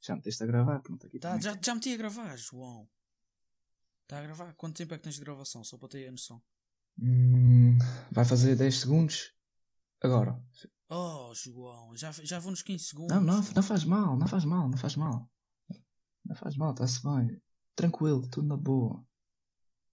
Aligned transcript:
Já 0.00 0.16
meteste 0.16 0.42
a 0.42 0.46
gravar, 0.46 0.80
pronto, 0.80 1.06
aqui 1.06 1.18
Tá, 1.18 1.38
já, 1.38 1.58
já 1.62 1.74
meti 1.74 1.92
a 1.92 1.96
gravar, 1.96 2.36
João. 2.36 2.88
Está 4.02 4.18
a 4.18 4.22
gravar? 4.22 4.54
Quanto 4.54 4.76
tempo 4.76 4.94
é 4.94 4.96
que 4.98 5.04
tens 5.04 5.16
de 5.16 5.20
gravação? 5.20 5.62
Só 5.62 5.76
para 5.78 5.88
ter 5.88 6.08
a 6.08 6.10
noção. 6.10 6.42
Hum, 6.98 7.78
vai 8.10 8.24
fazer 8.24 8.56
10 8.56 8.80
segundos. 8.80 9.32
Agora. 10.02 10.42
Oh, 10.88 11.32
João, 11.34 11.94
já, 11.96 12.10
já 12.12 12.38
vou 12.38 12.50
nos 12.50 12.62
15 12.62 12.84
segundos. 12.84 13.14
Não, 13.14 13.22
não, 13.22 13.40
não 13.40 13.62
faz 13.62 13.84
mal, 13.84 14.16
não 14.16 14.26
faz 14.26 14.44
mal, 14.44 14.68
não 14.68 14.76
faz 14.78 14.96
mal. 14.96 15.30
Não 16.24 16.34
faz 16.34 16.56
mal, 16.56 16.72
está-se 16.72 17.02
bem. 17.02 17.40
Tranquilo, 17.76 18.26
tudo 18.28 18.48
na 18.48 18.56
boa. 18.56 19.04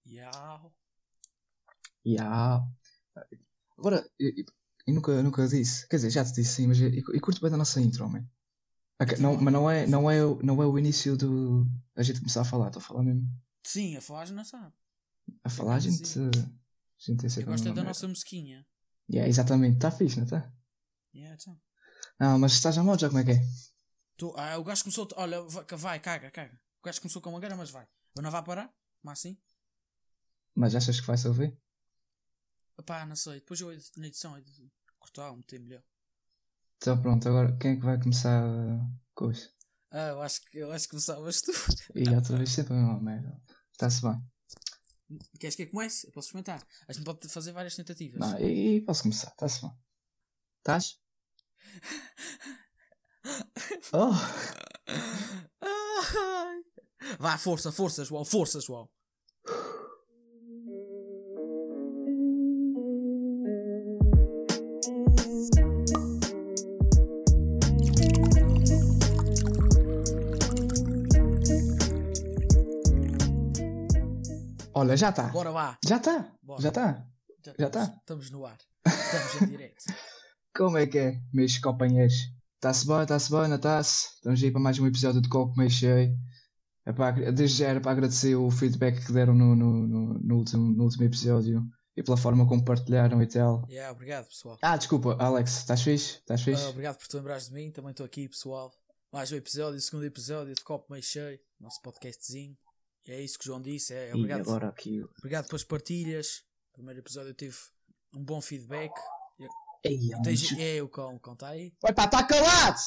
Yau. 0.06 0.74
Ya. 2.06 2.64
Agora, 3.78 4.10
eu, 4.18 4.30
eu- 4.38 4.46
eu 4.88 4.94
nunca, 4.94 5.22
nunca 5.22 5.48
disse. 5.48 5.88
Quer 5.90 5.98
dizer, 5.98 6.10
já 6.10 6.24
te 6.24 6.34
disse 6.34 6.56
sim, 6.56 6.68
mas 6.68 6.80
eu, 6.80 6.90
eu 6.90 7.22
curto 7.22 7.42
bem 7.42 7.52
da 7.52 7.58
nossa 7.58 7.82
intro, 7.82 8.06
homem. 8.06 8.26
Ok, 9.00 9.18
não, 9.20 9.38
mas 9.40 9.54
não 9.54 9.70
é, 9.70 9.86
não, 9.86 10.10
é, 10.10 10.26
o- 10.26 10.42
não 10.44 10.62
é 10.62 10.66
o 10.66 10.78
início 10.80 11.16
do. 11.16 11.66
A 11.96 12.02
gente 12.04 12.20
começar 12.20 12.42
a 12.42 12.46
falar, 12.46 12.68
estou 12.68 12.82
a 12.82 12.84
falar 12.84 13.04
mesmo. 13.04 13.30
Sim, 13.64 13.96
a 13.98 14.02
falar 14.02 14.30
não 14.32 14.44
sabe. 14.44 14.74
A 15.44 15.50
falar, 15.50 15.76
a 15.76 15.80
gente. 15.80 16.08
Sim. 16.08 16.30
A 16.30 17.12
gente 17.12 17.20
tem 17.28 17.44
Eu 17.44 17.44
a 17.44 17.46
gosto 17.46 17.48
é 17.48 17.50
mesma 17.50 17.64
da 17.64 17.74
merda. 17.76 17.84
nossa 17.84 18.08
mosquinha. 18.08 18.66
Yeah, 19.10 19.30
exatamente, 19.30 19.76
está 19.76 19.92
fixe, 19.92 20.18
não 20.18 20.24
está? 20.26 20.52
Yeah, 21.14 21.36
então. 21.40 21.60
Não, 22.20 22.40
mas 22.40 22.54
estás 22.54 22.78
a 22.78 22.84
modo 22.84 23.00
já 23.00 23.08
como 23.08 23.20
é 23.20 23.24
que 23.24 23.32
é? 23.32 23.42
Tô, 24.18 24.34
ah, 24.36 24.58
o 24.58 24.64
gajo 24.64 24.84
começou. 24.84 25.08
Olha, 25.16 25.42
vai, 25.44 26.00
caga, 26.00 26.32
caga. 26.32 26.60
O 26.82 26.86
gajo 26.86 27.00
começou 27.02 27.22
com 27.22 27.30
uma 27.30 27.40
guerra, 27.40 27.56
mas 27.56 27.70
vai. 27.70 27.88
Eu 28.16 28.24
não 28.24 28.32
vai 28.32 28.44
parar? 28.44 28.74
Mas 29.04 29.20
assim? 29.20 29.38
Mas 30.56 30.74
achas 30.74 31.00
que 31.00 31.06
vai-se 31.06 31.28
ouvir? 31.28 31.56
Pá, 32.86 33.06
não 33.06 33.16
sei. 33.16 33.36
Depois 33.36 33.60
eu 33.62 33.70
na 33.98 34.08
edição 34.08 34.36
é 34.36 34.44
cortar, 34.98 35.36
meter 35.36 35.60
melhor. 35.60 35.84
Então 36.78 37.02
pronto, 37.02 37.28
agora 37.28 37.58
quem 37.58 37.72
é 37.72 37.76
que 37.76 37.86
vai 37.86 38.00
começar 38.00 38.46
uh, 38.48 38.80
com 39.16 39.32
isso? 39.32 39.52
Ah, 39.92 40.10
eu 40.10 40.22
acho 40.22 40.42
que, 40.42 40.58
eu 40.58 40.72
acho 40.72 40.86
que 40.86 40.92
começavas 40.92 41.42
tu. 41.42 41.52
E 41.96 42.08
outra 42.10 42.38
vez 42.38 42.52
sempre 42.52 42.74
a 42.74 42.78
mesma 42.78 43.02
merda. 43.02 43.42
Está-se 43.72 44.02
bem. 44.02 44.18
Queres 45.40 45.56
que 45.56 45.64
eu 45.64 45.72
comece? 45.72 46.08
Eu 46.08 46.12
posso 46.12 46.28
experimentar. 46.28 46.66
A 46.88 46.94
gente 46.94 47.06
pode 47.06 47.28
fazer 47.30 47.52
várias 47.52 47.76
tentativas. 47.76 48.20
Não, 48.20 48.40
e, 48.40 48.78
e 48.78 48.82
posso 48.82 49.04
começar, 49.04 49.30
está-se 49.30 49.62
bem. 49.62 49.72
Estás? 50.60 51.00
Oh! 53.94 54.12
Vá, 57.20 57.38
força, 57.38 57.72
força, 57.72 58.06
João, 58.06 58.24
força, 58.24 58.60
João. 58.60 58.90
Olha, 74.78 74.96
já 74.96 75.10
está. 75.10 75.24
Bora 75.30 75.50
lá. 75.50 75.76
Já 75.84 75.98
está. 75.98 76.32
Já 76.60 76.70
está. 76.70 77.08
Já 77.44 77.52
estamos, 77.52 77.72
tá? 77.72 77.96
Estamos 77.98 78.30
no 78.30 78.46
ar. 78.46 78.60
Estamos 78.86 79.42
em 79.42 79.48
direto. 79.48 79.84
Como 80.56 80.78
é 80.78 80.86
que 80.86 81.00
é, 81.00 81.20
meus 81.34 81.58
companheiros? 81.58 82.14
Está-se 82.58 82.86
bem, 82.86 83.02
está-se 83.02 83.32
bem, 83.32 83.52
está-se? 83.56 84.06
Estamos 84.14 84.44
aí 84.44 84.52
para 84.52 84.62
mais 84.62 84.78
um 84.78 84.86
episódio 84.86 85.20
de 85.20 85.30
Copo 85.30 85.58
Meio 85.58 85.72
Cheio. 85.72 86.16
É 86.86 86.94
para, 86.94 87.32
desde 87.32 87.58
já 87.58 87.70
era 87.70 87.82
para 87.82 87.92
agradecer 87.92 88.36
o 88.36 88.52
feedback 88.52 89.04
que 89.04 89.12
deram 89.12 89.34
no, 89.34 89.56
no, 89.56 89.88
no, 89.88 90.14
no 90.14 90.36
último, 90.36 90.72
no 90.72 90.84
último 90.84 91.06
episódio 91.06 91.66
e 91.96 92.04
pela 92.04 92.16
forma 92.16 92.48
como 92.48 92.64
partilharam 92.64 93.20
e 93.20 93.26
tal. 93.26 93.66
Yeah, 93.68 93.92
obrigado, 93.92 94.28
pessoal. 94.28 94.60
Ah, 94.62 94.78
desculpa, 94.78 95.18
Alex, 95.20 95.58
estás 95.58 95.82
fixe? 95.82 96.20
Estás 96.20 96.44
fixe? 96.44 96.64
Ah, 96.64 96.70
obrigado 96.70 96.98
por 97.00 97.08
te 97.08 97.18
lembrares 97.18 97.48
de 97.48 97.54
mim. 97.56 97.72
Também 97.72 97.90
estou 97.92 98.06
aqui, 98.06 98.30
pessoal. 98.30 98.72
Mais 99.12 99.32
um 99.32 99.38
episódio, 99.38 99.82
segundo 99.82 100.06
episódio 100.06 100.54
de 100.54 100.64
Copo 100.64 100.92
Meio 100.92 101.04
Cheio. 101.04 101.40
Nosso 101.60 101.82
podcastzinho. 101.82 102.56
E 103.08 103.12
é 103.12 103.22
isso 103.22 103.38
que 103.40 103.46
o 103.46 103.48
João 103.48 103.62
disse. 103.62 103.94
É, 103.94 104.10
e 104.10 104.14
obrigado, 104.14 104.42
agora 104.42 104.68
aqui. 104.70 105.02
obrigado 105.18 105.48
pelas 105.48 105.64
partilhas. 105.64 106.44
Primeiro 106.74 107.00
episódio 107.00 107.30
eu 107.30 107.34
tive 107.34 107.58
um 108.14 108.24
bom 108.24 108.42
feedback. 108.42 108.92
Ei, 109.84 110.14
é 110.14 110.22
Tens, 110.22 110.52
muito- 110.52 110.62
é 110.62 110.82
o 110.84 110.90
cão, 110.90 111.16
o 111.16 111.20
cão 111.20 111.34
está 111.34 111.50
aí. 111.50 111.74
Vai 111.82 111.94
pá, 111.94 112.06
está 112.06 112.24
calado! 112.26 112.78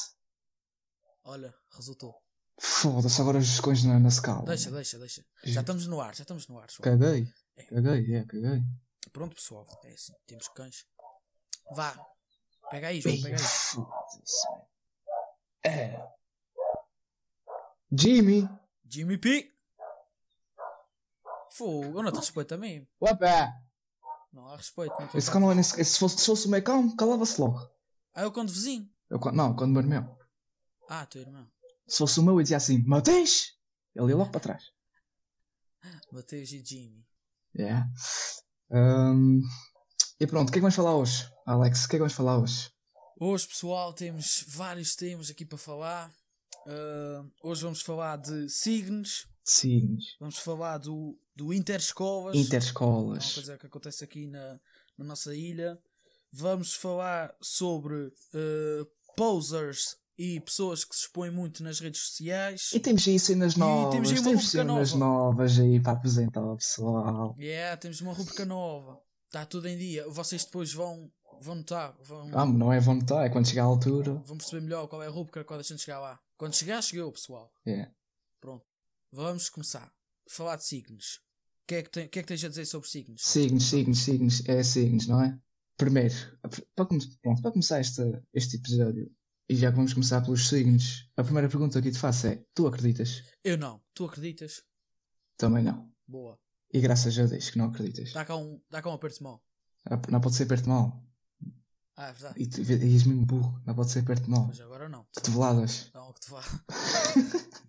Olha, 1.23 1.53
resultou. 1.75 2.13
Foda-se, 2.59 3.19
agora 3.21 3.39
os 3.39 3.59
cões 3.59 3.83
na, 3.83 3.99
na 3.99 4.09
escala. 4.09 4.43
Deixa, 4.45 4.69
deixa, 4.69 4.99
deixa. 4.99 5.25
Já 5.43 5.61
estamos 5.61 5.87
no 5.87 5.99
ar, 5.99 6.13
já 6.15 6.21
estamos 6.23 6.47
no 6.47 6.59
ar. 6.59 6.69
João. 6.69 6.83
Caguei. 6.83 7.27
Caguei, 7.69 8.15
é, 8.15 8.25
caguei. 8.25 8.61
Pronto, 9.11 9.35
pessoal. 9.35 9.65
É 9.83 9.93
assim, 9.93 10.13
temos 10.27 10.47
cães. 10.49 10.85
Vá. 11.73 11.97
Pega 12.69 12.89
aí, 12.89 13.01
João, 13.01 13.15
Ei, 13.15 13.21
pega 13.21 13.35
aí. 13.37 13.41
foda-se. 13.43 14.47
É. 15.65 16.07
Jimmy! 17.91 18.47
Jimmy 18.85 19.17
P. 19.17 19.51
Fogo, 21.55 21.99
eu 21.99 22.03
não 22.03 22.11
te 22.11 22.17
respeito 22.19 22.53
a 22.53 22.57
mim. 22.57 22.87
Opa! 22.99 23.51
Não 24.31 24.47
há 24.47 24.55
respeito. 24.55 24.93
Não, 24.97 25.09
Esse 25.13 25.29
é 25.29 25.55
nesse- 25.55 25.83
se, 25.83 25.99
fosse, 25.99 26.17
se 26.19 26.25
fosse 26.25 26.47
o 26.47 26.49
meu 26.49 26.63
cão, 26.63 26.95
calava-se 26.95 27.39
logo. 27.41 27.59
Ah, 28.13 28.23
eu 28.23 28.31
quando 28.31 28.51
vizinho. 28.51 28.89
Eu, 29.09 29.19
quando- 29.19 29.35
não, 29.35 29.55
quando 29.55 29.71
o 29.71 29.73
meu 29.73 29.81
irmão. 29.99 30.17
Ah, 30.89 31.05
teu 31.05 31.21
irmão. 31.21 31.47
Se 31.87 31.97
fosse 31.97 32.19
o 32.19 32.23
meu, 32.23 32.35
eu 32.37 32.41
dizia 32.43 32.57
assim: 32.57 32.81
Mateus! 32.85 33.57
Ele 33.93 34.09
ia 34.11 34.15
logo 34.15 34.31
para 34.31 34.39
trás. 34.39 34.63
Mateus 36.11 36.51
e 36.51 36.63
Jimmy. 36.63 37.05
Yeah. 37.57 37.89
Um, 38.69 39.41
e 40.19 40.25
pronto, 40.25 40.47
o 40.47 40.51
que 40.51 40.57
é 40.57 40.59
que 40.59 40.61
vamos 40.61 40.75
falar 40.75 40.95
hoje? 40.95 41.29
Alex, 41.45 41.83
o 41.83 41.89
que 41.89 41.95
é 41.95 41.97
que 41.97 41.99
vamos 41.99 42.13
falar 42.13 42.37
hoje? 42.37 42.71
Hoje, 43.19 43.47
pessoal, 43.47 43.93
temos 43.93 44.45
vários 44.47 44.95
temas 44.95 45.29
aqui 45.29 45.45
para 45.45 45.57
falar. 45.57 46.13
Ah, 46.65 47.25
hoje 47.43 47.63
vamos 47.63 47.81
falar 47.81 48.17
de 48.17 48.47
signos. 48.49 49.27
Signos. 49.43 50.15
Vamos 50.19 50.37
falar 50.39 50.77
do, 50.77 51.17
do 51.35 51.53
Interescolas. 51.53 52.33
É 52.35 52.37
uma 52.37 52.43
Interescolas. 52.45 53.33
coisa 53.33 53.57
que 53.57 53.65
acontece 53.65 54.03
aqui 54.03 54.27
na, 54.27 54.59
na 54.97 55.05
nossa 55.05 55.35
ilha. 55.35 55.77
Vamos 56.31 56.73
falar 56.75 57.33
sobre 57.41 58.13
eh, 58.33 58.85
posers 59.17 59.97
e 60.17 60.39
pessoas 60.39 60.85
que 60.85 60.95
se 60.95 61.01
expõem 61.03 61.31
muito 61.31 61.63
nas 61.63 61.79
redes 61.79 62.01
sociais. 62.01 62.71
E 62.73 62.79
temos 62.79 63.07
aí 63.07 63.19
cenas 63.19 63.53
E 63.55 63.59
novas. 63.59 63.91
temos 63.93 64.09
aí 64.09 64.15
uma 64.17 64.23
temos 64.23 64.43
rubrica 64.43 64.51
cenas 64.51 64.93
nova. 64.93 65.05
novas 65.05 65.59
aí 65.59 65.79
para 65.81 65.91
apresentar 65.93 66.41
ao 66.41 66.55
pessoal. 66.57 67.35
Yeah, 67.39 67.75
temos 67.77 67.99
uma 68.01 68.13
rubrica 68.13 68.45
nova. 68.45 68.99
Está 69.27 69.45
tudo 69.45 69.67
em 69.67 69.77
dia. 69.77 70.07
Vocês 70.09 70.45
depois 70.45 70.71
vão, 70.73 71.11
vão 71.41 71.55
notar, 71.55 71.95
vão, 72.03 72.29
Ah, 72.33 72.45
não 72.45 72.71
é 72.71 72.79
vontade, 72.79 73.25
é 73.25 73.29
quando 73.29 73.47
chegar 73.47 73.63
à 73.63 73.65
altura. 73.65 74.13
vão 74.25 74.37
perceber 74.37 74.61
melhor 74.61 74.87
qual 74.87 75.01
é 75.03 75.07
a 75.07 75.09
rubrica 75.09 75.43
quando 75.43 75.61
a 75.61 75.63
gente 75.63 75.81
chegar 75.81 75.99
lá. 75.99 76.19
Quando 76.37 76.53
chegar, 76.55 76.81
chegou, 76.81 77.11
pessoal. 77.11 77.51
Yeah. 77.67 77.91
Pronto. 78.39 78.65
Vamos 79.11 79.49
começar. 79.49 79.91
Falar 80.29 80.55
de 80.55 80.65
signos. 80.65 81.19
O 81.63 81.67
que 81.67 81.75
é 81.75 81.83
que, 81.83 81.89
tem, 81.89 82.07
que, 82.07 82.19
é 82.19 82.21
que 82.21 82.27
tens 82.27 82.43
a 82.45 82.49
dizer 82.49 82.65
sobre 82.65 82.87
signos? 82.87 83.21
Signos, 83.21 83.65
signos, 83.65 83.99
signos, 83.99 84.47
é 84.47 84.63
signos, 84.63 85.07
não 85.07 85.21
é? 85.21 85.37
Primeiro, 85.75 86.13
para, 86.75 86.85
pronto, 86.87 87.41
para 87.41 87.51
começar 87.51 87.81
este, 87.81 88.01
este 88.33 88.57
episódio, 88.57 89.11
e 89.49 89.55
já 89.55 89.69
que 89.69 89.75
vamos 89.75 89.93
começar 89.93 90.21
pelos 90.21 90.47
signos, 90.47 91.09
a 91.17 91.23
primeira 91.23 91.49
pergunta 91.49 91.81
que 91.81 91.91
te 91.91 91.97
faço 91.97 92.27
é: 92.27 92.45
tu 92.53 92.67
acreditas? 92.67 93.23
Eu 93.43 93.57
não. 93.57 93.81
Tu 93.93 94.05
acreditas? 94.05 94.63
Também 95.35 95.63
não. 95.63 95.91
Boa. 96.07 96.39
E 96.73 96.79
graças 96.79 97.17
a 97.19 97.25
Deus 97.25 97.49
que 97.49 97.57
não 97.57 97.65
acreditas. 97.65 98.13
Dá 98.13 98.23
cá 98.23 98.37
um, 98.37 98.61
dá 98.69 98.81
cá 98.81 98.89
um 98.89 98.93
aperto 98.93 99.17
de 99.17 99.23
mão. 99.23 99.41
Ah, 99.85 99.99
Não 100.09 100.21
pode 100.21 100.35
ser 100.35 100.45
perto 100.45 100.63
de 100.63 100.69
mal. 100.69 101.03
Ah, 101.97 102.07
é 102.09 102.13
verdade. 102.13 102.41
E 102.41 102.47
tu 102.47 102.61
e 102.61 102.93
és 102.93 103.03
mesmo 103.03 103.25
burro, 103.25 103.61
não 103.65 103.75
pode 103.75 103.91
ser 103.91 104.05
perto 104.05 104.23
de 104.23 104.29
mal. 104.29 104.47
Mas 104.47 104.61
agora 104.61 104.87
não. 104.87 105.05
Cotoveladas. 105.13 105.91
Não, 105.93 106.09
o 106.09 106.13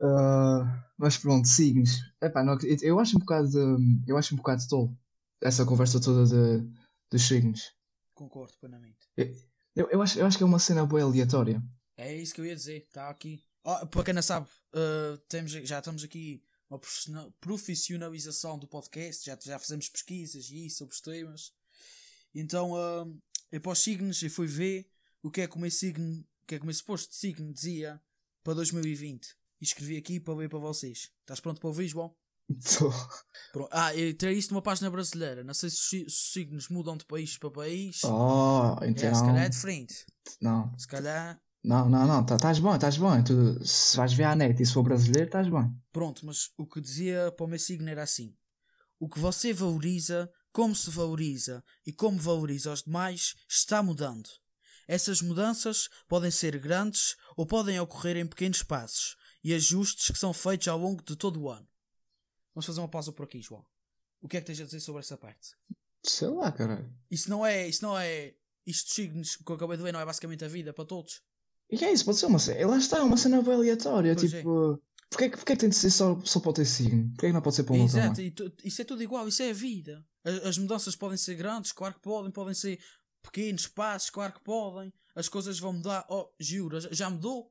Ah, 0.00 0.84
mas 0.98 1.16
pronto, 1.16 1.46
signos. 1.48 2.00
Epá, 2.22 2.42
não. 2.42 2.56
Eu 2.82 2.98
acho 3.00 3.16
um 3.16 3.20
bocado 3.20 3.48
de, 3.48 4.02
eu 4.06 4.16
acho 4.16 4.34
um 4.34 4.36
bocado 4.36 4.66
tolo 4.68 4.96
essa 5.40 5.64
conversa 5.64 6.00
toda 6.00 6.26
de, 6.26 6.66
dos 7.10 7.22
signos. 7.22 7.72
Concordo 8.14 8.54
plenamente. 8.58 9.08
Eu, 9.76 9.88
eu, 9.90 10.02
acho, 10.02 10.18
eu 10.18 10.26
acho 10.26 10.38
que 10.38 10.42
é 10.42 10.46
uma 10.46 10.58
cena 10.58 10.86
boa 10.86 11.02
aleatória. 11.02 11.62
É 11.96 12.14
isso 12.14 12.34
que 12.34 12.40
eu 12.40 12.46
ia 12.46 12.56
dizer. 12.56 12.78
Está 12.78 13.10
aqui. 13.10 13.44
Oh, 13.62 13.86
para 13.86 14.04
quem 14.04 14.14
não 14.14 14.22
sabe, 14.22 14.48
uh, 14.74 15.18
temos, 15.28 15.52
já 15.52 15.78
estamos 15.78 16.04
aqui 16.04 16.42
uma 16.70 16.80
profissionalização 17.40 18.58
do 18.58 18.66
podcast. 18.66 19.24
Já, 19.24 19.38
já 19.42 19.58
fizemos 19.58 19.88
pesquisas 19.88 20.50
e 20.50 20.66
isso 20.66 20.78
sobre 20.78 20.94
os 20.94 21.00
temas. 21.00 21.52
Então, 22.34 22.72
uh, 22.72 23.20
eu 23.52 23.60
para 23.60 23.72
os 23.72 23.78
signos, 23.78 24.22
eu 24.22 24.30
fui 24.30 24.46
ver 24.46 24.88
o 25.22 25.30
que 25.30 25.42
é 25.42 25.46
que 25.46 25.56
o 25.56 25.60
meu 25.60 25.70
signo, 25.70 26.20
o 26.42 26.46
que 26.46 26.54
é 26.54 26.58
que 26.58 26.62
o 26.62 26.66
meu 26.66 26.74
suposto 26.74 27.14
signo 27.14 27.52
dizia 27.52 28.00
para 28.42 28.54
2020. 28.54 29.36
E 29.60 29.64
escrevi 29.64 29.96
aqui 29.96 30.20
para 30.20 30.34
ler 30.34 30.48
para 30.48 30.58
vocês. 30.58 31.10
Estás 31.20 31.40
pronto 31.40 31.60
para 31.60 31.68
ouvir, 31.68 31.88
João? 31.88 32.14
Pronto. 33.52 33.68
Ah, 33.72 33.94
eu 33.96 34.14
terei 34.16 34.36
isso 34.36 34.50
numa 34.52 34.62
página 34.62 34.90
brasileira. 34.90 35.42
Não 35.44 35.54
sei 35.54 35.70
se 35.70 35.76
os 35.76 35.88
si- 35.88 36.04
os 36.06 36.32
signos 36.32 36.68
mudam 36.68 36.96
de 36.96 37.04
país 37.06 37.38
para 37.38 37.50
país. 37.50 38.00
Oh, 38.04 38.76
É, 38.82 38.88
então. 38.88 39.14
se 39.14 39.22
calhar 39.24 39.44
é 39.44 39.48
diferente. 39.48 40.04
Não, 40.40 40.76
Se 40.78 40.86
calhar. 40.86 41.40
não, 41.62 41.88
não, 41.88 42.06
não. 42.06 42.24
tá- 42.26 42.36
Estás 42.36 42.58
bom, 42.58 42.74
estás 42.74 42.96
bom. 42.98 43.22
Tu, 43.22 43.64
se 43.66 43.96
vais 43.96 44.12
ver 44.12 44.24
a 44.24 44.36
net 44.36 44.60
e 44.62 44.66
se 44.66 44.72
for 44.74 44.82
brasileiro, 44.82 45.26
estás 45.26 45.48
bom. 45.48 45.72
Pronto, 45.92 46.26
mas 46.26 46.50
o 46.58 46.66
que 46.66 46.80
dizia 46.80 47.32
para 47.32 47.44
o 47.46 47.48
meu 47.48 47.58
signo 47.58 47.88
era 47.88 48.02
assim: 48.02 48.34
O 48.98 49.08
que 49.08 49.18
você 49.18 49.52
valoriza, 49.52 50.30
como 50.52 50.74
se 50.74 50.90
valoriza 50.90 51.64
e 51.86 51.92
como 51.92 52.18
valoriza 52.18 52.72
os 52.72 52.82
demais, 52.82 53.34
está 53.48 53.82
mudando. 53.82 54.28
Essas 54.86 55.22
mudanças 55.22 55.88
podem 56.06 56.30
ser 56.30 56.58
grandes 56.58 57.16
ou 57.38 57.46
podem 57.46 57.80
ocorrer 57.80 58.18
em 58.18 58.26
pequenos 58.26 58.62
passos 58.62 59.16
e 59.44 59.52
ajustes 59.54 60.10
que 60.10 60.18
são 60.18 60.32
feitos 60.32 60.66
ao 60.68 60.78
longo 60.78 61.02
de 61.04 61.14
todo 61.14 61.40
o 61.40 61.50
ano. 61.50 61.68
Vamos 62.54 62.66
fazer 62.66 62.80
uma 62.80 62.88
pausa 62.88 63.12
por 63.12 63.24
aqui, 63.24 63.40
João. 63.42 63.64
O 64.22 64.28
que 64.28 64.38
é 64.38 64.40
que 64.40 64.46
tens 64.46 64.60
a 64.60 64.64
dizer 64.64 64.80
sobre 64.80 65.00
essa 65.00 65.16
parte? 65.18 65.50
Sei 66.02 66.28
lá, 66.28 66.50
caralho. 66.50 66.90
Isso 67.10 67.28
não 67.28 67.44
é. 67.44 67.68
Isso 67.68 67.82
não 67.82 67.96
é. 67.98 68.34
Isto 68.66 68.92
signos 68.94 69.36
que 69.36 69.50
eu 69.50 69.56
acabei 69.56 69.76
de 69.76 69.82
ver 69.82 69.92
não 69.92 70.00
é 70.00 70.04
basicamente 70.06 70.44
a 70.44 70.48
vida 70.48 70.72
para 70.72 70.84
todos. 70.86 71.20
E 71.70 71.82
é 71.84 71.92
isso, 71.92 72.04
pode 72.04 72.18
ser 72.18 72.26
uma 72.26 72.38
cena. 72.38 72.66
Lá 72.66 72.78
está, 72.78 73.02
uma 73.04 73.16
cena 73.16 73.38
aleatória. 73.38 74.14
Pois 74.14 74.32
é. 74.32 74.38
tipo, 74.38 74.82
porquê, 75.10 75.28
que- 75.30 75.36
porquê 75.36 75.52
que 75.54 75.60
tem 75.60 75.68
de 75.68 75.74
ser 75.76 75.90
só, 75.90 76.18
só 76.24 76.40
para 76.40 76.50
o 76.50 76.54
teu 76.54 76.64
signo? 76.64 77.08
Porquê 77.10 77.26
que 77.26 77.32
não 77.32 77.42
pode 77.42 77.56
ser 77.56 77.64
para 77.64 77.74
o 77.74 77.78
outro 77.80 77.98
Exato, 77.98 78.20
e 78.22 78.30
tu- 78.30 78.52
isso 78.64 78.80
é 78.80 78.84
tudo 78.84 79.02
igual, 79.02 79.28
isso 79.28 79.42
é 79.42 79.50
a 79.50 79.54
vida. 79.54 80.06
A- 80.24 80.48
As 80.48 80.56
mudanças 80.58 80.94
podem 80.96 81.16
ser 81.18 81.34
grandes, 81.34 81.72
claro 81.72 81.94
que 81.94 82.00
podem, 82.00 82.30
podem 82.30 82.54
ser 82.54 82.78
pequenos 83.22 83.66
passos, 83.66 84.10
claro 84.10 84.32
que 84.34 84.40
podem. 84.40 84.92
As 85.14 85.28
coisas 85.28 85.58
vão 85.58 85.72
mudar. 85.74 86.06
Oh, 86.08 86.30
juro, 86.40 86.78
já 86.94 87.08
mudou. 87.10 87.50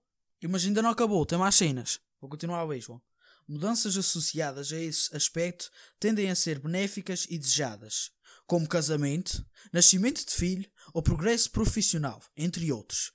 Mas 0.49 0.65
ainda 0.65 0.81
não 0.81 0.89
acabou, 0.89 1.25
tem 1.25 1.37
mais 1.37 1.55
cenas. 1.55 1.99
Vou 2.19 2.29
continuar 2.29 2.65
ver, 2.65 2.81
João. 2.81 3.01
Mudanças 3.47 3.97
associadas 3.97 4.71
a 4.71 4.77
esse 4.79 5.13
aspecto 5.15 5.69
tendem 5.99 6.29
a 6.29 6.35
ser 6.35 6.59
benéficas 6.59 7.25
e 7.29 7.37
desejadas, 7.37 8.09
como 8.45 8.67
casamento, 8.67 9.45
nascimento 9.71 10.25
de 10.25 10.31
filho 10.33 10.69
ou 10.93 11.01
progresso 11.01 11.51
profissional, 11.51 12.21
entre 12.37 12.71
outros. 12.71 13.11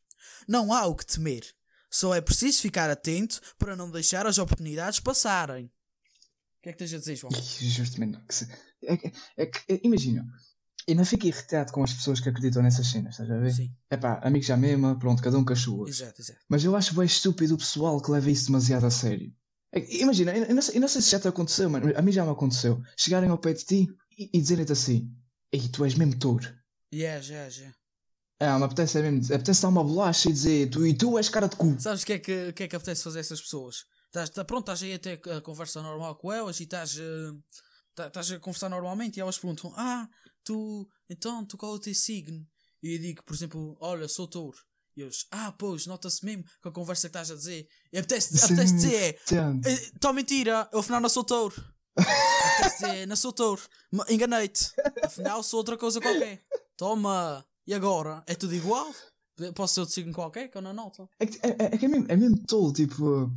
Não 0.47 0.73
há 0.73 0.87
o 0.87 0.95
que 0.95 1.07
temer. 1.07 1.45
Só 1.91 2.15
é 2.15 2.21
preciso 2.21 2.61
ficar 2.61 2.91
atento 2.91 3.41
para 3.59 3.75
não 3.75 3.91
deixar 3.91 4.27
as 4.27 4.37
oportunidades 4.37 5.01
passarem. 5.01 5.67
O 5.67 6.63
que 6.63 6.69
é 6.69 6.73
que 6.73 6.79
tens 6.79 6.93
a 6.93 6.99
dizer, 6.99 7.17
João? 7.17 7.33
Justamente. 7.33 8.19
que 8.27 8.87
É, 8.87 8.97
que- 8.97 9.13
é 9.37 9.47
que, 9.47 9.73
é- 9.73 9.81
imagina, 9.83 10.27
eu 10.89 10.97
não 10.97 11.05
fico 11.05 11.27
irritado 11.27 11.71
com 11.73 11.83
as 11.85 11.93
pessoas 11.93 12.19
que 12.19 12.29
acreditam 12.29 12.63
nessas 12.63 12.87
cenas, 12.89 13.13
estás 13.15 13.31
a 13.31 13.37
ver? 13.39 13.53
Sim, 13.53 13.71
É 13.91 13.97
pá, 13.97 14.21
amigos 14.25 14.51
à 14.51 14.57
mesma, 14.57 14.99
pronto, 14.99 15.23
cada 15.23 15.39
um 15.39 15.45
com 15.45 15.53
as 15.53 15.61
suas. 15.61 15.91
exato, 15.91 16.21
exato. 16.21 16.41
Mas 16.49 16.65
eu 16.65 16.75
acho 16.75 16.95
bem 16.95 17.05
estúpido 17.05 17.55
o 17.55 17.59
pessoal 17.59 18.01
que 18.01 18.11
leva 18.11 18.31
isso 18.31 18.47
demasiado 18.47 18.87
a 18.87 18.91
sério. 18.91 19.33
É 19.71 19.79
imagina, 20.01 20.35
eu 20.37 20.55
não, 20.55 20.63
sei, 20.63 20.77
eu 20.77 20.81
não 20.81 20.89
sei 20.89 21.03
se 21.03 21.11
já 21.11 21.21
te 21.21 21.29
aconteceu, 21.29 21.69
mano. 21.69 21.93
A 21.97 22.01
mim 22.03 22.11
já 22.11 22.25
me 22.25 22.31
aconteceu. 22.31 22.83
Chegarem 22.97 23.29
ao 23.29 23.37
pé 23.39 23.53
de 23.53 23.65
ti 23.65 23.89
e, 24.19 24.31
e 24.33 24.41
dizerem-te 24.41 24.73
assim: 24.73 25.15
Ei, 25.53 25.69
tu 25.69 25.85
és 25.85 25.95
mesmo 25.95 26.19
touro. 26.19 26.49
Yeah, 26.93 27.21
já, 27.21 27.49
já. 27.51 27.71
Ah, 28.41 28.59
me 28.59 28.65
apetece, 28.65 28.99
é 28.99 29.03
mesmo, 29.03 29.35
apetece 29.35 29.61
dar 29.63 29.69
uma 29.69 29.85
bolacha 29.85 30.31
e 30.31 30.33
dizer: 30.33 30.71
tu, 30.71 30.87
E 30.87 30.95
tu 30.97 31.19
és 31.19 31.29
cara 31.29 31.49
de 31.49 31.57
cu. 31.57 31.79
Sabes 31.79 32.03
o 32.03 32.07
que 32.07 32.13
é 32.15 32.19
que, 32.19 32.53
que 32.55 32.63
é 32.63 32.69
que 32.69 32.77
apetece 32.77 33.03
fazer 33.05 33.19
a 33.19 33.21
essas 33.21 33.43
pessoas? 33.43 33.85
Estás, 34.07 34.31
tá, 34.31 34.43
pronto, 34.43 34.63
estás 34.73 34.83
aí 34.83 34.95
a 34.95 34.99
ter 34.99 35.21
a 35.37 35.41
conversa 35.43 35.83
normal 35.83 36.17
com 36.17 36.33
elas 36.33 36.61
e 36.61 36.63
estás, 36.63 36.97
tá- 37.95 38.07
estás 38.07 38.31
a 38.33 38.39
conversar 38.39 38.71
normalmente 38.71 39.19
e 39.19 39.21
elas 39.21 39.37
perguntam: 39.39 39.71
Ah, 39.77 40.09
tu, 40.49 40.89
então, 41.11 41.45
tu 41.45 41.57
qual 41.59 41.73
é 41.73 41.77
o 41.77 41.79
teu 41.79 41.95
signo? 41.95 42.47
E 42.83 42.95
eu 42.95 42.99
digo, 42.99 43.23
por 43.25 43.35
exemplo, 43.35 43.77
olha, 43.81 44.09
sou 44.09 44.27
touro. 44.27 44.57
E 44.97 45.03
eles, 45.03 45.27
ah, 45.31 45.53
pois, 45.53 45.87
nota-se 45.87 46.25
mesmo 46.25 46.45
com 46.63 46.71
a 46.71 46.73
conversa 46.73 47.03
que 47.03 47.11
estás 47.11 47.31
a 47.31 47.35
dizer. 47.35 47.69
E 47.93 47.99
apetece, 47.99 48.37
apetece 48.45 48.75
dizer. 48.75 49.21
Estou 49.67 50.13
mentira, 50.13 50.69
eu 50.73 50.81
afinal 50.81 51.01
não 51.01 51.09
sou 51.09 51.23
touro. 51.25 51.55
Apetece 51.97 52.85
dizer, 52.87 53.07
não 53.07 53.17
sou 53.17 53.33
touro. 53.33 53.63
Enganei-te. 54.09 54.73
Afinal 55.03 55.43
sou 55.43 55.59
outra 55.59 55.77
coisa 55.77 56.01
qualquer. 56.01 56.43
Toma. 56.77 57.45
E 57.67 57.75
agora? 57.75 58.23
É 58.27 58.35
tudo 58.35 58.55
igual? 58.55 58.93
Posso 59.55 59.75
ser 59.75 59.81
outro 59.81 59.95
signo 59.95 60.13
qualquer 60.13 60.49
que 60.49 60.57
eu 60.57 60.63
não 60.63 60.73
noto. 60.73 61.09
É, 61.21 61.27
que- 61.27 61.39
é, 61.43 61.49
é, 61.51 61.77
é 61.77 61.85
é 61.85 61.89
mesmo, 61.89 62.07
é 62.09 62.17
mesmo 62.17 62.43
tolo, 62.47 62.73
tipo. 62.73 63.31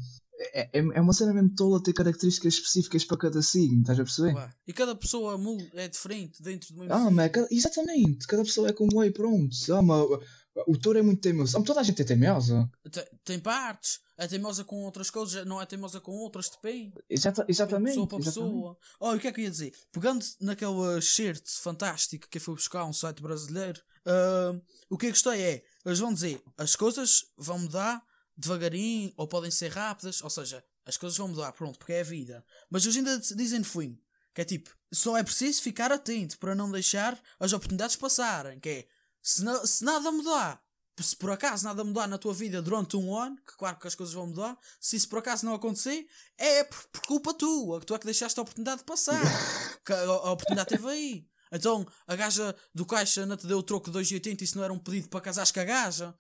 É, 0.54 0.62
é, 0.74 0.80
é 0.96 1.02
uma 1.02 1.14
cena 1.14 1.34
mesmo 1.34 1.54
tola 1.56 1.82
ter 1.84 1.94
características 1.94 2.56
específicas 2.56 3.06
para 3.06 3.18
cada 3.18 3.42
signo, 3.42 3.82
estás 3.82 4.00
a 4.00 4.04
perceber? 4.04 4.34
Ué, 4.36 4.50
E 4.68 4.74
cada 4.74 4.96
pessoa 4.96 5.40
é 5.76 5.88
diferente 5.88 6.42
dentro 6.42 6.74
do 6.74 6.80
mesmo 6.80 6.94
Ah, 6.94 6.98
signo. 6.98 7.12
mas 7.12 7.32
é 7.36 7.48
exatamente, 7.52 8.26
cada 8.28 8.44
pessoa 8.44 8.70
é 8.70 8.74
como 8.74 9.02
é 9.04 9.08
e 9.08 9.12
pronto. 9.12 9.56
Ah, 9.74 9.82
mas, 9.82 10.02
o- 10.02 10.22
o 10.68 10.78
touro 10.78 11.00
é 11.00 11.02
muito 11.02 11.22
teimoso. 11.22 11.58
Ah, 11.58 11.62
toda 11.64 11.80
a 11.80 11.84
gente 11.84 12.02
é 12.02 12.06
teimosa. 12.06 12.70
Tem, 12.92 13.06
tem 13.24 13.40
partes. 13.40 14.00
É 14.18 14.28
teimosa 14.28 14.64
com 14.64 14.84
outras 14.84 15.10
coisas, 15.10 15.46
não 15.48 15.60
é 15.62 15.66
teimosa 15.66 16.00
com 16.00 16.12
outras, 16.12 16.50
depende. 16.50 16.94
Exata, 17.10 17.44
exatamente. 17.48 17.92
pessoa 17.94 18.08
para 18.08 18.18
exatamente. 18.20 18.52
pessoa. 18.54 18.78
Oh, 19.00 19.14
e 19.14 19.18
o 19.18 19.20
que 19.20 19.28
é 19.28 19.32
que 19.32 19.42
eu 19.42 19.46
ia 19.46 19.50
dizer? 19.52 19.74
Pegando 19.92 20.24
naquele 20.40 21.02
shirt 21.02 21.44
fantástico 21.60 22.28
que 22.30 22.38
eu 22.38 22.42
fui 22.42 22.54
buscar 22.56 22.86
um 22.86 22.94
site 22.94 23.22
brasileiro, 23.22 23.82
ah, 24.06 24.60
o 24.90 24.98
que 24.98 25.08
eu 25.08 25.10
gostei 25.12 25.42
é, 25.42 25.64
eles 25.86 26.00
vão 26.00 26.14
dizer, 26.14 26.42
as 26.58 26.76
coisas 26.76 27.26
vão 27.38 27.58
mudar 27.60 28.04
devagarinho 28.42 29.14
ou 29.16 29.28
podem 29.28 29.52
ser 29.52 29.72
rápidas, 29.72 30.22
ou 30.22 30.30
seja, 30.30 30.64
as 30.86 30.98
coisas 30.98 31.18
vão 31.18 31.28
mudar, 31.28 31.52
pronto, 31.54 31.78
porque 31.78 31.94
é 31.94 32.02
a 32.02 32.04
vida. 32.04 32.46
Mas 32.70 32.84
eles 32.84 32.98
ainda 32.98 33.18
dizem 33.36 33.64
fim, 33.64 34.00
que 34.34 34.42
é 34.42 34.46
tipo, 34.46 34.70
só 34.94 35.18
é 35.18 35.24
preciso 35.24 35.62
ficar 35.62 35.92
atento 35.92 36.38
para 36.40 36.56
não 36.56 36.72
deixar 36.72 37.20
as 37.40 37.54
oportunidades 37.54 37.96
passarem, 37.96 38.60
que 38.60 38.70
é, 38.70 38.88
se, 39.22 39.44
na- 39.44 39.66
se 39.66 39.84
nada 39.84 40.12
mudar, 40.12 40.62
se 41.00 41.16
por 41.16 41.32
acaso 41.32 41.64
nada 41.64 41.84
mudar 41.84 42.08
na 42.08 42.18
tua 42.18 42.34
vida 42.34 42.62
durante 42.62 42.96
um 42.98 43.16
ano, 43.16 43.36
que 43.38 43.56
claro 43.58 43.78
que 43.80 43.88
as 43.88 43.96
coisas 43.96 44.14
vão 44.14 44.28
mudar, 44.28 44.58
se 44.80 44.96
isso 44.96 45.10
por 45.10 45.20
acaso 45.20 45.46
não 45.46 45.54
acontecer, 45.54 46.06
é 46.38 46.64
por, 46.64 46.84
por 46.92 47.02
culpa 47.02 47.34
tua, 47.34 47.80
que 47.80 47.86
tu 47.86 47.96
é 47.96 48.00
que 48.00 48.06
deixaste 48.06 48.40
a 48.40 48.44
oportunidade 48.44 48.80
de 48.80 48.86
passar. 48.86 49.20
que 49.86 49.94
a, 49.94 50.00
a 50.02 50.32
oportunidade 50.32 50.74
esteve 50.76 50.90
aí. 50.92 51.26
Então, 51.54 51.86
a 52.08 52.16
gaja 52.16 52.56
do 52.74 52.86
caixa 52.86 53.26
não 53.26 53.36
te 53.36 53.46
deu 53.46 53.58
o 53.58 53.64
troco 53.64 53.92
de 53.92 54.00
2,80 54.00 54.40
e 54.42 54.44
isso 54.46 54.58
não 54.58 54.64
era 54.64 54.72
um 54.72 54.80
pedido 54.80 55.10
para 55.10 55.20
casares 55.20 55.52
com 55.52 55.60
a 55.60 55.66
gaja. 55.66 56.16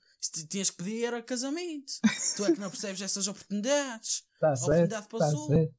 Tinhas 0.49 0.69
que 0.69 0.77
pedir 0.77 1.05
era 1.05 1.21
casamento. 1.21 1.93
tu 2.37 2.45
é 2.45 2.53
que 2.53 2.59
não 2.59 2.69
percebes 2.69 3.01
essas 3.01 3.27
oportunidades. 3.27 4.23
Tá 4.39 4.49
A 4.49 4.53
oportunidade 4.53 5.07
passou. 5.07 5.47
certo. 5.47 5.73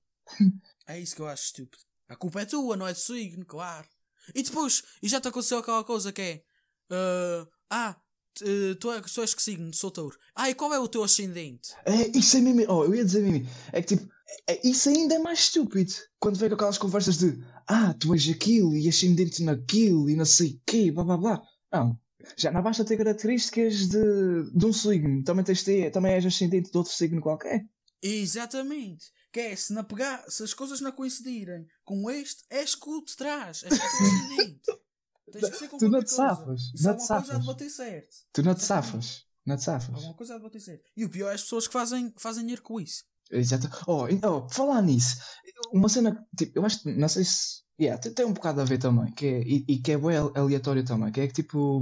É 0.87 0.99
isso 1.00 1.15
que 1.15 1.23
eu 1.23 1.29
acho 1.29 1.44
estúpido. 1.44 1.83
A 2.09 2.17
culpa 2.17 2.41
é 2.43 2.44
tua, 2.44 2.77
não 2.77 2.87
é 2.87 2.93
do 2.93 2.99
signo, 2.99 3.44
claro. 3.44 3.87
E 4.35 4.43
depois, 4.43 4.83
e 5.03 5.09
já 5.09 5.21
te 5.21 5.29
aconteceu 5.29 5.59
aquela 5.59 5.83
coisa 5.85 6.12
que 6.12 6.21
é. 6.23 6.43
ah, 6.91 7.47
ah, 7.71 7.97
t- 8.35 8.44
eh, 8.44 8.75
tu, 8.75 8.91
é, 8.93 9.00
tu 9.00 9.21
és 9.21 9.35
que 9.35 9.43
signo? 9.43 9.73
Sou 9.75 9.91
touro. 9.91 10.19
Ah, 10.35 10.49
e 10.50 10.55
qual 10.55 10.73
é 10.73 10.79
o 10.79 10.88
teu 10.88 11.03
ascendente? 11.03 11.71
É, 11.87 12.17
isso 12.17 12.37
é 12.37 12.41
mesmo. 12.41 12.65
Oh, 12.73 12.85
eu 12.85 12.95
ia 12.95 13.05
dizer 13.05 13.23
mesmo. 13.23 13.49
É 13.73 13.81
que 13.83 13.97
tipo, 13.97 14.12
é- 14.49 14.61
isso 14.67 14.88
ainda 14.88 15.15
é 15.15 15.19
mais 15.19 15.41
estúpido. 15.41 15.93
Quando 16.21 16.38
vem 16.38 16.49
com 16.49 16.55
aquelas 16.55 16.79
conversas 16.79 17.19
de 17.19 17.43
ah, 17.67 17.95
tu 17.95 18.12
és 18.15 18.29
aquilo 18.29 18.77
e 18.77 18.88
ascendente 18.88 19.43
naquilo 19.43 20.09
e 20.11 20.15
não 20.17 20.25
sei 20.25 20.50
o 20.53 20.61
quê, 20.67 20.91
blá 20.93 21.05
blá 21.05 21.17
blá. 21.17 21.43
Não. 21.73 21.99
Já 22.37 22.51
não 22.51 22.63
basta 22.63 22.85
ter 22.85 22.97
características 22.97 23.89
de, 23.89 24.51
de 24.55 24.67
um 24.67 24.73
signo. 24.73 25.23
Também, 25.25 25.45
tens 25.45 25.63
de 25.65 25.91
também 25.91 26.13
és 26.13 26.25
ascendente 26.27 26.71
de 26.71 26.77
outro 26.79 26.93
signo 26.93 27.21
qualquer. 27.21 27.67
Exatamente. 28.03 29.07
Que 29.33 29.41
é, 29.41 29.57
se, 29.57 29.73
não 29.73 29.85
pegar, 29.85 30.25
se 30.29 30.43
as 30.43 30.53
coisas 30.53 30.81
não 30.81 30.93
coincidirem 30.93 31.67
com 31.85 32.11
este, 32.11 32.43
és 32.51 32.75
que 32.75 32.89
o 32.89 33.03
te 33.03 33.17
traz. 33.17 33.63
És 33.63 33.79
que 33.79 33.85
o 33.85 33.87
ascendente. 33.87 34.61
Tens 35.33 35.49
que 35.49 35.57
ser 35.57 35.69
com 35.69 35.79
Tu 35.79 35.89
não 35.89 36.01
te 36.01 36.15
coisa. 36.15 36.17
safas, 36.17 36.63
não 36.83 36.97
coisa 36.97 37.15
há 37.15 37.21
de 37.21 37.27
safas. 37.27 37.47
bater 37.47 37.71
certo. 37.71 38.17
Tu 38.35 38.43
não 38.43 38.55
te 38.55 38.63
safas. 38.63 39.25
Não 39.47 39.57
te 39.57 39.65
safas. 39.65 39.95
Alguma 39.95 40.15
coisa 40.15 40.37
de 40.37 40.43
bater 40.43 40.61
certo. 40.61 40.85
E 40.95 41.05
o 41.07 41.11
pior 41.11 41.31
é 41.31 41.35
as 41.35 41.43
pessoas 41.43 41.67
que 41.67 41.73
fazem, 41.73 42.13
fazem 42.19 42.43
dinheiro 42.43 42.61
com 42.63 42.79
isso. 42.79 43.05
Exato. 43.31 43.67
Oh, 43.87 44.05
oh, 44.29 44.49
falar 44.50 44.83
nisso, 44.83 45.17
uma 45.73 45.88
cena, 45.88 46.23
tipo, 46.37 46.59
eu 46.59 46.67
acho 46.67 46.83
que, 46.83 46.93
não 46.93 47.09
sei 47.09 47.25
se. 47.25 47.62
Yeah, 47.81 48.00
tem, 48.00 48.12
tem 48.14 48.25
um 48.26 48.33
bocado 48.33 48.61
a 48.61 48.64
ver 48.64 48.79
também, 48.79 49.12
que 49.12 49.26
é, 49.26 49.43
e, 49.43 49.64
e 49.69 49.79
que 49.79 49.93
é 49.93 49.99
bem 49.99 50.17
aleatório 50.35 50.85
também, 50.85 51.11
que 51.12 51.21
é 51.21 51.26
que 51.26 51.35
tipo. 51.35 51.81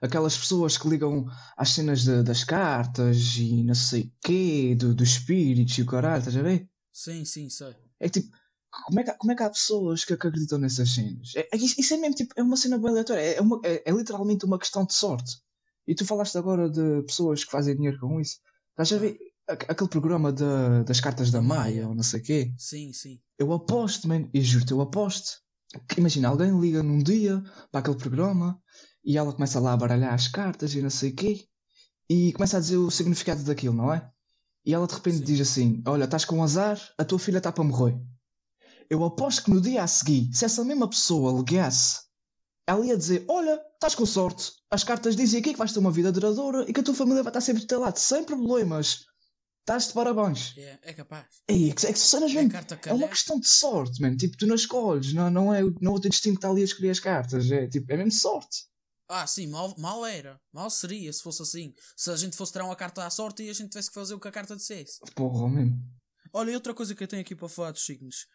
Aquelas 0.00 0.36
pessoas 0.36 0.78
que 0.78 0.88
ligam 0.88 1.26
às 1.56 1.70
cenas 1.70 2.02
de- 2.04 2.22
das 2.22 2.44
cartas 2.44 3.36
e 3.36 3.62
não 3.64 3.74
sei 3.74 4.02
o 4.02 4.12
quê, 4.22 4.74
do, 4.78 4.94
dos 4.94 5.08
espíritos 5.10 5.76
e 5.78 5.82
o 5.82 5.86
caralho, 5.86 6.18
estás 6.20 6.36
a 6.36 6.42
ver? 6.42 6.68
Sim, 6.92 7.24
sim, 7.24 7.48
sei. 7.50 7.74
É 8.00 8.08
que 8.08 8.20
tipo, 8.20 8.36
como 8.70 9.00
é 9.00 9.04
que, 9.04 9.10
há- 9.10 9.14
como 9.14 9.32
é 9.32 9.34
que 9.36 9.42
há 9.42 9.50
pessoas 9.50 10.04
que, 10.04 10.16
que 10.16 10.26
acreditam 10.26 10.58
nessas 10.58 10.90
cenas? 10.90 11.32
É, 11.34 11.48
é 11.52 11.56
isso, 11.56 11.94
é 11.94 11.96
mesmo 11.96 12.14
tipo, 12.14 12.32
é 12.36 12.42
uma 12.42 12.56
cena 12.56 12.78
bem 12.78 12.90
aleatória, 12.90 13.20
é, 13.20 13.40
uma- 13.40 13.60
é- 13.64 13.82
é 13.84 13.92
literalmente 13.92 14.44
uma 14.44 14.58
questão 14.58 14.84
de 14.84 14.94
sorte. 14.94 15.38
E 15.86 15.94
tu 15.94 16.04
falaste 16.04 16.36
agora 16.38 16.70
de 16.70 17.02
pessoas 17.02 17.44
que 17.44 17.50
fazem 17.50 17.74
dinheiro 17.74 17.98
com 17.98 18.20
isso. 18.20 18.38
Estás 18.70 18.92
a 18.92 18.98
ver 18.98 19.18
aquele 19.48 19.88
programa 19.90 20.32
da- 20.32 20.82
das 20.82 21.00
cartas 21.00 21.30
da 21.30 21.40
Maia. 21.42 21.88
ou 21.88 21.94
não 21.94 22.02
sei 22.02 22.20
o 22.20 22.22
quê? 22.22 22.52
Sim, 22.56 22.92
sim. 22.92 23.18
Eu 23.38 23.52
aposto, 23.52 24.06
man, 24.08 24.28
e 24.34 24.40
juro-te, 24.42 24.72
eu 24.72 24.80
aposto. 24.80 25.38
Que, 25.88 26.00
imagina, 26.00 26.28
alguém 26.28 26.58
liga 26.60 26.82
num 26.82 26.98
dia 26.98 27.42
para 27.70 27.80
aquele 27.80 27.96
programa 27.96 28.60
e 29.04 29.16
ela 29.18 29.32
começa 29.32 29.60
lá 29.60 29.72
a 29.72 29.76
baralhar 29.76 30.14
as 30.14 30.26
cartas 30.28 30.74
e 30.74 30.80
não 30.82 30.90
sei 30.90 31.10
o 31.10 31.14
quê 31.14 31.44
e 32.08 32.32
começa 32.32 32.56
a 32.56 32.60
dizer 32.60 32.76
o 32.78 32.90
significado 32.90 33.42
daquilo, 33.44 33.74
não 33.74 33.92
é? 33.92 34.10
E 34.64 34.72
ela 34.74 34.86
de 34.86 34.94
repente 34.94 35.18
Sim. 35.18 35.24
diz 35.24 35.40
assim: 35.40 35.82
Olha, 35.86 36.04
estás 36.04 36.24
com 36.24 36.42
azar, 36.42 36.80
a 36.98 37.04
tua 37.04 37.18
filha 37.18 37.38
está 37.38 37.52
para 37.52 37.64
morrer. 37.64 37.98
Eu 38.90 39.04
aposto 39.04 39.44
que 39.44 39.50
no 39.50 39.60
dia 39.60 39.82
a 39.82 39.86
seguir, 39.86 40.30
se 40.32 40.44
essa 40.44 40.64
mesma 40.64 40.88
pessoa 40.88 41.32
ligasse, 41.38 42.00
ela 42.66 42.84
ia 42.84 42.96
dizer: 42.96 43.24
Olha, 43.28 43.60
estás 43.74 43.94
com 43.94 44.06
sorte, 44.06 44.52
as 44.70 44.82
cartas 44.84 45.14
dizem 45.16 45.40
aqui 45.40 45.52
que 45.52 45.58
vais 45.58 45.72
ter 45.72 45.78
uma 45.78 45.92
vida 45.92 46.10
duradoura 46.10 46.64
e 46.68 46.72
que 46.72 46.80
a 46.80 46.82
tua 46.82 46.94
família 46.94 47.22
vai 47.22 47.30
estar 47.30 47.40
sempre 47.42 47.62
do 47.62 47.68
teu 47.68 47.80
lado, 47.80 47.98
sem 47.98 48.24
problemas. 48.24 49.04
Estás 49.68 49.88
de 49.88 49.92
parabéns. 49.92 50.54
É, 50.56 50.78
é 50.80 50.92
capaz. 50.94 51.26
É 51.46 51.52
que, 51.52 51.86
é 51.86 51.92
que 51.92 51.98
cenas 51.98 52.34
É 52.34 52.88
é 52.88 52.92
uma 52.94 53.06
questão 53.06 53.38
de 53.38 53.46
sorte, 53.46 54.00
mano. 54.00 54.16
Tipo, 54.16 54.34
tu 54.38 54.46
não 54.46 54.54
escolhes, 54.54 55.12
não, 55.12 55.30
não, 55.30 55.52
é, 55.52 55.60
não 55.78 55.92
é 55.92 55.94
o 55.96 56.00
teu 56.00 56.10
destino 56.10 56.36
que 56.36 56.38
está 56.38 56.48
ali 56.48 56.62
a 56.62 56.64
escolher 56.64 56.88
as 56.88 56.98
cartas. 56.98 57.50
É, 57.50 57.66
tipo, 57.68 57.92
é 57.92 57.98
mesmo 57.98 58.12
sorte. 58.12 58.64
Ah, 59.10 59.26
sim, 59.26 59.46
mal, 59.46 59.74
mal 59.76 60.06
era. 60.06 60.40
Mal 60.54 60.70
seria 60.70 61.12
se 61.12 61.22
fosse 61.22 61.42
assim. 61.42 61.74
Se 61.94 62.10
a 62.10 62.16
gente 62.16 62.34
fosse 62.34 62.52
tirar 62.52 62.64
uma 62.64 62.74
carta 62.76 63.04
à 63.04 63.10
sorte 63.10 63.42
e 63.42 63.50
a 63.50 63.52
gente 63.52 63.68
tivesse 63.68 63.90
que 63.90 63.94
fazer 63.94 64.14
o 64.14 64.20
que 64.20 64.28
a 64.28 64.32
carta 64.32 64.56
dissesse. 64.56 65.00
Porra, 65.14 65.46
mesmo. 65.50 65.78
Olha, 66.32 66.50
e 66.50 66.54
outra 66.54 66.72
coisa 66.72 66.94
que 66.94 67.02
eu 67.02 67.08
tenho 67.08 67.20
aqui 67.20 67.36
para 67.36 67.48
falar 67.50 67.72
dos 67.72 67.84
signos. 67.84 68.26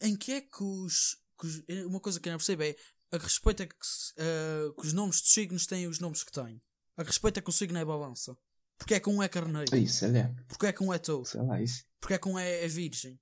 Em 0.00 0.16
que 0.16 0.32
é 0.32 0.40
que 0.40 0.62
os. 0.64 1.18
que 1.38 1.46
os- 1.46 1.62
eh, 1.68 1.84
uma 1.84 2.00
coisa 2.00 2.18
que 2.18 2.30
eu 2.30 2.32
não 2.32 2.38
percebo 2.38 2.62
é. 2.62 2.74
A 3.12 3.18
respeito 3.18 3.62
é 3.62 3.66
que, 3.66 3.74
eh, 4.16 4.70
que 4.80 4.86
os 4.86 4.94
nomes 4.94 5.20
dos 5.20 5.32
signos 5.32 5.66
têm 5.66 5.86
os 5.86 6.00
nomes 6.00 6.24
que 6.24 6.32
têm. 6.32 6.58
A 6.96 7.02
respeito 7.02 7.36
é 7.38 7.42
que 7.42 7.50
o 7.50 7.52
signo 7.52 7.76
é 7.78 7.84
balança. 7.84 8.34
Porque 8.78 8.94
é 8.94 9.00
que 9.00 9.08
um 9.10 9.22
é 9.22 9.28
carneiro? 9.28 9.76
Isso, 9.76 10.04
olha. 10.06 10.34
Porque 10.46 10.66
é 10.66 10.72
que 10.72 10.82
um 10.82 10.92
é 10.92 10.98
touro? 10.98 11.24
Sei 11.26 11.42
lá, 11.42 11.60
isso. 11.60 11.84
Porque 12.00 12.14
é 12.14 12.18
que 12.18 12.28
um 12.28 12.38
é, 12.38 12.64
é 12.64 12.68
virgem? 12.68 13.18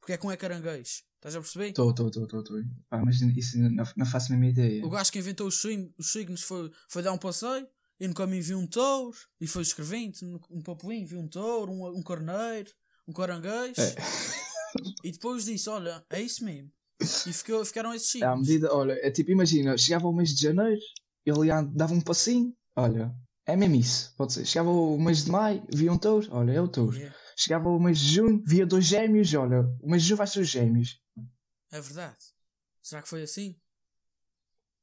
Porque 0.00 0.12
é 0.12 0.16
que 0.16 0.26
um 0.26 0.30
é 0.30 0.36
caranguejo? 0.36 1.02
Estás 1.16 1.34
a 1.36 1.40
perceber? 1.40 1.68
Estou, 1.68 1.90
estou, 1.90 2.08
estou, 2.08 2.24
estou. 2.40 2.56
Ah, 2.90 3.04
mas 3.04 3.20
isso 3.20 3.58
não, 3.58 3.84
não 3.96 4.06
faço 4.06 4.32
a 4.32 4.36
mesma 4.36 4.50
ideia. 4.52 4.84
O 4.86 4.88
gajo 4.88 5.10
que 5.12 5.18
inventou 5.18 5.46
os, 5.48 5.60
signos, 5.60 5.92
os 5.98 6.12
signos 6.12 6.42
foi, 6.42 6.70
foi 6.88 7.02
dar 7.02 7.12
um 7.12 7.18
passeio 7.18 7.66
e 8.00 8.06
no 8.08 8.14
caminho 8.14 8.42
viu 8.42 8.58
um 8.58 8.66
touro 8.66 9.16
e 9.40 9.46
foi 9.46 9.62
escrevendo 9.62 10.40
um 10.50 10.62
papelinho, 10.62 11.06
viu 11.06 11.18
um 11.20 11.28
touro, 11.28 11.72
um, 11.72 11.98
um 11.98 12.02
carneiro, 12.02 12.70
um 13.06 13.12
caranguejo 13.12 13.80
É. 13.80 13.94
e 15.04 15.10
depois 15.12 15.44
disse: 15.44 15.68
Olha, 15.68 16.04
é 16.08 16.20
isso 16.22 16.44
mesmo. 16.44 16.70
E 17.26 17.32
ficou, 17.32 17.64
ficaram 17.64 17.92
esses 17.92 18.08
À 18.08 18.10
signos. 18.32 18.48
medida, 18.48 18.72
olha, 18.74 18.92
é 19.02 19.10
tipo, 19.10 19.30
imagina, 19.30 19.76
chegava 19.76 20.06
o 20.08 20.12
mês 20.12 20.30
de 20.34 20.42
janeiro, 20.42 20.80
ele 21.26 21.48
dava 21.74 21.92
um 21.94 22.00
passinho, 22.00 22.52
olha, 22.76 23.12
é 23.48 23.56
mesmo 23.56 23.74
isso, 23.76 24.14
pode 24.16 24.32
ser. 24.32 24.44
Chegava 24.46 24.70
o 24.70 24.98
mês 24.98 25.24
de 25.24 25.30
maio, 25.30 25.64
via 25.72 25.92
um 25.92 25.98
touro, 25.98 26.28
olha, 26.30 26.52
é 26.52 26.60
o 26.60 26.68
touro. 26.68 26.96
Yeah, 26.96 27.16
Chegava 27.36 27.68
o 27.68 27.80
mês 27.80 27.98
de 27.98 28.14
junho, 28.14 28.42
via 28.46 28.66
dois 28.66 28.84
gêmeos, 28.84 29.32
olha, 29.34 29.62
o 29.80 29.90
mês 29.90 30.02
de 30.02 30.08
junho 30.08 30.18
vai 30.18 30.26
ser 30.26 30.40
os 30.40 30.48
gêmeos. 30.48 31.00
é 31.72 31.80
verdade. 31.80 32.18
Será 32.82 33.02
que 33.02 33.08
foi 33.08 33.22
assim? 33.22 33.56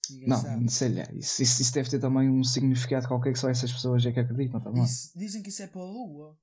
Ninguém 0.10 0.30
Não, 0.30 0.42
sabe. 0.42 0.72
sei 0.72 0.90
lá, 0.94 1.04
isso, 1.14 1.42
isso, 1.42 1.62
isso 1.62 1.74
deve 1.74 1.90
ter 1.90 2.00
também 2.00 2.30
um 2.30 2.44
significado 2.44 3.08
qualquer 3.08 3.34
que 3.34 3.40
só 3.40 3.50
essas 3.50 3.72
pessoas 3.74 4.06
é 4.06 4.12
que 4.12 4.20
acreditam 4.20 4.62
também. 4.62 4.84
Isso- 4.84 5.12
dizem 5.18 5.42
que 5.42 5.50
isso 5.50 5.64
é 5.64 5.68
pela 5.68 5.86
lua. 5.86 6.38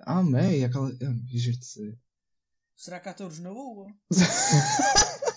Ah, 0.00 0.22
mei, 0.22 0.64
aquela. 0.64 0.90
Juro-te. 1.32 1.98
Será 2.76 3.00
que 3.00 3.08
há 3.08 3.14
touros 3.14 3.38
na 3.38 3.50
lua? 3.50 3.86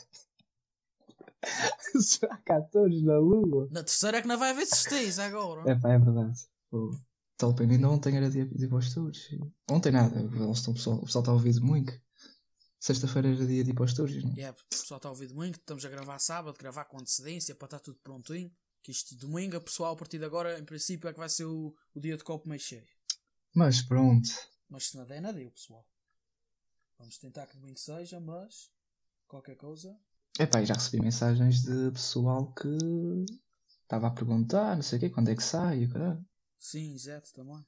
Será 2.01 2.37
que 2.37 2.51
há 2.51 2.61
touros 2.61 3.01
na 3.03 3.17
lua? 3.17 3.67
Na 3.71 3.83
terceira 3.83 4.17
é 4.17 4.21
que 4.21 4.27
não 4.27 4.37
vai 4.37 4.51
haver 4.51 4.65
certeza 4.65 5.25
agora. 5.25 5.69
É 5.69 5.75
pá, 5.75 5.93
é 5.93 5.99
verdade. 5.99 6.39
Pô, 6.69 6.91
Talpena 7.37 7.73
ainda 7.73 7.89
ontem 7.89 8.17
era 8.17 8.29
dia 8.29 8.45
de 8.45 8.65
ir 8.65 8.67
para 8.67 8.77
os 8.77 8.93
touros. 8.93 9.29
Ontem 9.69 9.91
nada, 9.91 10.19
eles 10.19 10.57
estão, 10.57 10.73
o 10.73 10.75
pessoal 10.75 10.97
o 10.97 11.05
pessoal 11.05 11.21
está 11.21 11.31
a 11.31 11.35
ouvir 11.35 11.59
muito. 11.61 11.93
Sexta-feira 12.79 13.29
era 13.29 13.45
dia 13.45 13.63
de 13.63 13.71
ir 13.71 13.73
para 13.73 13.85
os 13.85 13.93
touros, 13.93 14.23
não? 14.23 14.33
Yeah, 14.33 14.57
o 14.57 14.69
pessoal 14.69 14.97
está 14.97 15.09
a 15.09 15.11
ouvir 15.11 15.27
domingo, 15.27 15.57
estamos 15.57 15.83
a 15.85 15.89
gravar 15.89 16.19
sábado, 16.19 16.57
gravar 16.57 16.85
com 16.85 16.99
antecedência 16.99 17.55
para 17.55 17.65
estar 17.65 17.79
tudo 17.79 17.99
prontinho. 17.99 18.51
Que 18.81 18.91
isto 18.91 19.15
domingo, 19.17 19.57
a 19.57 19.61
pessoal, 19.61 19.93
a 19.93 19.95
partir 19.97 20.17
de 20.17 20.25
agora, 20.25 20.57
em 20.57 20.63
princípio, 20.63 21.09
é 21.09 21.13
que 21.13 21.19
vai 21.19 21.27
ser 21.27 21.45
o, 21.45 21.75
o 21.93 21.99
dia 21.99 22.15
de 22.15 22.23
copo 22.23 22.47
meio 22.47 22.61
cheio. 22.61 22.87
Mas 23.53 23.81
pronto. 23.81 24.29
Mas 24.69 24.89
se 24.89 24.97
nada 24.97 25.15
é 25.15 25.19
nada, 25.19 25.41
eu, 25.41 25.51
pessoal. 25.51 25.85
Vamos 26.97 27.17
tentar 27.17 27.47
que 27.47 27.57
domingo 27.57 27.79
seja, 27.79 28.19
mas 28.19 28.69
qualquer 29.27 29.55
coisa. 29.55 29.97
É 30.39 30.47
pá, 30.47 30.63
já 30.63 30.73
recebi 30.73 31.03
mensagens 31.03 31.63
de 31.63 31.91
pessoal 31.91 32.53
que 32.53 32.69
estava 33.81 34.07
a 34.07 34.11
perguntar, 34.11 34.73
não 34.73 34.81
sei 34.81 34.97
o 34.97 35.01
quê, 35.01 35.09
quando 35.09 35.27
é 35.27 35.35
que 35.35 35.43
sai, 35.43 35.85
caralho. 35.87 36.25
Sim, 36.57 36.93
exato, 36.93 37.33
também. 37.33 37.61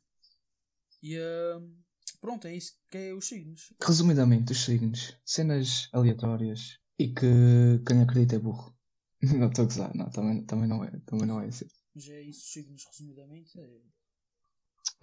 E 1.03 1.19
hum, 1.19 1.75
pronto, 2.21 2.47
é 2.47 2.55
isso 2.55 2.79
que 2.89 2.97
é 2.97 3.13
os 3.13 3.27
signos. 3.27 3.73
Resumidamente, 3.83 4.53
os 4.53 4.63
signos, 4.63 5.17
cenas 5.25 5.89
aleatórias 5.91 6.79
e 6.97 7.09
que 7.09 7.83
quem 7.85 8.01
acredita 8.01 8.37
é 8.37 8.39
burro. 8.39 8.73
Não 9.21 9.49
estou 9.49 9.65
a 9.65 9.67
gozar, 9.67 9.93
não, 9.93 10.09
também, 10.09 10.41
também 10.45 10.67
não 10.69 10.83
é, 10.83 10.91
também 11.05 11.27
não 11.27 11.41
é 11.41 11.47
assim. 11.47 11.67
Mas 11.93 12.07
é 12.07 12.21
isso, 12.21 12.39
os 12.39 12.53
signos, 12.53 12.85
resumidamente. 12.85 13.59
É... 13.59 13.81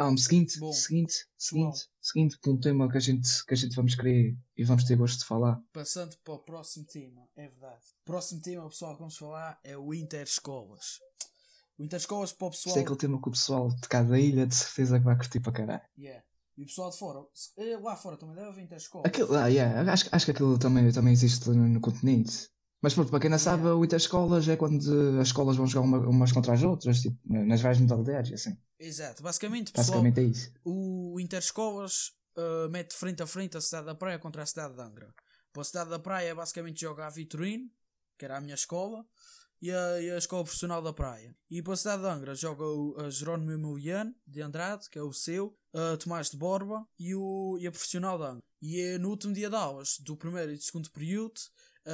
Ah, 0.01 0.09
um 0.09 0.17
seguinte, 0.17 0.61
Bom, 0.61 0.73
seguinte, 0.73 1.27
seguinte, 1.37 1.89
seguinte, 2.01 2.39
para 2.41 2.53
um 2.53 2.61
tema 2.61 2.89
que 2.89 2.97
a 2.97 3.01
gente, 3.01 3.45
que 3.45 3.53
a 3.53 3.57
gente 3.57 3.75
vamos 3.75 3.97
querer 3.97 4.39
e 4.57 4.63
vamos 4.63 4.85
ter 4.85 4.95
gosto 4.95 5.19
de 5.19 5.25
falar. 5.25 5.61
Passando 5.73 6.17
para 6.23 6.35
o 6.35 6.39
próximo 6.39 6.87
tema, 6.87 7.29
é 7.35 7.49
verdade. 7.49 7.83
O 8.03 8.05
próximo 8.05 8.41
tema, 8.41 8.69
pessoal, 8.69 8.93
que 8.93 9.01
vamos 9.01 9.17
falar 9.17 9.59
é 9.65 9.77
o 9.77 9.93
Interescolas. 9.93 11.01
O 11.77 11.83
Interescolas 11.83 12.33
para 12.33 12.47
o 12.47 12.51
pessoal. 12.51 12.71
Isto 12.71 12.79
é 12.79 12.83
aquele 12.83 12.99
tema 12.99 13.21
que 13.21 13.27
o 13.27 13.33
pessoal 13.33 13.69
de 13.71 13.89
cada 13.89 14.21
ilha 14.21 14.47
de 14.47 14.55
certeza 14.55 15.01
que 15.01 15.05
vai 15.05 15.17
curtir 15.17 15.41
para 15.41 15.53
caralho. 15.53 15.83
Yeah. 15.99 16.25
E 16.57 16.63
o 16.63 16.67
pessoal 16.67 16.91
de 16.91 16.97
fora, 16.97 17.27
eh, 17.57 17.77
lá 17.79 17.97
fora 17.97 18.17
também 18.17 18.37
deve 18.37 18.49
haver 18.51 18.63
Interescolas. 18.63 19.05
Aquilo, 19.05 19.35
ah, 19.35 19.49
yeah, 19.49 19.93
acho, 19.93 20.09
acho 20.13 20.25
que 20.25 20.31
aquilo 20.31 20.57
também, 20.61 20.93
também 20.93 21.13
existe 21.13 21.51
no, 21.51 21.69
no 21.69 21.81
continente. 21.81 22.49
Mas 22.81 22.95
pronto, 22.95 23.11
para 23.11 23.19
quem 23.21 23.31
não 23.31 23.39
sabe, 23.39 23.67
o 23.67 23.85
Interescolas 23.85 24.47
é 24.49 24.57
quando 24.57 24.79
as 25.21 25.29
escolas 25.29 25.57
vão 25.57 25.67
jogar 25.67 25.85
uma- 25.85 26.09
umas 26.09 26.31
contra 26.33 26.53
as 26.55 26.63
outras, 26.63 27.01
tipo, 27.01 27.19
nas 27.27 27.61
várias 27.61 27.81
modalidades, 27.81 28.33
assim. 28.33 28.57
Exato, 28.79 29.23
basicamente, 29.23 29.73
pessoal, 29.73 30.03
Basicamente 30.03 30.21
é 30.21 30.31
isso. 30.31 30.53
o 30.65 31.19
Interescolas 31.21 32.13
uh, 32.37 32.69
mete 32.71 32.95
frente 32.95 33.21
a 33.23 33.27
frente 33.27 33.57
a 33.57 33.61
cidade 33.61 33.87
da 33.87 33.95
Praia 33.97 34.19
contra 34.19 34.43
a 34.43 34.47
cidade 34.47 34.75
de 34.75 34.81
Angra. 34.81 35.13
Para 35.53 35.63
a 35.63 35.65
cidade 35.65 35.91
da 35.91 35.99
Praia, 35.99 36.35
basicamente 36.35 36.81
joga 36.81 37.07
a 37.07 37.11
Vitorino, 37.11 37.69
que 38.17 38.25
era 38.25 38.37
a 38.37 38.41
minha 38.41 38.55
escola, 38.55 39.05
e 39.61 39.73
a, 39.73 40.01
e 40.01 40.11
a 40.13 40.19
escola 40.19 40.45
profissional 40.45 40.81
da 40.81 40.93
Praia. 40.93 41.35
E 41.51 41.61
para 41.61 41.73
a 41.73 41.77
cidade 41.77 42.03
de 42.03 42.09
Angra 42.09 42.35
joga 42.37 42.63
o 42.65 42.95
a 43.01 43.11
Jerónimo 43.11 43.51
Emiliano 43.51 44.15
de 44.25 44.41
Andrade, 44.41 44.89
que 44.89 44.99
é 44.99 45.03
o 45.03 45.13
seu, 45.13 45.53
a 45.75 45.97
Tomás 45.97 46.31
de 46.31 46.37
Borba 46.37 46.87
e, 46.97 47.13
o, 47.13 47.59
e 47.61 47.67
a 47.67 47.73
profissional 47.73 48.17
de 48.19 48.25
Angra. 48.25 48.43
E 48.63 48.81
é 48.81 48.99
no 48.99 49.09
último 49.11 49.33
dia 49.35 49.51
de 49.51 49.57
aulas, 49.57 49.97
do 50.01 50.17
primeiro 50.17 50.53
e 50.53 50.57
do 50.57 50.63
segundo 50.63 50.89
período, 50.93 51.35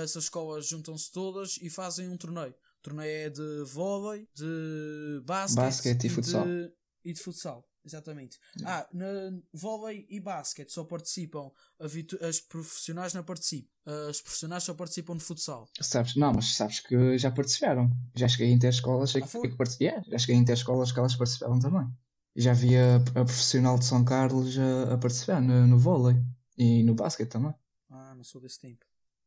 essas 0.03 0.25
escolas 0.25 0.67
juntam-se 0.67 1.11
todas 1.11 1.57
e 1.61 1.71
fazem 1.71 2.09
um 2.09 2.17
torneio. 2.17 2.53
O 2.53 2.83
torneio 2.83 3.11
é 3.11 3.31
de 3.31 3.65
vôlei, 3.67 4.29
de 4.35 5.23
basquete, 5.25 5.65
Basquete 5.65 6.05
e 6.05 6.09
futsal. 6.11 6.45
De, 6.45 6.73
e 7.05 7.13
de 7.13 7.21
futsal. 7.21 7.69
Exatamente. 7.85 8.39
Ah, 8.65 8.89
na 8.95 9.07
vôlei 9.53 10.07
e 10.09 10.19
basquete 10.19 10.71
só 10.71 10.85
participam 10.85 11.51
as 11.79 12.41
profissionais 12.41 13.13
não 13.13 13.23
participam. 13.23 13.69
As 14.09 14.23
profissionais 14.23 14.63
só 14.63 14.73
participam 14.73 15.17
de 15.17 15.23
futsal. 15.23 15.69
Sabes, 15.81 16.17
não, 16.17 16.33
mas 16.33 16.57
sabes 16.57 16.81
que 16.81 17.19
já 17.19 17.31
participaram. 17.31 17.91
Já 18.15 18.27
cheguei 18.27 18.49
em 18.49 18.55
interescolas, 18.55 19.15
Ah, 19.15 19.21
que, 19.21 19.49
que 19.49 19.85
yeah, 19.85 20.03
já 20.09 20.19
cheguei 20.19 20.37
em 20.37 20.41
interescolas 20.41 20.93
que 20.93 20.99
elas 20.99 21.15
participaram 21.15 21.59
também. 21.59 21.87
Já 22.35 22.55
vi 22.55 22.75
a, 22.77 22.97
a 22.97 23.25
profissional 23.25 23.79
de 23.79 23.85
São 23.85 24.03
Carlos 24.03 24.59
a, 24.59 24.95
a 24.95 24.99
participar 24.99 25.43
no, 25.43 25.67
no 25.67 25.79
vôlei 25.79 26.17
e 26.57 26.83
no 26.85 26.95
basquete 26.95 27.29
também. 27.29 27.55
Ah, 27.91 28.15
não 28.17 28.25
sou 28.25 28.41
desse 28.41 28.59
tempo. 28.59 28.87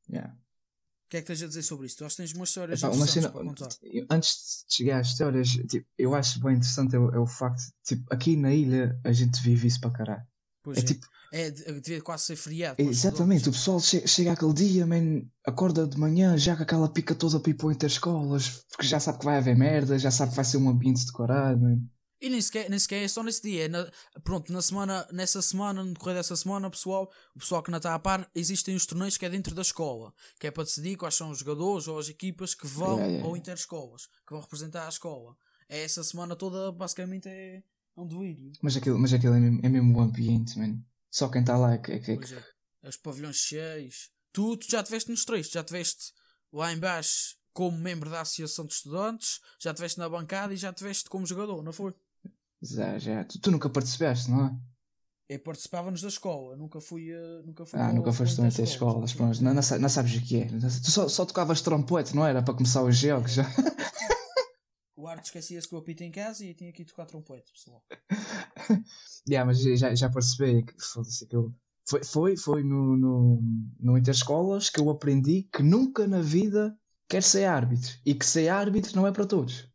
Yeah. 0.09 0.35
O 1.07 1.09
que 1.09 1.17
é 1.17 1.21
que 1.21 1.27
tens 1.27 1.41
a 1.41 1.47
dizer 1.47 1.63
sobre 1.63 1.87
isto? 1.87 1.99
Tu 1.99 2.05
acho 2.05 2.17
que 2.17 2.21
tens 2.23 2.33
umas 2.33 2.49
histórias 2.49 2.83
Epá, 2.83 2.93
uma 2.93 3.07
cena- 3.07 3.29
para 3.29 3.43
contar. 3.45 3.69
eu- 3.81 4.05
antes 4.09 4.65
de 4.67 4.75
chegar 4.75 4.99
às 4.99 5.07
histórias, 5.07 5.47
tipo, 5.47 5.87
eu 5.97 6.13
acho 6.13 6.37
bem 6.41 6.51
interessante 6.55 6.95
é, 6.97 6.99
o- 6.99 7.09
é 7.15 7.19
o 7.19 7.25
facto 7.25 7.59
de, 7.61 7.71
tipo, 7.85 8.13
aqui 8.13 8.35
na 8.35 8.53
ilha 8.53 8.99
a 9.05 9.13
gente 9.13 9.41
vive 9.41 9.67
isso 9.67 9.79
para 9.79 9.91
caralho. 9.91 10.23
Pois 10.61 10.79
É 10.79 10.81
é, 10.81 10.83
tipo, 10.83 11.07
é, 11.31 11.49
de- 11.49 11.79
devia 11.79 12.01
quase 12.01 12.23
ser 12.25 12.35
feriado. 12.35 12.81
exatamente, 12.81 13.47
o 13.47 13.53
pessoal 13.53 13.79
che- 13.79 14.05
chega 14.05 14.33
aquele 14.33 14.53
dia, 14.53 14.85
man, 14.85 15.21
acorda 15.45 15.87
de 15.87 15.97
manhã 15.97 16.37
já 16.37 16.57
com 16.57 16.63
aquela 16.63 16.89
pica 16.89 17.15
toda 17.15 17.39
para 17.39 17.51
ir 17.51 17.53
para 17.53 17.67
o 17.67 17.71
interescolas, 17.71 18.65
porque 18.69 18.85
já 18.85 18.99
sabe 18.99 19.19
que 19.19 19.25
vai 19.25 19.37
haver 19.37 19.55
merda, 19.55 19.97
já 19.97 20.11
sabe 20.11 20.31
que 20.31 20.35
vai 20.35 20.43
ser 20.45 20.57
um 20.57 20.67
ambiente 20.67 21.05
de 21.05 21.13
caralho, 21.13 21.57
man. 21.61 21.79
E 22.19 22.29
nem 22.29 22.41
sequer, 22.41 22.69
nem 22.69 22.79
sequer 22.79 23.03
é 23.03 23.07
só 23.07 23.21
nesse 23.23 23.41
dia. 23.43 23.65
é 23.65 23.67
na- 23.67 23.91
pronto, 24.23 24.51
na 24.51 24.61
semana, 24.61 25.07
nessa 25.11 25.41
semana, 25.41 25.83
no 25.83 25.93
decorrer 25.93 26.15
dessa 26.15 26.35
semana, 26.35 26.69
pessoal, 26.69 27.11
o 27.35 27.39
pessoal 27.39 27.61
que 27.61 27.69
não 27.69 27.77
está 27.77 27.93
a 27.93 27.99
par, 27.99 28.29
existem 28.33 28.75
os 28.75 28.85
torneios 28.87 29.17
que 29.17 29.25
é 29.25 29.29
dentro 29.29 29.53
da 29.53 29.61
escola, 29.61 30.13
que 30.39 30.47
é 30.47 30.51
para 30.51 30.63
decidir 30.63 30.95
quais 30.97 31.13
são 31.15 31.29
os 31.29 31.39
jogadores 31.39 31.87
ou 31.87 31.99
as 31.99 32.09
equipas 32.09 32.55
que 32.55 32.65
vão 32.65 32.93
Yeah, 32.95 33.05
yeah, 33.07 33.27
ao 33.27 33.37
interescolas, 33.37 34.07
que 34.25 34.31
vão 34.31 34.41
representar 34.41 34.85
a 34.85 34.89
escola. 34.89 35.37
É 35.69 35.83
essa 35.83 36.03
semana 36.03 36.35
toda, 36.35 36.71
basicamente, 36.71 37.27
é, 37.27 37.57
é 37.57 37.63
um 37.95 38.07
delírio. 38.07 38.51
Mas 38.63 38.75
aquilo, 38.75 38.97
mas 38.97 39.13
aquilo 39.13 39.35
é, 39.35 39.39
mesmo, 39.39 39.59
é 39.63 39.69
mesmo 39.69 39.97
o 39.97 40.01
ambiente, 40.01 40.57
man. 40.57 40.79
Só 41.11 41.27
quem 41.29 41.41
está 41.41 41.55
lá 41.57 41.73
é 41.73 41.77
que. 41.77 41.91
É, 41.91 41.99
que- 41.99 42.15
Pois 42.15 42.31
é. 42.31 42.43
Os 42.83 42.97
pavilhões 42.97 43.35
cheios. 43.37 44.09
Tu, 44.33 44.57
tu 44.57 44.71
já 44.71 44.81
tiveste 44.83 45.09
nos 45.11 45.25
três, 45.25 45.49
já 45.49 45.63
tiveste 45.63 46.13
lá 46.53 46.71
em 46.71 46.79
baixo 46.79 47.35
como 47.53 47.75
membro 47.77 48.09
da 48.09 48.21
Associação 48.21 48.65
de 48.65 48.73
Estudantes, 48.73 49.39
já 49.59 49.73
tiveste 49.73 49.97
na 49.97 50.07
bancada 50.07 50.53
e 50.53 50.57
já 50.57 50.71
tiveste 50.71 51.09
como 51.09 51.25
jogador, 51.25 51.63
não 51.63 51.73
foi? 51.73 51.93
Já, 52.61 52.97
já. 52.97 53.23
Tu, 53.23 53.39
tu 53.39 53.51
nunca 53.51 53.69
participaste, 53.69 54.29
não 54.29 54.45
é? 54.45 54.55
Eu 55.29 55.39
participava-nos 55.39 56.01
da 56.01 56.07
escola, 56.07 56.55
nunca 56.55 56.79
fui, 56.79 57.11
eh, 57.11 57.41
nunca 57.45 57.65
fui 57.65 57.77
Ah, 57.77 57.91
nunca 57.91 58.13
foste 58.13 58.37
também 58.37 58.49
ter 58.49 58.61
interescolas, 58.61 59.09
escolas, 59.11 59.39
não. 59.41 59.49
Não, 59.49 59.55
não, 59.55 59.61
sa- 59.61 59.77
não 59.77 59.89
sabes 59.89 60.15
o 60.15 60.21
que 60.21 60.37
é. 60.37 60.45
Tu 60.47 60.89
só, 60.89 61.09
só 61.09 61.25
tocavas 61.25 61.61
trompete, 61.61 62.15
não 62.15 62.25
era? 62.25 62.41
Para 62.41 62.53
começar 62.53 62.81
os 62.83 62.95
jogos 62.95 63.33
já. 63.33 63.43
O 64.95 65.05
Arte 65.07 65.25
esquecia-se 65.25 65.69
do 65.69 65.77
apito 65.77 66.03
em 66.03 66.11
casa 66.11 66.45
e 66.45 66.53
tinha 66.53 66.71
que 66.71 66.81
ir 66.81 66.85
tocar 66.85 67.05
trompete, 67.05 67.51
pessoal. 67.51 67.83
Yeah, 69.29 69.45
mas 69.45 69.59
já, 69.61 69.93
já 69.93 70.09
percebi 70.09 70.63
que. 70.63 70.73
Foi, 71.89 72.03
foi, 72.03 72.37
foi 72.37 72.63
no, 72.63 72.95
no, 72.95 73.41
no 73.79 73.97
Interescolas 73.97 74.69
que 74.69 74.79
eu 74.79 74.89
aprendi 74.89 75.43
que 75.51 75.61
nunca 75.61 76.07
na 76.07 76.21
vida 76.21 76.77
quer 77.09 77.21
ser 77.21 77.43
árbitro. 77.45 77.91
E 78.05 78.15
que 78.15 78.25
ser 78.25 78.47
árbitro 78.47 78.95
não 78.95 79.05
é 79.05 79.11
para 79.11 79.25
todos. 79.25 79.69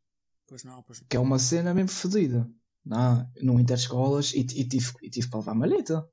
Pois 0.47 0.65
não, 0.65 0.83
pois 0.83 1.01
não. 1.01 1.09
Que 1.09 1.17
é 1.17 1.21
uma 1.21 1.39
cena 1.39 1.75
mesmo 1.75 1.91
fodida. 1.91 2.51
Não, 2.85 3.31
no 3.41 3.61
Interescolas 3.61 4.33
e, 4.35 4.41
e, 4.41 4.65
tive, 4.67 4.93
e 5.03 5.11
tive 5.11 5.29
para 5.29 5.39
levar 5.41 5.55
maleta. 5.55 6.05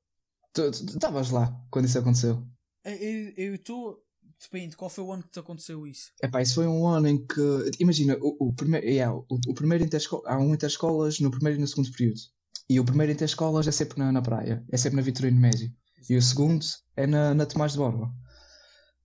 Tu 0.52 0.62
estavas 0.70 1.30
lá 1.30 1.52
quando 1.70 1.86
isso 1.86 1.98
aconteceu. 1.98 2.46
Eu- 2.84 3.32
Eu 3.36 3.54
estou. 3.54 3.98
Depende, 4.42 4.74
qual 4.76 4.88
foi 4.88 5.04
o 5.04 5.12
ano 5.12 5.22
que 5.22 5.30
te 5.30 5.38
aconteceu 5.38 5.86
isso? 5.86 6.12
Epá, 6.22 6.40
isso 6.40 6.54
foi 6.54 6.66
um 6.66 6.86
ano 6.86 7.08
em 7.08 7.26
que. 7.26 7.40
Imagina, 7.78 8.16
o, 8.20 8.48
o 8.48 8.52
primeiro. 8.54 8.86
Yeah, 8.86 9.14
o, 9.14 9.26
o 9.28 9.54
primeiro 9.54 9.86
há 10.26 10.38
um 10.38 10.54
interescolas 10.54 11.20
no 11.20 11.30
primeiro 11.30 11.58
e 11.58 11.60
no 11.60 11.66
segundo 11.68 11.90
período. 11.92 12.20
E 12.68 12.78
o 12.80 12.84
primeiro 12.84 13.12
interescolas 13.12 13.66
é 13.68 13.72
sempre 13.72 13.98
na, 13.98 14.10
na 14.12 14.22
praia, 14.22 14.64
é 14.70 14.76
sempre 14.76 14.96
na 14.96 15.02
Vitorino 15.02 15.38
Médio. 15.40 15.70
E 16.08 16.16
o 16.16 16.22
segundo 16.22 16.64
é 16.96 17.06
na, 17.06 17.34
na 17.34 17.44
Tomás 17.44 17.72
de 17.72 17.78
Borba. 17.78 18.10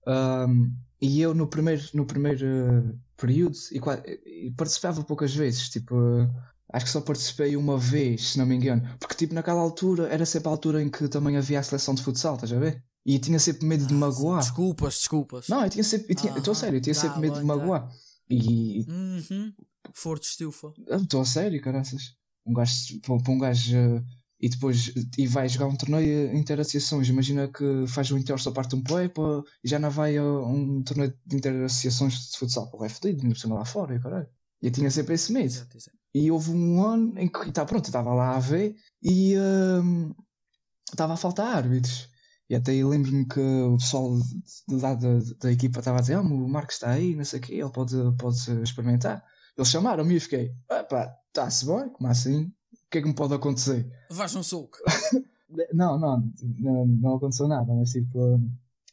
Ahm, 0.06 0.72
e 1.00 1.20
eu 1.20 1.34
no 1.34 1.46
primeiro, 1.48 1.82
no 1.92 2.06
primeiro 2.06 2.46
eh, 2.46 2.94
período 3.16 3.56
e, 3.72 4.46
e 4.46 4.50
participava 4.52 5.02
poucas 5.02 5.34
vezes, 5.34 5.68
tipo, 5.68 5.94
Acho 6.76 6.84
que 6.84 6.90
só 6.90 7.00
participei 7.00 7.56
uma 7.56 7.78
vez, 7.78 8.32
se 8.32 8.38
não 8.38 8.44
me 8.44 8.54
engano. 8.54 8.82
Porque, 9.00 9.14
tipo, 9.14 9.32
naquela 9.32 9.60
altura 9.62 10.08
era 10.08 10.26
sempre 10.26 10.48
a 10.48 10.50
altura 10.50 10.82
em 10.82 10.90
que 10.90 11.08
também 11.08 11.34
havia 11.38 11.58
a 11.58 11.62
seleção 11.62 11.94
de 11.94 12.02
futsal, 12.02 12.34
estás 12.34 12.52
a 12.52 12.58
ver? 12.58 12.84
E 13.06 13.18
tinha 13.18 13.38
sempre 13.38 13.66
medo 13.66 13.86
de 13.86 13.94
Ah, 13.94 13.96
magoar. 13.96 14.40
Desculpas, 14.40 14.94
desculpas. 14.98 15.48
Não, 15.48 15.64
eu 15.64 15.70
tinha 15.70 15.82
sempre. 15.82 16.12
Estou 16.12 16.30
a 16.30 16.34
Aham, 16.38 16.54
sério, 16.54 16.76
eu 16.76 16.80
tinha 16.82 16.94
tá 16.94 17.00
sempre 17.00 17.20
medo 17.20 17.38
de 17.38 17.44
magoar. 17.46 17.88
E. 18.28 18.84
Uhum. 18.90 19.52
Forte 19.94 20.24
estufa. 20.28 20.74
Estou 20.90 21.22
a 21.22 21.24
sério, 21.24 21.62
caraças. 21.62 22.14
Um 22.44 22.52
gajo. 22.52 23.00
Para 23.00 23.32
um 23.32 23.38
gajo. 23.38 23.74
eh, 23.76 24.02
E 24.38 24.48
depois. 24.50 24.92
E 25.16 25.26
vai 25.26 25.48
jogar 25.48 25.68
um 25.68 25.76
torneio 25.76 26.36
interassociações. 26.36 27.08
Imagina 27.08 27.48
que 27.48 27.86
faz 27.86 28.10
um 28.12 28.18
inter 28.18 28.38
só 28.38 28.50
parte 28.50 28.76
um 28.76 28.82
play 28.82 29.08
pá, 29.08 29.42
e 29.64 29.68
já 29.68 29.78
não 29.78 29.88
vai 29.90 30.18
a 30.18 30.22
um 30.22 30.82
torneio 30.82 31.14
de 31.24 31.36
interassociações 31.36 32.32
de 32.32 32.36
futsal. 32.38 32.68
Pô, 32.70 32.84
é 32.84 32.88
fodido, 32.90 33.22
ainda 33.22 33.34
por 33.40 33.54
lá 33.54 33.64
fora, 33.64 33.94
e 33.96 34.00
caralho. 34.00 34.28
E 34.62 34.66
eu 34.66 34.72
tinha 34.72 34.90
sempre 34.90 35.14
esse 35.14 35.32
medo. 35.32 35.46
Exato, 35.46 35.76
exato. 35.76 35.96
E 36.16 36.30
houve 36.30 36.50
um 36.50 36.82
ano 36.82 37.12
em 37.18 37.28
que, 37.28 37.52
tá, 37.52 37.66
pronto, 37.66 37.84
estava 37.84 38.14
lá 38.14 38.36
a 38.36 38.40
ver 38.40 38.74
e 39.02 39.34
hum, 39.38 40.14
estava 40.90 41.12
a 41.12 41.16
faltar 41.16 41.54
árbitros. 41.54 42.08
E 42.48 42.54
até 42.54 42.72
lembro-me 42.72 43.26
que 43.26 43.38
o 43.40 43.76
pessoal 43.76 44.16
lado 44.70 45.00
da, 45.20 45.34
da 45.40 45.52
equipa 45.52 45.80
estava 45.80 45.98
a 45.98 46.00
dizer: 46.00 46.14
ah, 46.14 46.22
o 46.22 46.48
Marcos 46.48 46.76
está 46.76 46.92
aí, 46.92 47.14
não 47.14 47.24
sei 47.24 47.38
o 47.38 47.42
quê, 47.42 47.54
ele 47.56 47.70
pode, 47.70 47.96
pode 48.16 48.38
experimentar. 48.62 49.22
Eles 49.58 49.68
chamaram-me 49.68 50.14
e 50.14 50.16
eu 50.16 50.20
fiquei: 50.22 50.54
pá, 50.88 51.14
está-se 51.28 51.66
bem, 51.66 51.90
como 51.90 52.08
assim? 52.08 52.44
O 52.44 52.90
que 52.90 52.98
é 52.98 53.02
que 53.02 53.08
me 53.08 53.14
pode 53.14 53.34
acontecer? 53.34 53.86
Vais 54.10 54.34
um 54.34 54.42
soco. 54.42 54.78
Não, 55.72 55.96
não, 55.96 56.32
não, 56.58 56.86
não 56.86 57.14
aconteceu 57.14 57.46
nada, 57.46 57.72
mas 57.72 57.92
tipo, 57.92 58.40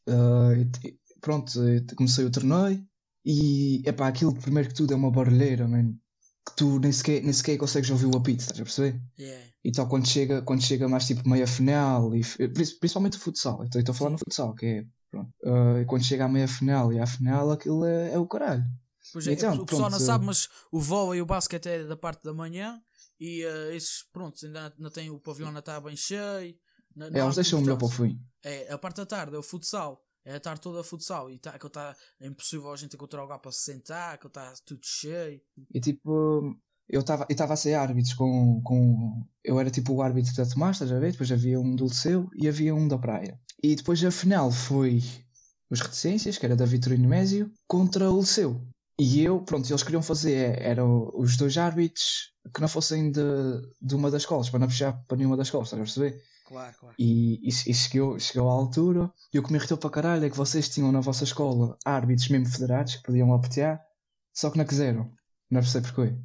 ah, 0.08 0.52
t- 0.80 1.00
pronto, 1.20 1.52
comecei 1.96 2.24
o 2.24 2.30
torneio 2.32 2.86
e, 3.26 3.82
epá, 3.88 4.08
aquilo 4.08 4.36
primeiro 4.36 4.70
que 4.70 4.76
tudo 4.76 4.94
é 4.94 4.96
uma 4.96 5.10
barulheira, 5.10 5.68
man, 5.68 5.96
que 6.46 6.56
tu 6.56 6.80
nem 6.80 6.92
sequer, 6.92 7.22
nem 7.24 7.32
sequer 7.34 7.58
consegues 7.58 7.90
ouvir 7.90 8.06
o 8.08 8.18
apito, 8.18 8.42
estás 8.42 8.60
a 8.60 8.64
perceber? 8.64 9.02
Yeah. 9.18 9.46
Então 9.64 9.88
quando 9.88 10.08
chega, 10.08 10.42
quando 10.42 10.62
chega 10.62 10.88
mais 10.90 11.08
tipo 11.08 11.28
meia 11.28 11.48
final, 11.48 12.14
e, 12.16 12.22
pri- 12.22 12.50
principalmente 12.80 13.18
o 13.18 13.20
futsal, 13.20 13.60
eu 13.62 13.80
estou 13.80 13.94
a 13.94 13.96
falar 13.96 14.10
no 14.12 14.18
futsal, 14.18 14.54
que 14.54 14.66
é, 14.66 14.86
pronto, 15.10 15.32
e 15.82 15.86
quando 15.86 16.04
chega 16.04 16.26
à 16.26 16.28
meia 16.30 16.48
final 16.48 16.92
e 16.92 17.00
à 17.00 17.08
final 17.08 17.52
aquilo 17.52 17.86
é, 17.86 18.14
é 18.14 18.20
o 18.20 18.28
caralho. 18.28 18.64
Pois 19.12 19.28
é, 19.28 19.34
Então, 19.34 19.56
o 19.56 19.66
pessoal 19.66 19.90
não 19.90 19.98
pronto, 19.98 20.06
sabe, 20.06 20.26
mas 20.26 20.50
o 20.72 20.80
vôlei 20.80 21.20
e 21.20 21.22
o 21.22 21.26
basquete 21.26 21.68
é 21.68 21.84
da 21.86 21.96
parte 21.96 22.24
da 22.24 22.34
manhã 22.34 22.82
e 23.20 23.44
eh, 23.44 23.76
esses, 23.76 24.04
pronto, 24.12 24.46
ainda 24.46 24.74
não 24.78 24.90
tem 24.90 25.10
o 25.10 25.20
pavilhão 25.20 25.50
ainda 25.50 25.60
está 25.60 25.80
bem 25.80 25.96
cheio. 25.96 26.56
não 26.96 27.08
É, 27.08 27.20
eles 27.20 27.36
deixam 27.36 27.60
o 27.60 27.62
melhor 27.62 27.78
para 27.78 27.88
o 27.88 27.90
fim. 27.90 28.20
É, 28.44 28.72
a 28.74 28.78
parte 28.78 28.98
da 28.98 29.06
tarde 29.06 29.36
é 29.36 29.40
o 29.40 29.44
futsal. 29.44 30.02
É 30.26 30.36
a 30.36 30.40
tarde 30.40 30.62
toda 30.62 30.82
a 30.82 30.84
futsal. 30.84 31.30
E 31.30 31.38
tá, 31.38 31.58
que 31.58 31.70
tá, 31.70 31.96
é 32.20 32.28
impossível 32.28 32.72
a 32.72 32.78
gente 32.78 32.96
encontrar 32.96 33.22
lugar 33.22 33.40
para 33.40 33.52
se 33.52 33.72
sentar, 33.72 34.18
que 34.18 34.28
está 34.28 34.54
tudo 34.66 34.82
cheio. 34.84 35.42
E 35.74 35.80
tipo, 35.80 36.56
eu 36.90 37.02
estava 37.02 37.26
eu 37.30 37.52
a 37.52 37.56
ser 37.56 37.74
árbitros 37.74 38.14
com, 38.14 38.62
com. 38.64 39.26
Eu 39.44 39.60
era 39.60 39.70
tipo 39.70 39.94
o 39.94 40.02
árbitro 40.02 40.34
da 40.36 40.46
Tomás, 40.46 40.76
estás 40.76 40.92
a 40.92 41.00
ver? 41.00 41.12
Depois 41.12 41.32
havia 41.32 41.60
um 41.60 41.76
do 41.76 41.86
Liceu 41.86 42.30
e 42.36 42.48
havia 42.48 42.74
um 42.74 42.88
da 42.88 42.98
Praia. 42.98 43.40
E 43.62 43.76
depois 43.76 44.04
a 44.04 44.12
final 44.12 44.52
foi 44.52 45.02
os 45.70 45.82
Reticências, 45.82 46.38
que 46.38 46.46
era 46.46 46.56
da 46.56 46.66
Vitorino 46.66 47.08
Mésio, 47.08 47.52
contra 47.68 48.12
o 48.12 48.20
Liceu. 48.20 48.62
E 49.00 49.22
eu, 49.22 49.42
pronto, 49.42 49.68
eles 49.70 49.82
queriam 49.82 50.04
fazer, 50.04 50.62
eram 50.62 51.12
os 51.16 51.36
dois 51.36 51.58
árbitros 51.58 52.32
que 52.54 52.62
não 52.62 52.68
fossem 52.68 53.12
de, 53.12 53.22
de 53.82 53.96
uma 53.96 54.12
das 54.12 54.22
escolas, 54.22 54.50
para 54.50 54.60
não 54.60 54.68
puxar 54.68 54.94
para 55.08 55.18
nenhuma 55.18 55.36
das 55.36 55.48
escolas, 55.48 55.68
estás 55.68 55.82
a 55.82 55.84
perceber? 55.84 56.24
Claro, 56.54 56.76
claro. 56.80 56.96
E, 57.00 57.40
e, 57.44 57.48
e 57.50 57.74
chegou, 57.74 58.20
chegou 58.20 58.48
à 58.48 58.54
altura, 58.54 59.12
e 59.34 59.40
o 59.40 59.44
que 59.44 59.52
me 59.52 59.58
irritou 59.58 59.76
para 59.76 59.90
caralho 59.90 60.26
é 60.26 60.30
que 60.30 60.38
vocês 60.38 60.70
tinham 60.70 60.92
na 60.92 61.00
vossa 61.00 61.24
escola 61.24 61.76
árbitros 61.84 62.30
mesmo 62.30 62.48
federados 62.48 62.96
que 62.96 63.04
podiam 63.04 63.34
apetear, 63.34 63.84
só 64.32 64.52
que 64.52 64.60
não 64.60 64.66
quiseram. 64.66 65.12
Não 65.50 65.62
percebo 65.62 65.92
porquê. 65.92 66.16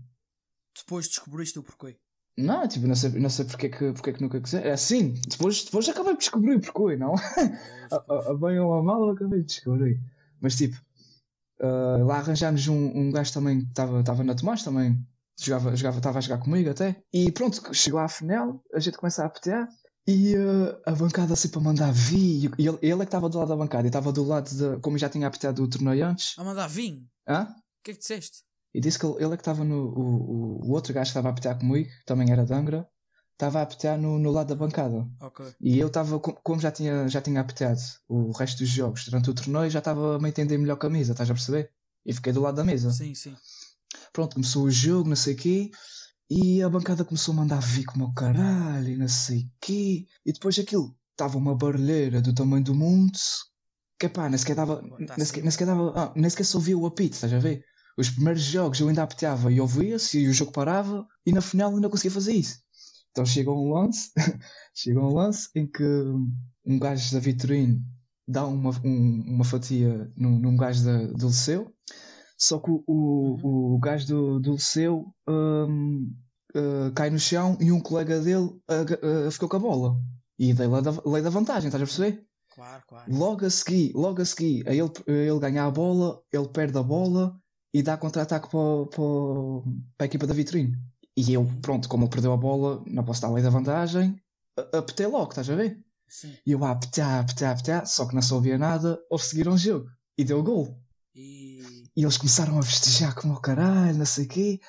Depois 0.76 1.08
descobriste 1.08 1.58
o 1.58 1.62
porquê. 1.62 1.96
Não, 2.36 2.68
tipo, 2.68 2.86
não 2.86 2.94
sei, 2.94 3.10
não 3.18 3.30
sei 3.30 3.46
porque, 3.46 3.66
é 3.66 3.68
que, 3.70 3.92
porque 3.92 4.12
que 4.12 4.20
nunca 4.20 4.38
quiser. 4.38 4.66
É 4.66 4.72
assim, 4.72 5.14
depois, 5.26 5.64
depois 5.64 5.88
acabei 5.88 6.12
de 6.12 6.18
descobrir 6.18 6.56
o 6.56 6.60
porquê, 6.60 6.96
não? 6.96 7.14
É, 7.14 7.78
A, 7.90 7.96
a, 7.96 8.30
a 8.32 8.34
bem 8.34 8.58
ou 8.60 8.74
a 8.74 8.82
mal 8.82 9.02
eu 9.06 9.14
acabei 9.14 9.40
de 9.40 9.46
descobrir. 9.46 9.98
Mas 10.42 10.56
tipo, 10.56 10.76
ah, 11.60 12.04
lá 12.04 12.18
arranjámos 12.18 12.68
um, 12.68 12.98
um 12.98 13.10
gajo 13.10 13.32
também 13.32 13.60
que 13.60 13.70
estava 13.70 14.24
na 14.24 14.34
Tomás 14.34 14.62
também. 14.62 14.98
Jogava, 15.40 15.74
jogava, 15.74 15.98
estava 15.98 16.18
a 16.18 16.20
jogar 16.20 16.38
comigo 16.38 16.68
até. 16.68 17.02
E 17.12 17.32
pronto, 17.32 17.74
chegou 17.74 18.00
à 18.00 18.08
final, 18.08 18.62
a 18.74 18.78
gente 18.78 18.98
começa 18.98 19.22
a 19.22 19.26
apetear. 19.26 19.68
E 20.08 20.34
ah, 20.36 20.90
a 20.90 20.92
bancada 20.92 21.34
assim 21.34 21.50
para 21.50 21.60
mandar 21.60 21.92
vir. 21.92 22.50
E 22.58 22.66
ele, 22.66 22.78
ele 22.80 22.92
é 22.94 22.96
que 22.96 23.04
estava 23.04 23.28
do 23.28 23.36
lado 23.38 23.48
da 23.48 23.56
bancada. 23.56 23.86
E 23.86 23.88
estava 23.88 24.10
do 24.10 24.24
lado 24.24 24.48
de. 24.48 24.80
Como 24.80 24.96
já 24.96 25.06
tinha 25.06 25.26
apeteado 25.26 25.62
o 25.62 25.68
torneio 25.68 26.06
antes. 26.06 26.34
A 26.38 26.42
mandar 26.44 26.66
vinho. 26.66 27.06
Hã? 27.28 27.42
O 27.42 27.84
que 27.84 27.90
é 27.90 27.94
que 27.94 28.00
disseste? 28.00 28.38
E 28.74 28.80
disse 28.80 28.98
que 28.98 29.04
ele, 29.04 29.16
ele 29.22 29.34
é 29.34 29.36
que 29.36 29.42
estava 29.42 29.62
no. 29.64 29.76
O, 29.88 30.66
o, 30.66 30.70
outro 30.72 30.94
gajo 30.94 31.04
que 31.04 31.10
estava 31.10 31.28
a 31.28 31.30
apetear 31.32 31.58
comigo, 31.58 31.90
que 31.90 32.06
também 32.06 32.32
era 32.32 32.46
de 32.46 32.54
Angra, 32.54 32.88
estava 33.34 33.58
a 33.58 33.62
apetear 33.62 33.98
no, 34.00 34.18
no 34.18 34.30
lado 34.30 34.48
da 34.48 34.54
bancada. 34.54 35.06
Ok. 35.20 35.44
E 35.60 35.78
eu 35.78 35.88
estava, 35.88 36.18
co- 36.18 36.40
como 36.42 36.58
já 36.58 36.70
tinha, 36.70 37.06
já 37.06 37.20
tinha 37.20 37.42
apeteado 37.42 37.80
o 38.08 38.32
resto 38.32 38.58
dos 38.60 38.68
jogos 38.70 39.04
durante 39.04 39.28
o 39.28 39.34
torneio, 39.34 39.68
já 39.70 39.80
estava 39.80 40.16
a 40.16 40.18
me 40.18 40.30
entender 40.30 40.56
melhor 40.56 40.76
com 40.76 40.86
a 40.86 40.90
mesa, 40.90 41.12
estás 41.12 41.30
a 41.30 41.34
perceber? 41.34 41.70
E 42.06 42.14
fiquei 42.14 42.32
do 42.32 42.40
lado 42.40 42.54
da 42.54 42.64
mesa. 42.64 42.90
Sim, 42.90 43.14
sim. 43.14 43.36
Pronto, 44.10 44.34
começou 44.34 44.64
o 44.64 44.70
jogo, 44.70 45.08
não 45.08 45.16
sei 45.16 45.34
o 45.34 45.36
quê, 45.36 45.70
e 46.30 46.62
a 46.62 46.68
bancada 46.68 47.04
começou 47.04 47.32
a 47.34 47.36
mandar 47.38 47.60
vir 47.60 47.84
como 47.84 48.06
o 48.06 48.14
caralho, 48.14 48.88
e 48.88 48.96
não 48.96 49.08
sei 49.08 49.50
quê. 49.60 50.06
E 50.26 50.32
depois 50.32 50.58
aquilo, 50.58 50.96
estava 51.12 51.38
uma 51.38 51.54
barulheira 51.56 52.20
do 52.20 52.34
tamanho 52.34 52.64
do 52.64 52.74
mundo, 52.74 53.18
que 53.98 54.08
pá, 54.08 54.28
nem 54.28 54.38
sequer 54.38 54.56
dava, 54.56 54.76
Tá 54.76 54.88
nem 54.88 55.08
sequer, 55.08 55.22
assim. 55.22 55.42
nem 55.42 55.50
sequer 55.50 55.66
dava, 55.66 55.92
ah, 55.96 56.12
nem 56.16 56.30
sequer 56.30 56.44
se 56.44 56.56
ouvia 56.56 56.76
o 56.78 56.86
apito, 56.86 57.14
estás 57.14 57.32
a 57.32 57.38
ver? 57.38 57.64
Os 57.96 58.10
primeiros 58.10 58.42
jogos 58.42 58.78
eu 58.80 58.88
ainda 58.88 59.02
apeteava 59.02 59.50
e 59.52 59.60
ouvia-se, 59.60 60.18
e 60.20 60.28
o 60.28 60.32
jogo 60.32 60.52
parava, 60.52 61.06
e 61.26 61.32
na 61.32 61.40
final 61.40 61.74
ainda 61.74 61.88
conseguia 61.88 62.12
fazer 62.12 62.32
isso. 62.34 62.58
Então 63.10 63.26
chega 63.26 63.50
um 63.50 63.72
lance, 63.72 64.10
chega 64.74 65.00
um 65.00 65.12
lance 65.14 65.48
em 65.56 65.66
que 65.66 65.82
um 66.64 66.78
gajo 66.78 67.12
da 67.12 67.20
vitrine 67.20 67.82
dá 68.26 68.46
uma, 68.46 68.70
um- 68.84 69.24
uma 69.34 69.44
fatia 69.44 70.12
num, 70.16 70.38
num 70.38 70.56
gajo 70.56 70.84
da, 70.84 71.06
do 71.08 71.26
Liceu, 71.28 71.72
só 72.38 72.58
que 72.58 72.70
o, 72.70 72.82
o, 72.86 73.74
o 73.74 73.78
gajo 73.78 74.06
do, 74.06 74.40
do 74.40 74.52
Liceu 74.52 75.12
hum, 75.28 76.14
uh, 76.54 76.92
cai 76.94 77.10
no 77.10 77.18
chão 77.18 77.58
e 77.60 77.72
um 77.72 77.80
colega 77.80 78.20
dele 78.20 78.50
aga- 78.68 79.00
uh, 79.02 79.30
ficou 79.30 79.48
com 79.48 79.56
a 79.56 79.60
bola. 79.60 80.00
E 80.38 80.54
dei 80.54 80.68
lei 80.68 80.82
da, 80.82 80.92
lei 81.04 81.22
da 81.22 81.30
vantagem, 81.30 81.66
estás 81.66 81.82
a 81.82 81.86
perceber? 81.86 82.24
Claro, 82.54 82.82
claro. 82.86 83.12
Logo 83.12 83.44
a 83.44 83.50
seguir, 83.50 83.92
logo 83.94 84.22
a 84.22 84.24
seguir, 84.24 84.68
a 84.68 84.72
ele, 84.72 84.90
a 85.08 85.12
ele 85.12 85.38
ganha 85.40 85.64
a 85.64 85.70
bola, 85.70 86.22
ele 86.32 86.48
perde 86.48 86.78
a 86.78 86.82
bola 86.82 87.36
e 87.74 87.82
dá 87.82 87.96
contra-ataque 87.96 88.48
para, 88.48 88.86
para, 88.86 89.70
para 89.96 90.04
a 90.04 90.06
equipa 90.06 90.26
da 90.26 90.34
vitrine. 90.34 90.76
E 91.16 91.32
eu, 91.32 91.44
pronto, 91.60 91.88
como 91.88 92.04
ele 92.04 92.10
perdeu 92.10 92.32
a 92.32 92.36
bola, 92.36 92.82
não 92.86 93.04
posso 93.04 93.20
dar 93.20 93.28
a 93.28 93.32
lei 93.32 93.42
da 93.42 93.50
vantagem, 93.50 94.16
apetei 94.72 95.06
logo, 95.06 95.30
estás 95.30 95.50
a 95.50 95.56
ver? 95.56 95.78
Sim. 96.06 96.34
E 96.46 96.52
eu 96.52 96.64
a 96.64 96.70
apetar, 96.70 97.20
apetar, 97.20 97.52
apetar, 97.52 97.86
só 97.86 98.06
que 98.06 98.14
não 98.14 98.22
se 98.22 98.32
ouvia 98.32 98.56
nada, 98.56 98.98
eles 99.10 99.24
seguiram 99.24 99.52
o 99.54 99.58
jogo 99.58 99.88
e 100.16 100.24
deu 100.24 100.42
gol. 100.42 100.80
E. 101.98 102.02
Eles 102.02 102.16
começaram 102.16 102.58
a 102.58 102.62
festejar 102.62 103.14
como 103.14 103.34
o 103.34 103.40
caralho, 103.40 103.98
não 103.98 104.06
sei 104.06 104.24
o 104.24 104.28
quê, 104.28 104.60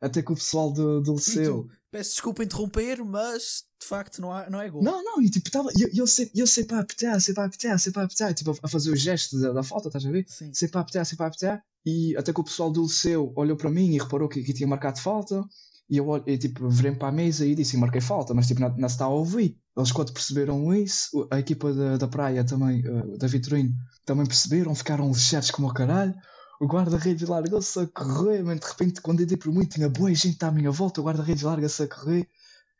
até 0.00 0.22
que 0.22 0.32
o 0.32 0.36
pessoal 0.36 0.72
do, 0.72 1.00
do 1.00 1.14
liceu. 1.14 1.64
tu? 1.64 1.70
Peço 1.90 2.10
desculpa 2.10 2.44
interromper, 2.44 3.02
mas 3.04 3.64
de 3.80 3.86
facto 3.88 4.20
não, 4.20 4.32
há, 4.32 4.48
não 4.50 4.60
é 4.60 4.68
gol. 4.68 4.82
Não, 4.82 5.02
não, 5.02 5.22
e 5.22 5.30
tipo, 5.30 5.50
tava, 5.50 5.70
eu, 5.78 5.88
eu, 5.94 6.06
sei, 6.06 6.30
eu 6.34 6.46
sei 6.46 6.64
para 6.64 6.80
apetar, 6.80 7.20
sei 7.20 7.32
para 7.34 7.44
apetar, 7.46 7.78
sei 7.78 7.92
para 7.92 8.02
apetar, 8.02 8.34
tipo, 8.34 8.56
a, 8.62 8.68
fazer 8.68 8.90
o 8.90 8.96
gesto 8.96 9.38
da, 9.40 9.52
da 9.52 9.62
falta, 9.62 9.88
estás 9.88 10.04
a 10.04 10.10
ver? 10.10 10.24
Sim. 10.28 10.52
Sei 10.52 10.68
para 10.68 10.80
apetar, 10.82 11.06
sei 11.06 11.16
para 11.16 11.26
apetar, 11.26 11.62
e 11.84 12.16
até 12.16 12.32
que 12.32 12.40
o 12.40 12.44
pessoal 12.44 12.70
do 12.70 12.82
liceu 12.82 13.32
olhou 13.36 13.56
para 13.56 13.70
mim 13.70 13.92
e 13.94 13.98
reparou 13.98 14.28
que, 14.28 14.42
que 14.42 14.52
tinha 14.52 14.66
marcado 14.68 15.00
falta, 15.00 15.44
e 15.88 15.96
eu, 15.96 16.06
olhei- 16.08 16.34
e, 16.34 16.38
tipo, 16.38 16.68
virei 16.68 16.92
para 16.92 17.08
a 17.08 17.12
mesa 17.12 17.46
e 17.46 17.54
disse, 17.54 17.76
marquei 17.76 18.00
falta, 18.00 18.34
mas 18.34 18.46
tipo, 18.46 18.60
não, 18.60 18.68
não 18.76 18.88
se 18.88 18.94
está 18.96 19.04
a 19.06 19.08
ouvir. 19.08 19.56
Eles 19.76 19.92
quando 19.92 20.12
perceberam 20.12 20.74
isso, 20.74 21.26
a 21.30 21.38
equipa 21.38 21.72
da, 21.72 21.96
da 21.96 22.08
praia 22.08 22.44
também, 22.44 22.82
eh, 22.84 23.16
da 23.18 23.26
Vitorino, 23.26 23.72
também 24.04 24.26
perceberam, 24.26 24.74
ficaram 24.74 25.08
lixados 25.08 25.50
como 25.50 25.68
o 25.68 25.72
caralho. 25.74 26.14
O 26.60 26.66
guarda-redes 26.66 27.28
largou-se 27.28 27.78
a 27.78 27.86
correr, 27.86 28.42
mas 28.42 28.60
de 28.60 28.66
repente, 28.66 29.00
quando 29.00 29.20
eu 29.20 29.26
dei 29.26 29.36
por 29.36 29.52
mim, 29.52 29.66
tinha 29.66 29.88
boa 29.88 30.12
gente 30.14 30.42
à 30.44 30.50
minha 30.50 30.70
volta. 30.70 31.00
O 31.00 31.04
guarda-redes 31.04 31.42
larga-se 31.42 31.82
a 31.82 31.88
correr, 31.88 32.28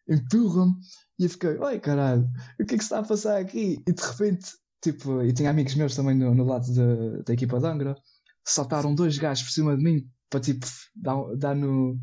empurra-me, 0.08 0.74
e 1.18 1.24
eu 1.24 1.30
fiquei, 1.30 1.56
oi 1.58 1.80
caralho, 1.80 2.28
o 2.60 2.64
que 2.64 2.74
é 2.74 2.78
que 2.78 2.84
se 2.84 2.86
está 2.86 3.00
a 3.00 3.02
passar 3.02 3.38
aqui? 3.40 3.82
E 3.86 3.92
de 3.92 4.02
repente, 4.02 4.52
tipo, 4.82 5.22
e 5.22 5.32
tinha 5.32 5.50
amigos 5.50 5.74
meus 5.74 5.94
também 5.96 6.14
no, 6.16 6.34
no 6.34 6.44
lado 6.44 6.72
da, 6.74 7.22
da 7.24 7.32
equipa 7.34 7.58
de 7.60 7.66
Angra, 7.66 7.96
saltaram 8.44 8.94
dois 8.94 9.18
gajos 9.18 9.44
por 9.44 9.52
cima 9.52 9.76
de 9.76 9.82
mim 9.82 10.08
para 10.30 10.40
tipo 10.40 10.66
dar, 10.94 11.16
dar 11.36 11.54
no, 11.56 11.98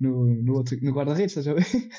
no, 0.00 0.26
no, 0.42 0.54
outro- 0.54 0.78
no 0.82 0.92
guarda-redes, 0.92 1.36
estás 1.36 1.48
a 1.48 1.54
ver? 1.54 1.90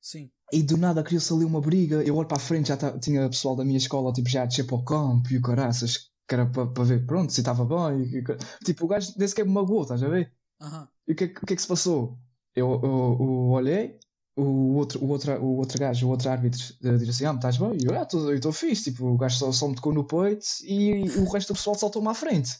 Sim. 0.00 0.30
E 0.52 0.62
do 0.62 0.76
nada 0.76 1.02
criou-se 1.02 1.32
ali 1.32 1.44
uma 1.44 1.60
briga. 1.60 2.02
Eu 2.02 2.16
olho 2.16 2.28
para 2.28 2.36
a 2.36 2.40
frente, 2.40 2.68
já 2.68 2.76
tá- 2.76 2.98
tinha 2.98 3.28
pessoal 3.28 3.56
da 3.56 3.64
minha 3.64 3.78
escola 3.78 4.12
tipo, 4.12 4.28
já 4.28 4.42
a 4.42 4.46
descer 4.46 4.64
para 4.66 4.76
o 4.76 4.84
campo 4.84 5.32
e 5.32 5.36
o 5.38 5.42
caraças, 5.42 6.10
que 6.28 6.34
era 6.34 6.46
para 6.46 6.66
para 6.66 6.84
ver, 6.84 7.06
pronto, 7.06 7.32
se 7.32 7.40
estava 7.40 7.64
bem. 7.64 8.02
e- 8.04 8.18
e- 8.18 8.64
tipo, 8.64 8.84
o 8.84 8.88
gajo 8.88 9.12
nem 9.16 9.28
sequer 9.28 9.44
me 9.46 9.52
magoou, 9.52 9.82
estás 9.82 10.02
a 10.02 10.08
ver? 10.08 10.32
Aham. 10.60 10.88
E 11.08 11.12
o 11.12 11.16
que, 11.16 11.24
é 11.24 11.28
que- 11.28 11.38
o 11.42 11.46
que 11.46 11.52
é 11.52 11.56
que 11.56 11.62
se 11.62 11.68
passou? 11.68 12.18
Eu, 12.54 12.80
eu- 12.82 13.16
eu 13.20 13.50
olhei, 13.50 13.98
o 14.36 14.74
outro, 14.74 15.02
o, 15.04 15.08
outro, 15.10 15.32
o 15.42 15.56
outro 15.58 15.78
gajo, 15.78 16.06
o 16.06 16.10
outro 16.10 16.30
árbitro, 16.30 16.60
eh, 16.82 16.96
disse 16.96 17.10
assim: 17.10 17.26
Ah, 17.26 17.34
estás 17.34 17.56
bem? 17.58 17.76
E 17.80 17.84
eu, 17.86 17.94
ah, 17.98 18.06
estou 18.34 18.52
fixe. 18.52 18.84
Tipo, 18.90 19.06
o 19.06 19.16
gajo 19.18 19.36
só, 19.38 19.52
só 19.52 19.68
me 19.68 19.74
tocou 19.74 19.92
no 19.92 20.04
peito 20.04 20.44
e 20.64 21.02
o 21.20 21.30
resto 21.30 21.52
do 21.52 21.56
pessoal 21.56 21.76
saltou-me 21.76 22.08
à 22.08 22.14
frente. 22.14 22.50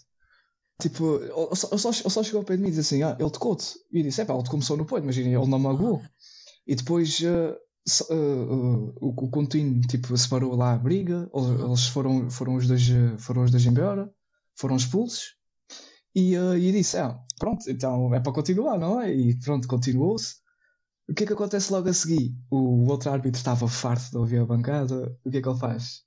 Tipo, 0.81 1.19
ele 1.23 1.57
só, 1.57 1.69
ele 1.71 1.79
só, 1.79 1.93
só 1.93 2.23
chegou 2.23 2.41
ao 2.41 2.45
pé 2.45 2.57
de 2.57 2.63
mim 2.63 2.69
e 2.69 2.71
disse 2.73 2.95
assim: 2.95 3.03
Ah, 3.03 3.17
ele 3.19 3.31
tocou-te. 3.31 3.75
E 3.93 3.99
eu 3.99 4.03
disse: 4.03 4.21
É 4.21 4.25
pá, 4.25 4.35
ele 4.35 4.49
começou 4.49 4.77
no 4.77 4.85
poito, 4.85 5.05
imagina, 5.05 5.29
ele 5.29 5.47
não 5.51 5.59
magoou. 5.59 6.03
E 6.67 6.75
depois 6.75 7.21
uh, 7.21 7.57
uh, 8.11 8.15
uh, 8.15 8.95
o, 9.01 9.09
o 9.09 9.31
Coutinho 9.31 9.81
tipo, 9.83 10.17
separou 10.17 10.57
lá 10.57 10.73
a 10.73 10.79
briga, 10.79 11.31
eles, 11.35 11.87
foram, 11.87 12.31
foram, 12.31 12.57
os 12.57 12.67
dois, 12.67 12.89
uh, 12.89 13.19
foram 13.19 13.45
os 13.45 13.51
dois 13.51 13.65
embora, 13.67 14.11
foram 14.55 14.77
expulsos. 14.77 15.37
E, 16.15 16.37
uh, 16.37 16.57
e 16.57 16.73
disse: 16.73 16.97
Ah, 16.97 17.19
pronto, 17.39 17.69
então 17.69 18.15
é 18.15 18.21
para 18.21 18.33
continuar, 18.33 18.79
não 18.79 19.01
é? 19.01 19.13
E 19.13 19.39
pronto, 19.39 19.67
continuou-se. 19.69 20.37
O 21.09 21.13
que 21.13 21.25
é 21.25 21.27
que 21.27 21.33
acontece 21.35 21.71
logo 21.71 21.89
a 21.89 21.93
seguir? 21.93 22.35
O 22.51 22.89
outro 22.91 23.11
árbitro 23.11 23.39
estava 23.39 23.69
farto 23.69 24.11
de 24.11 24.17
ouvir 24.17 24.39
a 24.39 24.47
bancada. 24.47 25.15
O 25.25 25.31
que 25.31 25.39
é 25.39 25.43
que 25.43 25.49
ele 25.49 25.59
faz? 25.59 26.03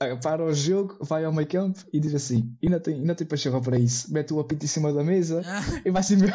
Ah, 0.00 0.16
Para 0.16 0.44
o 0.44 0.54
jogo, 0.54 0.96
vai 1.02 1.24
ao 1.24 1.32
meio 1.32 1.48
campo 1.48 1.80
e 1.92 2.00
diz 2.00 2.14
assim: 2.14 2.56
ainda 2.62 2.80
tem, 2.80 2.94
ainda 2.94 3.14
tem 3.14 3.26
pachorra 3.26 3.60
para 3.60 3.78
isso. 3.78 4.12
Mete 4.12 4.32
o 4.32 4.40
apito 4.40 4.64
em 4.64 4.68
cima 4.68 4.92
da 4.92 5.04
mesa 5.04 5.42
Ah, 5.44 5.82
e 5.84 5.90
vai-se 5.90 6.14
embora. 6.14 6.32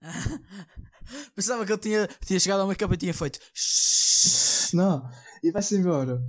Pensava 1.34 1.64
que 1.66 1.72
ele 1.72 1.80
tinha, 1.80 2.08
tinha 2.24 2.40
chegado 2.40 2.60
ao 2.60 2.66
meio 2.66 2.78
campo 2.78 2.94
e 2.94 2.98
tinha 2.98 3.14
feito. 3.14 3.38
Não, 4.74 5.08
e 5.42 5.50
vai-se 5.50 5.76
embora. 5.76 6.20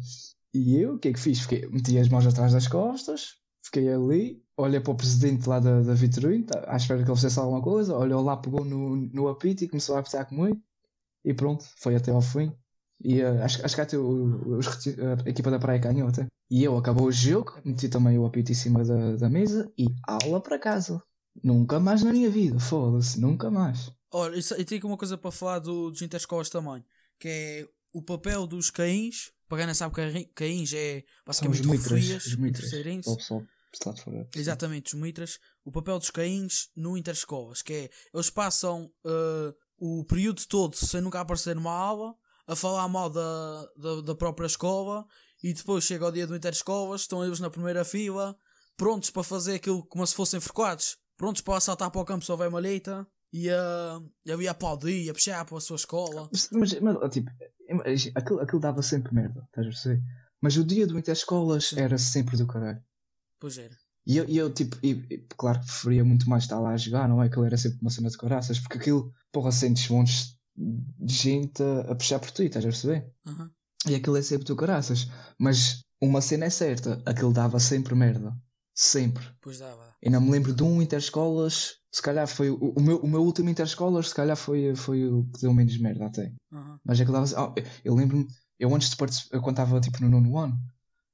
E 0.54 0.78
eu, 0.80 0.96
o 0.96 1.00
que 1.00 1.10
é 1.10 1.14
que 1.14 1.20
fiz? 1.20 1.42
Fiquei, 1.42 1.68
meti 1.70 1.98
as 1.98 2.10
mãos 2.10 2.26
atrás 2.26 2.54
das 2.54 2.68
costas, 2.68 3.36
fiquei 3.64 3.92
ali, 3.92 4.42
olhei 4.58 4.80
para 4.80 4.92
o 4.92 4.96
presidente 4.96 5.48
lá 5.48 5.60
da, 5.60 5.82
da 5.82 5.94
vitrine, 5.94 6.44
tá, 6.44 6.64
à 6.68 6.78
espera 6.78 7.04
que 7.04 7.10
ele 7.10 7.16
fizesse 7.16 7.40
alguma 7.40 7.62
coisa, 7.62 7.96
olhou 7.96 8.22
lá, 8.24 8.38
pegou 8.38 8.66
no, 8.66 8.96
no 8.96 9.28
apito 9.28 9.64
e 9.64 9.70
começou 9.70 9.96
a 9.96 10.00
apitar 10.00 10.26
comigo. 10.28 10.60
E 11.24 11.34
pronto, 11.34 11.66
foi 11.78 11.96
até 11.96 12.12
ao 12.12 12.22
fim. 12.22 12.52
E 13.04 13.22
eh, 13.22 13.44
acho, 13.44 13.64
acho 13.66 13.76
que 13.76 13.82
até 13.82 13.98
o- 13.98 14.58
os 14.58 14.68
a 15.26 15.30
equipa 15.30 15.52
da 15.52 15.60
praia 15.60 15.80
ganhou 15.80 16.08
até. 16.10 16.28
E 16.50 16.64
eu 16.64 16.78
acabou 16.78 17.08
o 17.08 17.12
jogo, 17.12 17.54
meti 17.64 17.90
também 17.90 18.18
o 18.18 18.26
apito 18.26 18.52
em 18.52 18.56
cima 18.56 18.84
da, 18.84 19.16
da 19.16 19.30
mesa 19.30 19.72
e 19.78 19.88
aula 20.08 20.42
para 20.42 20.60
casa. 20.60 21.02
Nunca 21.44 21.80
mais 21.80 22.04
na 22.04 22.12
minha 22.12 22.30
vida, 22.30 22.60
foda-se, 22.60 23.20
nunca 23.20 23.50
mais. 23.52 23.92
Olha, 24.12 24.38
isso- 24.38 24.54
eu 24.56 24.66
tenho 24.66 24.80
aqui 24.80 24.88
uma 24.88 24.98
coisa 24.98 25.18
para 25.18 25.32
falar 25.32 25.60
do, 25.60 25.92
dos 25.92 26.02
interescolas 26.02 26.50
também, 26.50 26.84
que 27.20 27.28
é 27.28 27.68
o 27.94 28.02
papel 28.02 28.48
dos 28.48 28.70
caíns. 28.72 29.32
Para 29.48 29.60
quem 29.60 29.68
não 29.68 29.74
sabe, 29.76 29.96
caí- 29.96 30.26
caíns 30.36 30.74
é 30.74 31.04
basicamente 31.26 31.62
referias 31.84 32.24
em 32.34 32.52
terceirense. 32.62 33.04
Para 33.06 33.14
o 33.14 33.18
pessoal 33.18 33.42
que 33.72 33.78
está 33.78 33.92
de 33.92 34.02
fora. 34.04 34.30
Exatamente, 34.36 34.96
os 34.96 35.00
mitras. 35.02 35.40
O 35.66 35.72
papel 35.72 35.98
dos 36.00 36.10
caíns 36.12 36.70
no 36.76 36.98
interescolas, 36.98 37.62
que 37.62 37.74
é 37.74 37.90
eles 38.14 38.30
passam 38.30 38.92
eh, 39.06 39.54
o 39.78 40.04
período 40.06 40.46
todo 40.48 40.76
sem 40.76 41.02
nunca 41.02 41.20
aparecer 41.22 41.56
numa 41.56 41.72
aula, 41.72 42.16
a 42.48 42.56
falar 42.56 42.88
mal 42.88 43.10
da, 43.10 43.70
da, 43.78 44.02
da 44.02 44.16
própria 44.16 44.46
escola, 44.48 45.06
e 45.44 45.54
depois 45.54 45.84
chega 45.84 46.08
o 46.08 46.12
dia 46.12 46.26
do 46.28 46.36
interescolas, 46.36 47.02
estão 47.02 47.24
eles 47.24 47.40
na 47.40 47.50
primeira 47.50 47.86
fila, 47.86 48.36
prontos 48.76 49.10
para 49.10 49.24
fazer 49.24 49.56
aquilo 49.56 49.86
como 49.86 50.06
se 50.06 50.16
fossem 50.16 50.40
frequados, 50.40 50.98
prontos 51.16 51.42
para 51.42 51.60
saltar 51.60 51.90
para 51.92 52.02
o 52.02 52.06
campo 52.06 52.26
se 52.26 52.32
houver 52.32 52.50
malheita, 52.52 53.08
e 53.32 53.50
a, 53.50 54.02
e 54.26 54.48
a 54.48 54.52
aplaudir, 54.52 55.10
a 55.10 55.14
puxar 55.14 55.46
para 55.46 55.58
a 55.58 55.62
sua 55.62 55.76
escola. 55.76 56.30
Mas, 56.32 56.50
mas, 56.52 56.80
mas, 56.80 57.12
tipo, 57.12 57.30
aquilo, 58.16 58.40
aquilo 58.40 58.62
dava 58.62 58.82
sempre 58.82 59.14
merda, 59.14 59.44
estás 59.46 59.68
a 59.68 59.70
perceber? 59.70 60.04
Mas 60.42 60.58
o 60.58 60.64
dia 60.64 60.88
do 60.88 60.98
Interescolas 60.98 61.74
era 61.74 61.98
sempre 61.98 62.38
do 62.38 62.48
caralho. 62.48 62.82
Pois 63.40 63.58
era. 63.58 63.76
E 64.06 64.18
eu, 64.18 64.28
e 64.28 64.38
eu 64.38 64.52
tipo, 64.52 64.78
e, 64.82 65.06
e, 65.10 65.18
claro 65.38 65.60
que 65.60 65.66
preferia 65.66 66.04
muito 66.04 66.30
mais 66.30 66.44
estar 66.44 66.60
lá 66.60 66.72
a 66.72 66.78
jogar, 66.78 67.08
não 67.08 67.22
é? 67.22 67.28
Aquilo 67.28 67.46
era 67.46 67.58
sempre 67.58 67.80
uma 67.82 67.92
cena 67.92 68.10
de 68.10 68.18
coraças, 68.18 68.60
porque 68.60 68.78
aquilo, 68.78 69.14
porra, 69.32 69.52
sentes 69.52 69.88
montes 69.90 70.36
de 70.56 71.14
gente 71.14 71.62
a, 71.62 71.92
a 71.92 71.96
puxar 71.96 72.20
por 72.20 72.32
ti, 72.32 72.46
estás 72.46 72.66
a 72.66 72.70
perceber? 72.70 73.12
Aham. 73.26 73.52
E 73.88 73.96
aquilo 73.96 74.18
é 74.18 74.22
sempre 74.22 74.46
do 74.46 74.56
caraças. 74.56 75.08
Mas 75.38 75.84
uma 76.02 76.22
cena 76.22 76.46
é 76.46 76.50
certa, 76.50 77.02
aquilo 77.06 77.32
dava 77.32 77.60
sempre 77.60 77.96
merda. 77.96 78.36
Sempre. 78.82 79.28
Pois 79.42 79.60
dava. 79.60 79.94
Não 80.02 80.22
me 80.22 80.32
lembro 80.32 80.56
de 80.56 80.64
um 80.64 80.82
Interescolas, 80.82 81.82
se 81.92 82.02
calhar 82.02 82.26
foi 82.26 82.50
o, 82.50 82.56
o 82.78 82.82
meu, 82.82 82.98
o 83.00 83.08
meu 83.10 83.22
último 83.22 83.50
Interescolas, 83.50 84.08
se 84.08 84.16
calhar 84.16 84.38
foi, 84.38 84.74
foi 84.74 85.06
o 85.06 85.26
que 85.34 85.42
deu 85.42 85.54
menos 85.54 85.78
merda 85.78 86.06
até. 86.06 86.32
Aham. 86.50 86.80
Mas 86.86 86.98
é 86.98 87.04
que 87.04 87.10
eu 87.10 87.14
dava. 87.14 87.26
ah, 87.38 87.54
eu 87.84 87.94
lembro-me, 87.94 88.26
eu 88.58 88.74
antes 88.74 88.90
de 88.90 88.96
participar, 88.96 89.36
eu 89.36 89.42
quando 89.42 89.60
estava 89.60 89.82
tipo 89.82 90.02
no 90.02 90.10
nono 90.10 90.38
ano, 90.38 90.58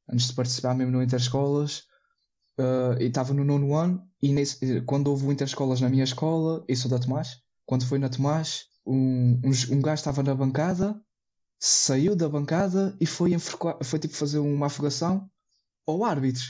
antes 0.07 0.27
de 0.27 0.33
participar 0.35 0.75
mesmo 0.75 0.91
no 0.91 1.01
Interescolas, 1.01 1.85
ah, 2.59 2.95
e 2.99 3.05
estava 3.05 3.33
no 3.33 3.43
nono 3.43 3.73
ano, 3.75 4.07
e 4.21 4.31
nesse- 4.31 4.81
quando 4.81 5.07
houve 5.07 5.25
o 5.25 5.31
Interescolas 5.31 5.81
na 5.81 5.89
minha 5.89 6.03
escola, 6.03 6.63
eu 6.67 6.75
sou 6.75 6.91
da 6.91 6.99
Tomás, 6.99 7.41
quando 7.65 7.83
foi 7.87 7.97
na 7.97 8.09
Tomás, 8.09 8.65
um, 8.85 9.41
um, 9.43 9.49
um 9.71 9.81
gajo 9.81 10.01
estava 10.01 10.21
na 10.21 10.35
bancada, 10.35 11.01
saiu 11.59 12.15
da 12.15 12.29
bancada 12.29 12.95
e 13.01 13.07
foi, 13.07 13.35
foi 13.83 13.97
tipo 13.97 14.13
fazer 14.15 14.37
uma 14.37 14.67
afogação 14.67 15.27
ao 15.87 16.03
árbitro. 16.03 16.43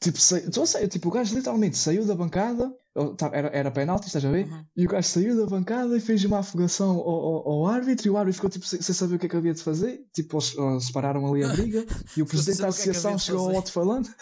Tipo, 0.00 0.16
a 0.62 0.66
sair, 0.66 0.88
tipo, 0.88 1.08
o 1.08 1.10
gajo 1.10 1.34
literalmente 1.34 1.76
saiu 1.76 2.06
da 2.06 2.14
bancada, 2.14 2.72
tá- 3.16 3.30
era, 3.32 3.48
era 3.48 3.70
penalti, 3.70 4.06
estás 4.06 4.24
a 4.24 4.30
ver? 4.30 4.46
Aham. 4.46 4.66
E 4.76 4.86
o 4.86 4.88
gajo 4.88 5.08
saiu 5.08 5.36
da 5.36 5.46
bancada 5.46 5.96
e 5.96 6.00
fez 6.00 6.24
uma 6.24 6.38
afogação 6.38 6.90
ao, 6.90 7.08
ao, 7.08 7.48
ao 7.48 7.66
árbitro 7.66 8.06
e 8.06 8.10
o 8.10 8.16
árbitro 8.16 8.36
ficou 8.36 8.50
tipo, 8.50 8.64
sem, 8.64 8.80
sem 8.80 8.94
saber 8.94 9.16
o 9.16 9.18
que 9.18 9.26
é 9.26 9.28
que 9.28 9.36
havia 9.36 9.52
de 9.52 9.62
fazer. 9.62 10.00
Tipo, 10.14 10.36
eles, 10.36 10.56
eles 10.56 10.90
pararam 10.92 11.26
ali 11.26 11.44
a 11.44 11.48
briga 11.48 11.84
e 12.16 12.22
o 12.22 12.26
presidente 12.26 12.58
da 12.58 12.66
é 12.66 12.68
associação 12.68 13.16
de 13.16 13.22
chegou 13.22 13.40
ao 13.40 13.46
fazer. 13.46 13.56
alto-falante 13.56 14.14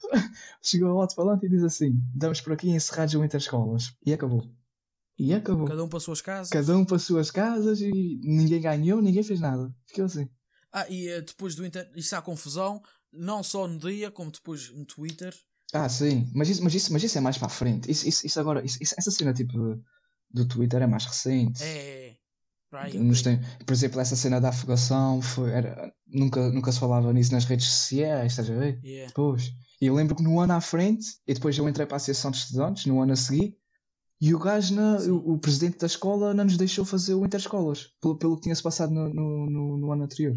chegou 0.60 0.88
ao 0.90 1.00
alto-falante 1.00 1.46
e 1.46 1.48
diz 1.48 1.62
assim: 1.62 1.92
damos 2.12 2.40
por 2.40 2.52
aqui 2.52 2.68
encerrados 2.70 3.14
o 3.14 3.24
Interescolas. 3.24 3.92
E 4.04 4.12
acabou. 4.12 4.42
E 5.16 5.32
acabou. 5.32 5.66
Cada 5.66 5.84
um 5.84 5.88
para 5.88 5.98
as 5.98 6.02
suas 6.02 6.20
casas. 6.20 6.48
Cada 6.48 6.76
um 6.76 6.84
para 6.84 6.96
as 6.96 7.02
suas 7.02 7.30
casas 7.30 7.80
e 7.80 8.20
ninguém 8.24 8.60
ganhou, 8.60 9.00
ninguém 9.00 9.22
fez 9.22 9.38
nada. 9.38 9.72
Ficou 9.86 10.06
assim. 10.06 10.28
Ah, 10.72 10.86
e 10.88 11.08
eh, 11.08 11.20
depois 11.20 11.54
do 11.54 11.66
Inter. 11.66 11.90
Isso 11.94 12.16
há 12.16 12.22
confusão, 12.22 12.80
não 13.12 13.42
só 13.42 13.66
no 13.66 13.78
dia, 13.78 14.10
como 14.10 14.30
depois 14.30 14.70
no 14.70 14.84
Twitter. 14.84 15.34
Ah, 15.72 15.88
sim, 15.88 16.30
mas 16.34 16.48
isso, 16.48 16.64
mas 16.64 16.74
isso, 16.74 16.92
mas 16.92 17.02
isso 17.02 17.16
é 17.18 17.20
mais 17.20 17.38
para 17.38 17.46
a 17.46 17.50
frente. 17.50 17.90
Isso, 17.90 18.08
isso, 18.08 18.26
isso 18.26 18.40
agora, 18.40 18.64
isso- 18.64 18.78
essa 18.82 19.10
cena 19.10 19.32
tipo 19.32 19.80
do 20.30 20.46
Twitter 20.46 20.82
é 20.82 20.86
mais 20.86 21.04
recente. 21.06 21.62
É. 21.62 22.08
é. 22.10 22.16
Aí, 22.72 22.96
Nos 22.98 23.22
tem- 23.22 23.40
por 23.66 23.72
exemplo, 23.72 24.00
essa 24.00 24.14
cena 24.14 24.40
da 24.40 24.50
afogação 24.50 25.20
foi, 25.20 25.50
era, 25.50 25.92
nunca, 26.06 26.50
nunca 26.52 26.70
se 26.70 26.78
falava 26.78 27.12
nisso 27.12 27.32
nas 27.32 27.44
redes 27.44 27.66
sociais, 27.66 28.32
estás 28.32 28.48
a 28.48 28.54
ver? 28.54 28.80
Yeah. 28.84 29.08
Depois. 29.08 29.50
E 29.80 29.86
eu 29.86 29.94
lembro 29.94 30.14
que 30.14 30.22
no 30.22 30.38
ano 30.38 30.52
à 30.52 30.60
frente, 30.60 31.04
e 31.26 31.34
depois 31.34 31.58
eu 31.58 31.68
entrei 31.68 31.84
para 31.84 31.96
a 31.96 31.98
Associação 31.98 32.30
de 32.30 32.36
Estudantes, 32.38 32.86
no 32.86 33.00
ano 33.02 33.12
a 33.12 33.16
seguir, 33.16 33.56
e 34.20 34.32
o 34.34 34.38
gajo, 34.38 34.74
na, 34.74 34.98
o, 34.98 35.32
o 35.32 35.38
presidente 35.38 35.78
da 35.78 35.86
escola, 35.86 36.32
não 36.32 36.44
nos 36.44 36.56
deixou 36.56 36.84
fazer 36.84 37.14
o 37.14 37.24
Interescolas, 37.26 37.88
pelo, 38.00 38.16
pelo 38.16 38.36
que 38.36 38.42
tinha-se 38.42 38.62
passado 38.62 38.92
no, 38.92 39.08
no, 39.12 39.46
no, 39.50 39.76
no 39.78 39.92
ano 39.92 40.04
anterior. 40.04 40.36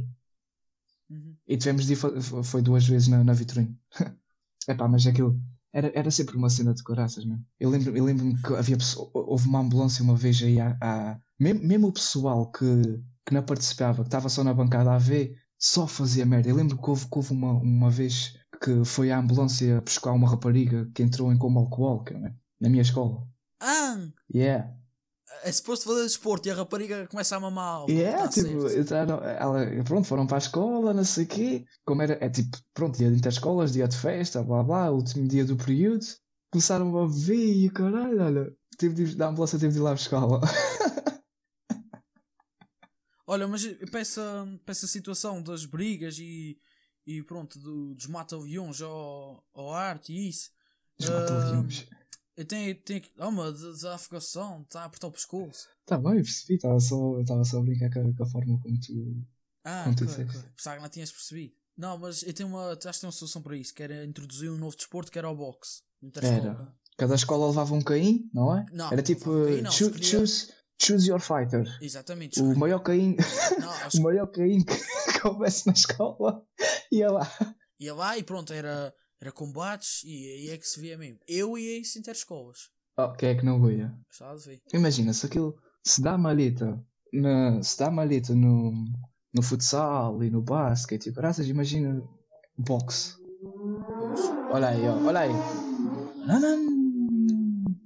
Uhum. 1.14 1.36
E 1.48 1.58
tivemos 1.58 1.86
de 1.86 1.94
ir, 1.94 1.98
foi 2.44 2.62
duas 2.62 2.88
vezes 2.88 3.08
na, 3.08 3.24
na 3.24 3.34
vitrine. 3.34 3.78
Epá, 4.68 4.88
mas 4.88 5.06
aquilo 5.06 5.40
era, 5.74 5.92
era 5.96 6.12
sempre 6.12 6.38
uma 6.38 6.50
cena 6.50 6.74
de 6.74 6.84
coraças, 6.84 7.26
mesmo. 7.26 7.46
Eu 7.60 7.70
lembro- 7.70 7.96
eu 7.98 8.04
lembro-me 8.06 8.42
que 8.42 8.54
havia 8.56 8.78
houve 9.14 9.48
uma 9.48 9.60
ambulância 9.60 10.04
uma 10.04 10.16
vez 10.16 10.42
aí 10.42 10.60
à, 10.60 10.78
à- 10.82 11.20
mesmo, 11.40 11.64
mesmo 11.68 11.88
o 11.88 11.94
pessoal 11.94 12.50
que, 12.52 12.66
que 13.26 13.34
não 13.34 13.44
participava, 13.44 14.04
que 14.04 14.08
estava 14.08 14.30
só 14.30 14.44
na 14.44 14.54
bancada 14.54 14.92
a 14.94 14.98
ver, 14.98 15.38
só 15.58 15.88
fazia 15.88 16.26
merda. 16.26 16.50
Eu 16.50 16.56
lembro 16.56 16.78
que 16.82 16.90
houve, 16.90 17.06
que 17.08 17.18
houve 17.18 17.34
uma, 17.34 17.54
uma 17.54 17.90
vez 17.90 18.38
que 18.62 18.86
foi 18.86 19.12
a 19.12 19.20
ambulância 19.20 19.82
buscar 19.82 20.14
uma 20.14 20.30
rapariga 20.30 20.90
que 20.94 21.04
entrou 21.04 21.32
em 21.34 21.38
coma 21.38 21.60
alcoólica, 21.62 22.18
né? 22.18 22.34
na 22.60 22.70
minha 22.70 22.82
escola. 22.82 23.28
Ah! 23.60 23.98
Yeah. 24.34 24.74
É 25.44 25.52
suposto 25.52 25.86
fazer 25.86 26.04
desporto 26.04 26.48
e 26.48 26.52
a 26.52 26.56
rapariga 26.56 27.08
começa 27.08 27.36
a 27.36 27.40
mamar. 27.40 27.90
Yeah, 27.90 28.24
tá 28.24 28.30
tipo, 28.30 28.70
entraram, 28.70 29.22
ela, 29.24 29.84
pronto, 29.84 30.08
foram 30.08 30.28
para 30.28 30.38
a 30.38 30.40
escola, 30.40 30.94
não 30.94 31.04
sei 31.04 31.26
o 31.26 31.28
quê. 31.28 31.66
Como 31.86 32.02
era, 32.02 32.18
é 32.24 32.30
tipo, 32.30 32.58
pronto, 32.74 32.98
dia 32.98 33.10
de 33.10 33.18
interescolas, 33.18 33.74
dia 33.74 33.88
de 33.88 33.98
festa, 33.98 34.44
blá 34.44 34.64
blá, 34.64 34.90
último 34.92 35.28
dia 35.28 35.44
do 35.44 35.58
período. 35.58 36.06
Começaram 36.52 36.96
a 36.98 37.08
ver 37.08 37.36
e 37.36 37.68
o 37.68 37.74
caralho, 37.74 38.22
olha, 38.22 38.56
tive 38.78 38.94
de, 38.94 39.16
da 39.16 39.30
ambulância 39.30 39.60
teve 39.60 39.74
de 39.74 39.80
ir 39.80 39.82
lá 39.82 39.94
buscar 39.94 40.26
la 40.26 40.40
Olha, 43.26 43.48
mas 43.48 43.66
para 43.90 44.02
essa, 44.02 44.46
para 44.66 44.72
essa 44.74 44.86
situação 44.86 45.42
das 45.42 45.66
brigas 45.66 46.20
e, 46.20 46.60
e 47.06 47.24
pronto, 47.24 47.58
do, 47.58 47.96
dos 47.96 48.08
mata-leões 48.08 48.82
ao, 48.82 49.44
ao 49.54 49.74
arte 49.74 50.12
e 50.14 50.30
isso. 50.30 50.52
Os 51.00 51.10
Ah, 51.10 51.14
mata-leões. 51.14 51.88
Eu 52.36 52.46
tenho, 52.46 52.76
tenho 52.82 53.02
que. 53.02 53.12
Oh, 53.20 53.32
mas 53.32 53.82
da 53.82 53.96
afogação, 53.96 54.62
está 54.64 54.82
a 54.82 54.86
apertar 54.86 55.08
o 55.08 55.12
pescoço. 55.12 55.68
Tá 55.86 55.98
bem, 55.98 56.16
percebi, 56.16 56.56
estava 56.56 56.80
só, 56.80 57.20
estava 57.20 57.44
só 57.44 57.60
a 57.60 57.62
brincar 57.62 57.92
com 57.92 58.10
a, 58.10 58.16
com 58.16 58.24
a 58.24 58.28
forma 58.28 58.60
como 58.60 58.80
tu. 58.80 59.24
Ah, 59.64 59.84
Como 59.84 59.96
tu. 59.96 60.06
Pensava 60.06 60.78
que 60.78 60.82
não 60.82 60.90
tinhas 60.90 61.12
percebido. 61.12 61.54
Não, 61.78 61.98
mas 61.98 62.24
eu 62.24 62.34
tenho 62.34 62.50
uma. 62.50 62.72
Acho 62.72 62.80
que 62.80 63.00
tem 63.00 63.08
uma 63.08 63.12
solução 63.12 63.42
para 63.42 63.56
isso, 63.58 63.74
que 63.74 63.84
era 63.84 64.04
introduzir 64.06 64.50
um 64.52 64.58
novo 64.58 64.76
desporto 64.76 65.12
que 65.12 65.18
era 65.20 65.30
o 65.30 65.36
boxe. 65.36 65.82
Era. 66.22 66.74
Cada 66.98 67.16
escola 67.16 67.48
levava 67.48 67.74
um 67.74 67.82
Caim, 67.82 68.30
não 68.34 68.56
é? 68.58 68.66
Não, 68.72 68.92
Era 68.92 69.02
tipo, 69.02 69.32
um 69.32 69.46
Caim, 69.46 69.62
não, 69.62 69.72
choo- 69.72 69.88
escolhia- 69.88 70.10
choose, 70.10 70.54
choose 70.82 71.10
your 71.10 71.20
fighter. 71.20 71.66
Exatamente. 71.82 72.40
O 72.42 72.56
maior 72.58 72.80
Caim, 72.80 73.16
Não, 73.60 73.72
o 74.00 74.04
maior 74.04 74.28
Caim 74.28 74.64
que, 74.66 75.28
houvesse 75.28 75.66
na 75.66 75.74
escola 75.74 76.46
ia 76.92 77.10
lá. 77.10 77.32
ia 77.80 77.94
lá 77.96 78.18
e 78.18 78.24
pronto, 78.24 78.54
era, 78.54 78.94
era 79.24 79.32
combates 79.32 80.04
e 80.04 80.28
aí 80.28 80.50
é 80.50 80.58
que 80.58 80.68
se 80.68 80.80
via 80.82 80.98
mesmo. 80.98 81.20
Eu 81.28 81.58
ia 81.58 81.80
isso 81.80 81.98
interescolas. 81.98 82.70
Oh, 82.98 83.12
quem 83.14 83.30
é 83.30 83.36
que 83.36 83.46
não 83.46 83.70
ia? 83.72 83.92
Gostava 84.08 84.38
de 84.38 84.46
ver. 84.46 84.62
Imagina, 84.74 85.14
se 85.14 85.26
aquilo 85.26 85.58
se 85.84 86.02
dá 86.02 86.18
malheta, 86.18 86.80
na, 87.12 87.62
se 87.64 87.78
dá 87.80 87.90
malheta 87.90 88.36
no, 88.36 88.72
no 89.34 89.42
futsal 89.42 90.24
e 90.24 90.30
no 90.30 90.42
basquete 90.42 91.08
e 91.08 91.12
graças, 91.12 91.48
imagina 91.48 92.04
boxe. 92.58 93.16
Olha 94.52 94.70
aí, 94.70 94.82
olha 94.88 95.20
aí. 95.22 95.32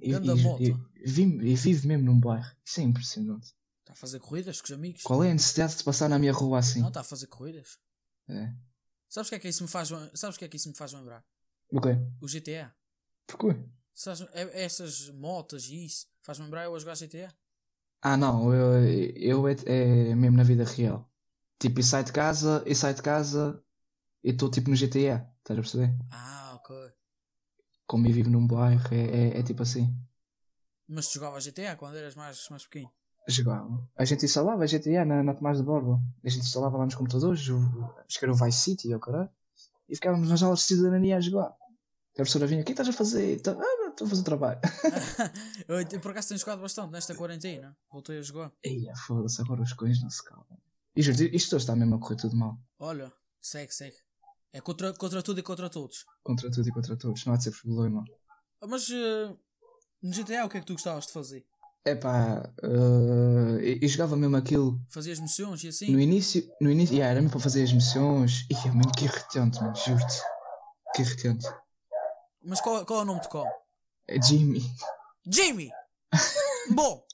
E, 0.00 0.10
e- 0.10 0.68
e- 0.68 1.50
e 1.50 1.54
vive 1.54 1.86
mesmo 1.88 2.04
num 2.04 2.20
bairro. 2.20 2.50
Isso 2.64 2.80
é 2.80 2.82
impressionante. 2.84 3.54
Está 3.80 3.92
a 3.92 3.96
fazer 3.96 4.20
corridas 4.20 4.60
com 4.60 4.66
os 4.66 4.72
amigos? 4.72 5.02
Qual 5.02 5.24
é 5.24 5.30
a 5.30 5.34
necessidade 5.34 5.76
de 5.78 5.84
passar 5.84 6.08
na 6.08 6.18
minha 6.18 6.32
rua 6.32 6.58
assim? 6.58 6.80
Não, 6.80 6.88
está 6.88 7.00
a 7.00 7.04
fazer 7.04 7.26
corridas. 7.28 7.78
É. 8.28 8.52
Sabes 9.08 9.28
o 9.28 9.30
que 9.30 9.36
é 9.36 9.38
que 9.38 9.48
isso 9.48 9.62
me 9.62 9.68
faz, 9.68 9.88
sabes 10.14 10.36
o 10.36 10.38
que 10.38 10.44
é 10.44 10.48
que 10.48 10.56
isso 10.56 10.68
me 10.68 10.76
faz 10.76 10.92
lembrar? 10.92 11.24
O 11.76 11.80
quê? 11.80 11.94
O 12.20 12.28
GTA. 12.28 12.74
Porquê? 13.26 13.54
Sabes, 13.94 14.20
é- 14.32 14.64
essas 14.64 15.10
motas 15.10 15.64
e 15.68 15.84
isso 15.86 16.06
faz-me 16.22 16.44
lembrar 16.44 16.64
eu 16.64 16.74
a 16.74 16.78
jogar 16.78 16.94
GTA. 16.96 17.34
Ah, 18.02 18.16
não. 18.16 18.52
Eu, 18.54 18.84
eu 19.16 19.48
é, 19.48 19.52
é 20.10 20.14
mesmo 20.14 20.36
na 20.36 20.42
vida 20.44 20.64
real. 20.64 21.10
Tipo, 21.58 21.80
e 21.80 21.82
sai 21.84 22.04
de 22.04 22.12
casa, 22.12 22.62
e 22.66 22.74
sai 22.74 22.94
de 22.94 23.02
casa, 23.02 23.62
e 24.24 24.30
estou 24.30 24.50
tipo 24.50 24.70
no 24.70 24.76
GTA. 24.76 25.30
Estás 25.42 25.58
a 25.58 25.62
perceber? 25.62 25.94
Ah, 26.10 26.52
ok. 26.56 26.70
Como 27.88 28.06
eu 28.06 28.12
vivo 28.12 28.30
num 28.30 28.46
bairro, 28.46 28.86
é, 28.94 29.36
é, 29.36 29.38
é 29.40 29.42
tipo 29.42 29.62
assim. 29.62 29.92
Mas 30.94 31.06
tu 31.08 31.14
jogavas 31.14 31.44
GTA 31.44 31.76
quando 31.76 31.96
eras 32.02 32.16
mais, 32.16 32.48
mais 32.50 32.64
pequeno. 32.66 32.90
Jogava. 33.30 33.86
A 33.94 34.04
gente 34.06 34.24
instalava 34.24 34.66
GTA 34.66 35.04
na, 35.04 35.22
na 35.22 35.34
Tomás 35.34 35.58
de 35.58 35.62
Borba. 35.62 36.00
A 36.24 36.28
gente 36.28 36.44
instalava 36.44 36.78
lá 36.78 36.86
nos 36.86 36.94
computadores, 36.94 37.46
o, 37.48 37.58
acho 38.08 38.18
que 38.18 38.24
era 38.24 38.32
o 38.32 38.34
Vice 38.34 38.58
City, 38.58 38.94
ou 38.94 38.98
caralho. 38.98 39.28
E 39.86 39.94
ficávamos 39.94 40.28
nas 40.30 40.42
aulas 40.42 40.60
de 40.60 40.64
cidadania 40.66 41.18
a 41.18 41.20
jogar. 41.20 41.48
A 41.48 42.14
professora 42.14 42.46
vinha, 42.46 42.62
o 42.62 42.64
que 42.64 42.72
é 42.72 42.74
estás 42.74 42.88
a 42.88 42.92
fazer? 42.92 43.34
Então, 43.36 43.60
ah, 43.60 43.90
estou 43.90 44.06
a 44.06 44.10
fazer 44.10 44.22
trabalho. 44.22 44.60
eu, 45.68 46.00
por 46.00 46.10
acaso 46.10 46.28
tenho 46.28 46.40
jogado 46.40 46.60
bastante 46.60 46.90
nesta 46.90 47.14
quarentena. 47.14 47.76
Voltei 47.92 48.18
a 48.18 48.22
jogar. 48.22 48.50
Eia, 48.62 48.94
foda-se, 49.06 49.40
agora 49.42 49.62
os 49.62 49.72
coisas 49.74 50.02
não 50.02 50.10
se 50.10 50.24
calam. 50.24 50.46
E 50.96 51.02
juro, 51.02 51.22
isto 51.34 51.54
hoje 51.54 51.62
está 51.62 51.76
mesmo 51.76 51.94
a 51.94 51.98
correr 52.00 52.16
tudo 52.16 52.34
mal. 52.34 52.58
Olha, 52.78 53.12
segue, 53.40 53.72
segue. 53.72 53.96
É 54.52 54.60
contra, 54.60 54.92
contra 54.94 55.22
tudo 55.22 55.38
e 55.38 55.42
contra 55.42 55.68
todos. 55.68 56.06
Contra 56.24 56.50
tudo 56.50 56.68
e 56.68 56.72
contra 56.72 56.96
todos, 56.96 57.24
não 57.24 57.34
há 57.34 57.36
de 57.36 57.44
ser 57.44 57.52
problema. 57.52 58.02
Ah, 58.60 58.66
Mas 58.66 58.88
eh, 58.90 59.36
no 60.02 60.10
GTA 60.10 60.46
o 60.46 60.48
que 60.48 60.56
é 60.56 60.60
que 60.60 60.66
tu 60.66 60.72
gostavas 60.72 61.06
de 61.06 61.12
fazer? 61.12 61.46
Epá, 61.84 62.52
uh, 62.62 63.58
e, 63.60 63.78
e 63.82 63.88
jogava 63.88 64.16
mesmo 64.16 64.36
aquilo 64.36 64.78
Fazias 64.90 65.18
missões 65.20 65.64
e 65.64 65.68
assim? 65.68 65.90
no 65.90 66.00
início, 66.00 66.46
no 66.60 66.70
início, 66.70 66.94
yeah, 66.94 67.10
era 67.10 67.20
mesmo 67.20 67.30
para 67.30 67.40
fazer 67.40 67.62
as 67.62 67.72
missões. 67.72 68.46
E 68.50 68.54
é 68.54 68.70
mesmo 68.70 68.92
que 68.92 69.04
irritante, 69.04 69.60
mano, 69.60 69.74
juro-te. 69.74 70.20
Que 70.94 71.02
irritante. 71.02 71.46
Mas 72.44 72.60
qual, 72.60 72.84
qual 72.84 73.00
é 73.00 73.02
o 73.02 73.06
nome 73.06 73.20
de 73.20 73.28
qual? 73.28 73.46
É 74.06 74.20
Jimmy. 74.20 74.62
Jimmy! 75.26 75.70
Bom! 76.74 77.04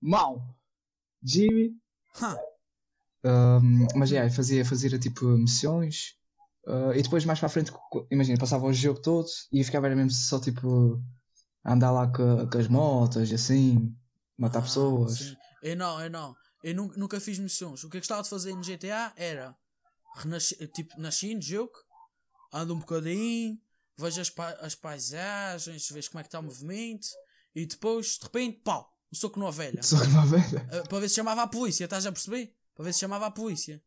Mau! 0.00 0.42
Jimmy. 1.22 1.76
Hã. 2.20 2.36
Um, 3.24 3.86
mas 3.96 4.10
yeah, 4.10 4.30
fazia, 4.32 4.64
fazia 4.64 4.98
tipo 4.98 5.26
missões. 5.26 6.16
uh, 6.66 6.92
e 6.94 7.02
depois 7.02 7.24
mais 7.24 7.38
para 7.38 7.46
a 7.46 7.50
frente, 7.50 7.72
imagina, 8.10 8.38
passava 8.38 8.66
o 8.66 8.72
jogo 8.72 9.00
todo 9.00 9.28
e 9.52 9.62
ficava 9.64 9.86
era 9.86 9.96
mesmo 9.96 10.10
só 10.12 10.40
tipo 10.40 11.00
andar 11.72 11.90
lá 11.90 12.06
com, 12.08 12.48
com 12.48 12.58
as 12.58 12.68
motas, 12.68 13.32
assim, 13.32 13.94
matar 14.36 14.60
Ah, 14.60 14.62
pessoas. 14.62 15.18
sim. 15.18 15.36
Eu 15.62 15.76
não, 15.76 16.00
eu 16.00 16.10
não. 16.10 16.36
Eu 16.62 16.74
nu- 16.74 16.92
nunca 16.96 17.20
fiz 17.20 17.38
missões. 17.38 17.82
O 17.84 17.90
que 17.90 17.96
eu 17.96 18.00
gostava 18.00 18.22
de 18.22 18.28
fazer 18.28 18.54
no 18.54 18.62
GTA 18.62 19.12
era 19.16 19.56
tipo, 20.74 21.00
nasci 21.00 21.34
no 21.34 21.42
jogo, 21.42 21.72
ando 22.52 22.74
um 22.74 22.78
bocadinho, 22.78 23.58
vejo 23.96 24.20
as, 24.20 24.30
pa- 24.30 24.56
as 24.60 24.74
paisagens, 24.74 25.88
vejo 25.90 26.10
como 26.10 26.20
é 26.20 26.22
que 26.22 26.28
está 26.28 26.40
o 26.40 26.42
movimento 26.42 27.08
e 27.54 27.66
depois, 27.66 28.18
de 28.18 28.24
repente, 28.24 28.60
pau, 28.64 28.92
um 29.12 29.16
soco 29.16 29.38
numa 29.38 29.52
velha. 29.52 29.82
Só 29.82 30.00
que 30.00 30.06
uma 30.08 30.26
velha. 30.26 30.66
Ah, 30.72 30.88
para 30.88 31.00
ver 31.00 31.08
se 31.08 31.16
chamava 31.16 31.42
a 31.42 31.46
polícia, 31.46 31.84
estás 31.84 32.06
a 32.06 32.12
perceber? 32.12 32.54
Para 32.74 32.84
ver 32.84 32.92
se 32.92 33.00
chamava 33.00 33.26
a 33.26 33.30
polícia. 33.30 33.82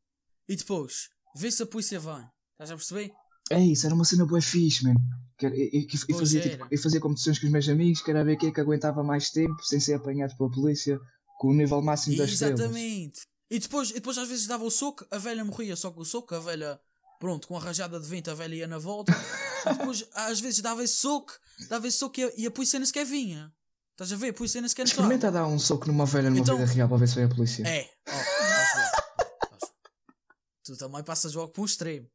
E 0.47 0.55
depois, 0.55 1.09
vê 1.35 1.51
se 1.51 1.63
a 1.63 1.65
polícia 1.65 1.99
vem. 1.99 2.29
Estás 2.53 2.71
a 2.71 2.75
perceber? 2.75 3.13
É 3.53 3.59
isso, 3.59 3.85
era 3.85 3.95
uma 3.95 4.05
cena 4.05 4.25
boa 4.25 4.41
fixe, 4.41 4.83
mano. 4.83 4.99
Que 5.37 5.45
era- 5.47 5.55
E, 5.55 5.69
e- 5.73 5.79
e 5.79 5.87
Pois 5.87 6.19
fazia, 6.19 6.41
tipo, 6.41 6.67
eu 6.69 6.77
fazia 6.77 6.99
competições 6.99 7.39
com 7.39 7.45
os 7.47 7.51
meus 7.51 7.67
amigos, 7.69 8.01
que 8.01 8.11
era 8.11 8.23
ver 8.23 8.37
quem 8.37 8.49
é 8.49 8.51
que 8.51 8.61
aguentava 8.61 9.03
mais 9.03 9.29
tempo 9.31 9.61
sem 9.63 9.79
ser 9.79 9.93
apanhado 9.95 10.35
pela 10.37 10.51
polícia 10.51 10.99
com 11.39 11.49
o 11.49 11.53
nível 11.53 11.81
máximo 11.81 12.15
das 12.17 12.29
estrelas. 12.29 12.59
Exatamente. 12.59 13.21
E 13.49 13.59
depois, 13.59 13.89
e 13.89 13.93
depois 13.95 14.17
às 14.17 14.27
vezes 14.29 14.47
dava 14.47 14.63
o 14.63 14.71
soco, 14.71 15.05
a 15.11 15.17
velha 15.17 15.43
morria 15.43 15.75
só 15.75 15.91
com 15.91 16.01
o 16.01 16.05
soco, 16.05 16.33
a 16.35 16.39
velha, 16.39 16.79
pronto, 17.19 17.47
com 17.47 17.57
a 17.57 17.59
rajada 17.59 17.99
de 17.99 18.07
vento, 18.07 18.29
a 18.29 18.33
velha 18.35 18.55
ia 18.55 18.67
na 18.67 18.77
volta. 18.77 19.11
e 19.65 19.73
depois 19.77 20.05
às 20.13 20.39
vezes 20.39 20.61
dava 20.61 20.83
esse 20.83 20.95
soco, 20.95 21.33
dava 21.67 21.87
esse 21.87 21.97
soco 21.97 22.19
e 22.19 22.23
a, 22.23 22.31
e 22.37 22.45
a 22.47 22.51
polícia 22.51 22.77
nem 22.79 22.85
sequer 22.85 23.05
vinha. 23.05 23.51
Estás 23.93 24.13
a 24.13 24.15
ver? 24.15 24.29
A 24.29 24.33
polícia 24.33 24.61
nem 24.61 24.69
sequer 24.69 24.83
notava. 24.83 25.01
Experimenta 25.01 25.31
dar 25.31 25.47
um 25.47 25.59
soco 25.59 25.85
numa 25.87 26.05
velha 26.05 26.29
numa 26.29 26.39
Então- 26.41 26.57
vida 26.57 26.71
real 26.71 26.87
para 26.87 26.97
ver 26.97 27.07
se 27.07 27.15
vem 27.15 27.25
a 27.25 27.29
polícia. 27.29 27.63
É, 27.67 27.81
ver. 27.81 27.89
Tu 30.63 30.77
também 30.77 31.03
passas 31.03 31.33
logo 31.33 31.51
para 31.51 31.61
um 31.61 31.65
extremo. 31.65 32.07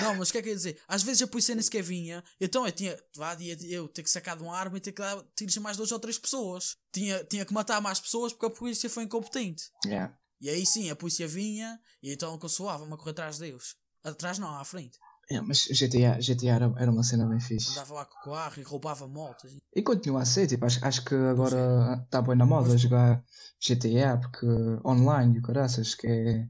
Não, 0.00 0.14
mas 0.16 0.28
o 0.28 0.32
que 0.32 0.38
é 0.38 0.42
que 0.42 0.48
eu 0.48 0.52
ia 0.52 0.56
dizer? 0.56 0.78
Às 0.88 1.02
vezes 1.02 1.22
a 1.22 1.26
polícia 1.26 1.54
nem 1.54 1.62
sequer 1.62 1.82
vinha, 1.82 2.22
então 2.40 2.64
eu 2.66 2.72
tinha, 2.72 2.98
vá, 3.16 3.34
ia- 3.40 3.56
eu 3.68 3.88
ter 3.88 4.02
que 4.02 4.10
sacar 4.10 4.36
de 4.36 4.42
uma 4.42 4.56
arma 4.56 4.76
e 4.76 4.80
ter 4.80 4.92
que 4.92 5.00
dar 5.02 5.22
tiros 5.36 5.56
a 5.56 5.60
mais 5.60 5.76
duas 5.76 5.92
ou 5.92 5.98
três 6.00 6.18
pessoas. 6.18 6.76
Tinha, 6.92 7.22
tinha 7.24 7.44
que 7.44 7.52
matar 7.52 7.80
mais 7.80 8.00
pessoas 8.00 8.32
porque 8.32 8.46
a 8.46 8.50
polícia 8.50 8.88
foi 8.90 9.04
incompetente. 9.04 9.64
Yeah. 9.84 10.16
E 10.40 10.48
aí 10.48 10.64
sim, 10.64 10.90
a 10.90 10.96
polícia 10.96 11.28
vinha 11.28 11.78
e 12.02 12.12
então 12.12 12.38
consolava-me 12.38 12.92
a 12.92 12.96
correr 12.96 13.10
atrás 13.12 13.38
deles. 13.38 13.76
Atrás 14.02 14.38
não, 14.38 14.56
à 14.56 14.64
frente. 14.64 14.98
Yeah, 15.30 15.46
mas 15.46 15.58
GTA, 15.68 16.18
GTA 16.20 16.54
era, 16.54 16.74
era 16.76 16.90
uma 16.90 17.04
cena 17.04 17.24
bem 17.24 17.38
fixe. 17.38 17.70
Andava 17.70 17.94
lá 17.94 18.04
com 18.04 18.30
o 18.30 18.32
carro 18.34 18.54
e 18.58 18.62
roubava 18.62 19.06
motos. 19.06 19.52
E 19.76 19.80
continua 19.82 20.22
a 20.22 20.24
ser, 20.24 20.48
tipo, 20.48 20.64
acho, 20.64 20.84
acho 20.84 21.04
que 21.04 21.14
agora 21.14 22.02
está 22.04 22.20
bem 22.20 22.34
na 22.36 22.44
moda 22.44 22.70
Mas- 22.70 22.80
jogar 22.80 23.22
GTA, 23.60 24.16
porque 24.18 24.44
online 24.84 25.36
e 25.36 25.38
o 25.38 25.42
caraças, 25.42 25.94
que 25.94 26.06
é. 26.08 26.48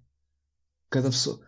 Cada 0.88 1.10
pessoa, 1.10 1.40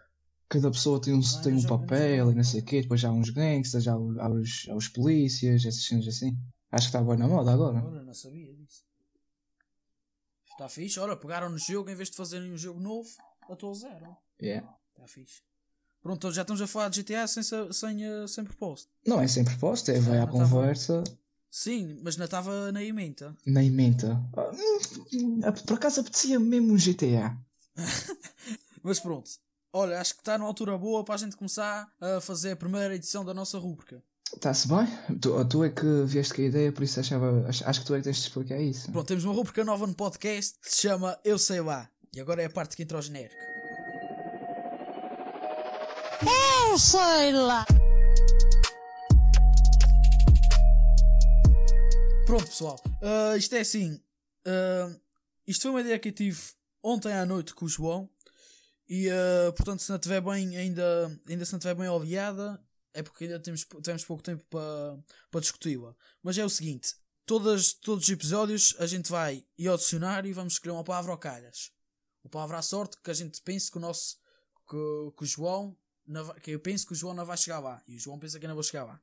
cada 0.52 0.70
pessoa 0.70 1.00
tem 1.00 1.14
um, 1.14 1.20
Ah, 1.20 1.40
tem 1.42 1.54
um 1.54 1.62
papel 1.62 2.30
e 2.30 2.34
não 2.34 2.44
sei 2.44 2.60
o 2.60 2.64
quê, 2.64 2.82
depois 2.82 3.00
já 3.00 3.08
há 3.08 3.12
uns 3.12 3.30
gangsters, 3.30 3.84
já 3.84 3.92
há, 3.94 3.98
os- 3.98 4.18
há 4.18 4.28
os, 4.28 4.66
há 4.70 4.74
os 4.74 4.88
polícias, 4.88 5.64
essas 5.64 5.84
cenas 5.86 6.06
assim. 6.06 6.36
Acho 6.70 6.90
que 6.90 6.96
está 6.96 7.02
bem 7.02 7.16
na 7.18 7.26
moda 7.28 7.52
agora. 7.52 7.82
Olha, 7.84 8.02
não 8.02 8.14
sabia 8.14 8.52
disso. 8.54 8.82
Está 10.46 10.68
fixe. 10.68 11.00
Olha, 11.00 11.16
pegaram 11.16 11.48
no 11.48 11.58
jogo 11.58 11.88
em 11.90 11.94
vez 11.94 12.10
de 12.10 12.16
fazerem 12.16 12.52
um 12.52 12.58
jogo 12.58 12.80
novo, 12.80 13.08
atualizaram. 13.48 14.16
Yeah. 14.40 14.68
Está 14.94 15.06
fixe. 15.08 15.42
Pronto, 16.02 16.32
já 16.32 16.42
estamos 16.42 16.60
a 16.60 16.66
falar 16.66 16.88
de 16.88 17.00
GTA 17.02 17.26
sem, 17.26 17.42
sem, 17.42 18.04
eh, 18.04 18.26
sem 18.26 18.44
propósito. 18.44 18.90
Não 19.06 19.20
é 19.20 19.28
sem 19.28 19.44
proposta, 19.44 19.92
é 19.92 20.00
vai 20.00 20.18
à 20.18 20.26
conversa, 20.26 21.02
Sim, 21.50 22.00
mas 22.02 22.16
não 22.16 22.24
estava 22.24 22.72
na 22.72 22.82
emenda. 22.82 23.36
na 23.46 23.62
emenda. 23.62 24.20
Ah, 24.36 24.50
hum, 25.12 25.40
Por 25.66 25.74
acaso 25.74 26.00
apetecia 26.00 26.40
mesmo 26.40 26.72
um 26.72 26.78
GTA. 26.78 27.36
Mas 28.82 28.98
pronto. 28.98 29.30
Olha, 29.74 29.98
acho 29.98 30.14
que 30.14 30.20
está 30.20 30.36
na 30.36 30.44
altura 30.44 30.76
boa 30.76 31.02
para 31.02 31.14
a 31.14 31.18
gente 31.18 31.34
começar 31.34 31.90
a 31.98 32.20
fazer 32.20 32.50
a 32.50 32.56
primeira 32.56 32.94
edição 32.94 33.24
da 33.24 33.32
nossa 33.32 33.58
rúbrica. 33.58 34.02
Está-se 34.34 34.68
bem? 34.68 34.86
Tu, 35.18 35.44
tu 35.46 35.64
é 35.64 35.70
que 35.70 36.04
vieste 36.04 36.34
com 36.34 36.42
a 36.42 36.44
ideia, 36.44 36.70
por 36.70 36.82
isso 36.82 37.00
achava, 37.00 37.46
acho, 37.48 37.66
acho 37.66 37.80
que 37.80 37.86
tu 37.86 37.94
é 37.94 37.98
que 37.98 38.04
tens 38.04 38.16
de 38.16 38.22
explicar 38.22 38.60
isso. 38.60 38.92
Pronto, 38.92 39.06
temos 39.06 39.24
uma 39.24 39.32
rúbrica 39.32 39.64
nova 39.64 39.86
no 39.86 39.94
podcast 39.94 40.58
que 40.60 40.70
se 40.70 40.82
chama 40.82 41.18
Eu 41.24 41.38
Sei 41.38 41.62
Lá. 41.62 41.88
E 42.14 42.20
agora 42.20 42.42
é 42.42 42.44
a 42.44 42.50
parte 42.50 42.76
que 42.76 42.82
entra 42.82 42.98
o 42.98 43.02
genérico. 43.02 43.34
Eu 46.70 46.78
sei 46.78 47.32
lá. 47.32 47.64
Pronto, 52.26 52.44
pessoal. 52.44 52.78
Ah, 53.00 53.38
isto 53.38 53.54
é 53.54 53.60
assim. 53.60 53.98
ah, 54.46 54.94
isto 55.46 55.62
foi 55.62 55.70
uma 55.70 55.80
ideia 55.80 55.98
que 55.98 56.10
eu 56.10 56.12
tive 56.12 56.38
ontem 56.82 57.12
à 57.14 57.24
noite 57.24 57.54
com 57.54 57.64
o 57.64 57.68
João. 57.68 58.06
E, 58.94 59.08
ah, 59.08 59.50
portanto, 59.56 59.80
se 59.80 59.88
não 59.88 59.96
estiver 59.96 60.20
bem, 60.20 60.54
ainda, 60.54 61.18
ainda 61.26 61.46
se 61.46 61.52
não 61.52 61.58
estiver 61.58 61.74
bem 61.74 61.88
oleada, 61.88 62.62
é 62.92 63.02
porque 63.02 63.24
ainda 63.24 63.40
temos, 63.40 63.64
temos 63.82 64.04
pouco 64.04 64.22
tempo 64.22 64.44
para 64.50 65.02
para 65.30 65.40
discuti-la. 65.40 65.96
Mas 66.22 66.36
é 66.36 66.44
o 66.44 66.50
seguinte: 66.50 66.94
todas, 67.24 67.72
todos 67.72 68.04
os 68.04 68.10
episódios 68.10 68.76
a 68.78 68.86
gente 68.86 69.10
vai 69.10 69.46
ir 69.56 69.66
ao 69.66 69.78
dicionário 69.78 70.28
e 70.28 70.34
vamos 70.34 70.52
escolher 70.52 70.74
uma 70.74 70.84
palavra 70.84 71.10
ao 71.10 71.16
calhas. 71.16 71.72
Uma 72.22 72.30
palavra 72.30 72.58
à 72.58 72.62
sorte 72.62 72.98
que 73.02 73.10
a 73.10 73.14
gente 73.14 73.40
pense 73.40 73.70
que 73.70 73.78
o 73.78 73.80
nosso. 73.80 74.18
que, 74.68 74.76
que 75.16 75.22
o 75.22 75.26
João. 75.26 75.74
não 76.06 76.28
que 76.34 76.50
eu 76.50 76.60
penso 76.60 76.86
que 76.86 76.92
o 76.92 76.96
João 76.96 77.14
não 77.14 77.24
vai 77.24 77.38
chegar 77.38 77.60
lá. 77.60 77.82
E 77.88 77.96
o 77.96 77.98
João 77.98 78.18
pensa 78.18 78.38
que 78.38 78.46
não 78.46 78.54
vou 78.54 78.62
chegar 78.62 78.84
lá. 78.84 79.00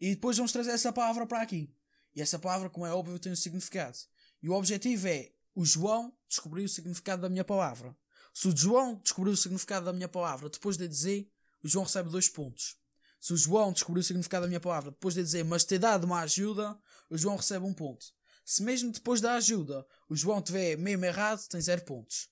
E 0.00 0.14
depois 0.14 0.38
vamos 0.38 0.50
trazer 0.50 0.70
essa 0.70 0.94
palavra 0.94 1.26
para 1.26 1.42
aqui. 1.42 1.70
E 2.16 2.22
essa 2.22 2.38
palavra, 2.38 2.70
como 2.70 2.86
é 2.86 2.94
óbvio, 2.94 3.18
tem 3.18 3.30
um 3.30 3.36
significado. 3.36 3.98
E 4.42 4.48
o 4.48 4.54
objetivo 4.54 5.08
é 5.08 5.30
o 5.54 5.62
João 5.62 6.10
descobrir 6.26 6.64
o 6.64 6.68
significado 6.70 7.20
da 7.20 7.28
minha 7.28 7.44
palavra. 7.44 7.94
Se 8.32 8.48
o 8.48 8.56
João 8.56 8.96
descobrir 9.02 9.30
o 9.32 9.36
significado 9.36 9.86
da 9.86 9.92
minha 9.92 10.08
palavra 10.08 10.48
depois 10.48 10.76
de 10.76 10.86
dizer, 10.88 11.28
o 11.62 11.68
João 11.68 11.84
recebe 11.84 12.08
dois 12.10 12.28
pontos. 12.28 12.76
Se 13.20 13.32
o 13.32 13.36
João 13.36 13.72
descobrir 13.72 14.00
o 14.00 14.04
significado 14.04 14.44
da 14.44 14.48
minha 14.48 14.60
palavra 14.60 14.90
depois 14.90 15.14
de 15.14 15.22
dizer, 15.22 15.44
mas 15.44 15.64
ter 15.64 15.78
dado 15.78 16.04
uma 16.04 16.20
ajuda, 16.20 16.78
o 17.10 17.18
João 17.18 17.36
recebe 17.36 17.66
um 17.66 17.74
ponto. 17.74 18.06
Se 18.44 18.62
mesmo 18.62 18.90
depois 18.90 19.20
da 19.20 19.34
ajuda 19.34 19.84
o 20.08 20.16
João 20.16 20.40
tiver 20.40 20.76
mesmo 20.76 21.04
errado, 21.04 21.46
tem 21.48 21.60
zero 21.60 21.82
pontos. 21.84 22.28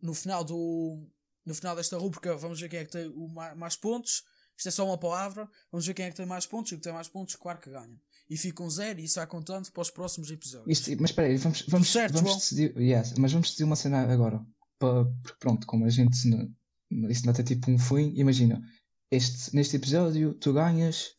No 0.00 0.14
final 0.14 0.44
do. 0.44 1.08
No 1.44 1.54
final 1.54 1.74
desta 1.74 1.96
rúbrica, 1.96 2.36
vamos 2.36 2.60
ver 2.60 2.68
quem 2.68 2.80
é 2.80 2.84
que 2.84 2.92
tem 2.92 3.08
o 3.08 3.26
ma- 3.26 3.54
mais 3.54 3.74
pontos. 3.74 4.22
Isto 4.56 4.68
é 4.68 4.70
só 4.70 4.84
uma 4.84 4.98
palavra. 4.98 5.48
Vamos 5.72 5.86
ver 5.86 5.94
quem 5.94 6.04
é 6.04 6.10
que 6.10 6.16
tem 6.16 6.26
mais 6.26 6.44
pontos. 6.46 6.70
E 6.70 6.74
o 6.74 6.78
que 6.78 6.84
tem 6.84 6.92
mais 6.92 7.08
pontos, 7.08 7.34
claro 7.36 7.58
que 7.58 7.70
ganha. 7.70 7.98
E 8.28 8.36
fica 8.36 8.62
um 8.62 8.68
zero 8.68 9.00
e 9.00 9.04
isso 9.04 9.14
vai 9.16 9.26
contando 9.26 9.70
para 9.72 9.80
os 9.80 9.90
próximos 9.90 10.30
episódios. 10.30 10.78
Isto- 10.78 10.90
mas 11.00 11.10
espera 11.10 11.26
aí, 11.28 11.36
vamos, 11.38 11.62
vamos, 11.66 11.90
certo, 11.90 12.12
vamos 12.14 12.34
decidir. 12.36 12.76
Yes, 12.78 13.14
mas 13.16 13.32
vamos 13.32 13.48
decidir 13.48 13.64
uma 13.64 13.76
cena 13.76 14.02
agora. 14.12 14.44
Porque 14.78 15.34
pronto, 15.40 15.66
como 15.66 15.84
a 15.84 15.90
gente. 15.90 16.28
não- 16.28 17.10
Isso 17.10 17.26
não 17.26 17.32
tem 17.34 17.44
tipo 17.44 17.70
um 17.70 17.78
fim. 17.78 18.12
Imagina, 18.16 18.62
este, 19.10 19.54
neste 19.54 19.76
episódio 19.76 20.32
tu 20.34 20.52
ganhas 20.54 21.12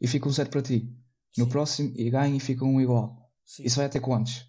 e 0.00 0.06
fica 0.06 0.28
um 0.28 0.32
zero 0.32 0.50
para 0.50 0.62
ti. 0.62 0.92
No 1.36 1.44
Sim. 1.44 1.50
próximo 1.50 1.92
e 1.96 2.10
ganho 2.10 2.36
e 2.36 2.40
fica 2.40 2.64
um 2.64 2.80
igual. 2.80 3.32
Sim. 3.44 3.64
Isso 3.64 3.76
vai 3.76 3.86
até 3.86 3.98
quantos? 4.00 4.46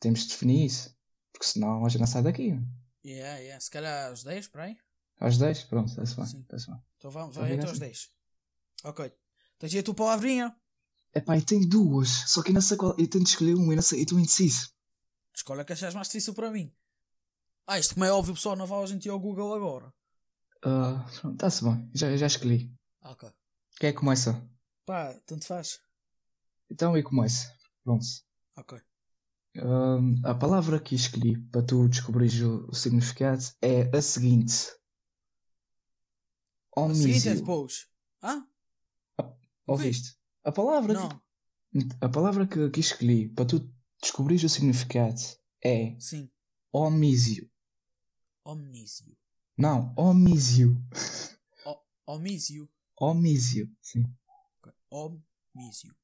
Temos 0.00 0.20
de 0.20 0.28
definir 0.28 0.66
isso. 0.66 0.96
Porque 1.32 1.46
senão 1.46 1.84
a 1.84 1.88
gente 1.88 2.00
não 2.00 2.06
sai 2.06 2.22
daqui. 2.22 2.58
Yeah, 3.04 3.38
yeah. 3.38 3.60
Se 3.60 3.70
calhar 3.70 4.08
aos 4.10 4.22
10, 4.22 4.48
por 4.48 4.60
aí. 4.60 4.76
Aos 5.20 5.38
10? 5.38 5.64
Pronto, 5.64 5.88
está-se 5.88 6.14
bem. 6.16 6.40
Está-se 6.42 6.66
bem. 6.70 6.80
Então 6.96 7.10
vamos, 7.10 7.30
Então 7.36 7.42
vai 7.42 7.52
até 7.54 7.62
aos 7.62 7.72
assim. 7.72 7.80
10. 7.80 8.08
Ok. 8.84 9.12
Tens 9.58 9.72
aí 9.74 9.80
a 9.80 9.82
tua 9.82 9.94
palavrinha. 9.94 10.54
Epá, 11.14 11.36
e 11.36 11.42
tem 11.42 11.66
duas. 11.68 12.08
Só 12.30 12.42
que 12.42 12.50
eu 12.50 12.54
não 12.54 12.60
sei 12.60 12.76
qual. 12.76 12.94
Eu 12.98 13.08
tenho 13.08 13.24
de 13.24 13.30
escolher 13.30 13.54
uma 13.54 13.72
e 13.72 13.76
não 13.76 13.82
sei. 13.82 14.02
Estou 14.02 14.18
indeciso. 14.18 14.70
Escolha 15.34 15.64
que 15.64 15.72
achas 15.72 15.94
mais 15.94 16.06
difícil 16.08 16.34
para 16.34 16.50
mim. 16.50 16.72
Ah, 17.70 17.78
isto 17.78 17.92
como 17.94 18.06
é 18.06 18.10
óbvio, 18.12 18.32
pessoal, 18.34 18.56
não 18.56 18.66
vai 18.66 18.82
a 18.82 18.86
gente 18.86 19.04
ir 19.04 19.10
ao 19.10 19.20
Google 19.20 19.54
agora. 19.54 19.92
Ah, 20.64 21.06
pronto, 21.20 21.34
está-se 21.34 21.62
bem. 21.62 21.90
Já, 21.94 22.16
já 22.16 22.26
escolhi. 22.26 22.72
Ok. 23.02 23.30
Quem 23.78 23.90
é 23.90 23.92
que 23.92 23.98
começa? 23.98 24.42
Pá, 24.86 25.12
tanto 25.26 25.46
faz. 25.46 25.78
Então 26.70 26.96
eu 26.96 27.04
começo. 27.04 27.46
Pronto. 27.84 28.06
Ok. 28.56 28.80
A 30.24 30.34
palavra 30.34 30.80
que 30.80 30.94
escolhi 30.94 31.38
para 31.50 31.62
tu 31.62 31.88
descobrires 31.88 32.40
o, 32.40 32.66
o 32.68 32.74
significado 32.74 33.42
é 33.60 33.94
a 33.94 34.00
seguinte: 34.00 34.72
A 36.74 36.80
Omísio. 36.80 37.02
seguinte 37.02 37.28
é 37.28 37.34
depois. 37.34 37.86
Ah? 38.22 38.42
Ouviste? 39.66 40.16
A 40.42 40.50
palavra, 40.52 40.94
Não. 40.94 41.08
que, 41.08 41.88
a 42.00 42.08
palavra 42.08 42.46
que, 42.46 42.70
que 42.70 42.80
escolhi 42.80 43.28
para 43.28 43.44
tu 43.44 43.70
descobrires 44.00 44.42
o 44.44 44.48
significado 44.48 45.20
é 45.62 45.94
Sim. 46.00 46.30
omísio. 46.72 47.50
Omnísio. 48.52 49.14
Não, 49.58 49.92
omísio. 49.94 50.74
O- 51.66 52.14
Omísio. 52.14 52.66
Omísio. 52.98 53.70
Sim. 53.82 54.04
Ok. 54.62 54.72
Omísio. 54.90 55.94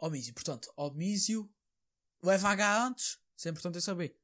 Omísio. 0.00 0.34
Portanto, 0.34 0.72
omísio. 0.76 1.48
Leva 2.20 2.48
H 2.48 2.86
antes. 2.86 3.18
Isso 3.36 3.46
é 3.46 3.50
importante 3.52 3.76
eu 3.76 3.82
saber. 3.82 4.18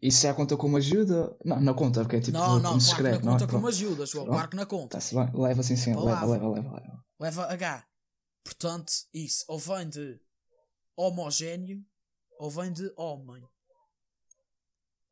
Isso 0.00 0.22
já 0.22 0.32
conta 0.34 0.56
como 0.56 0.76
ajuda? 0.76 1.36
Não, 1.44 1.60
não 1.60 1.74
conta, 1.74 2.02
porque 2.02 2.16
é 2.16 2.20
tipo 2.20 2.38
não, 2.38 2.60
não, 2.60 2.78
se 2.78 2.90
claro 2.94 3.04
não 3.04 3.10
não 3.10 3.18
é? 3.18 3.38
conta 3.40 3.48
como 3.52 3.66
ajuda, 3.66 4.06
João. 4.06 4.26
Claro 4.26 4.48
que 4.48 4.56
não 4.56 4.66
conta. 4.66 4.96
Tá-se 4.98 5.14
bem. 5.16 5.30
Leva 5.34 5.62
sim, 5.64 5.74
sim. 5.76 5.94
Leva, 5.96 6.24
leva, 6.26 6.48
leva, 6.48 6.74
leva. 6.74 7.04
Leva 7.18 7.52
H. 7.52 7.88
Portanto, 8.44 8.92
isso 9.12 9.44
ou 9.48 9.58
vem 9.58 9.88
de 9.88 10.20
homogéneo 10.96 11.84
ou 12.38 12.50
vem 12.50 12.72
de 12.72 12.92
homem. 12.96 13.42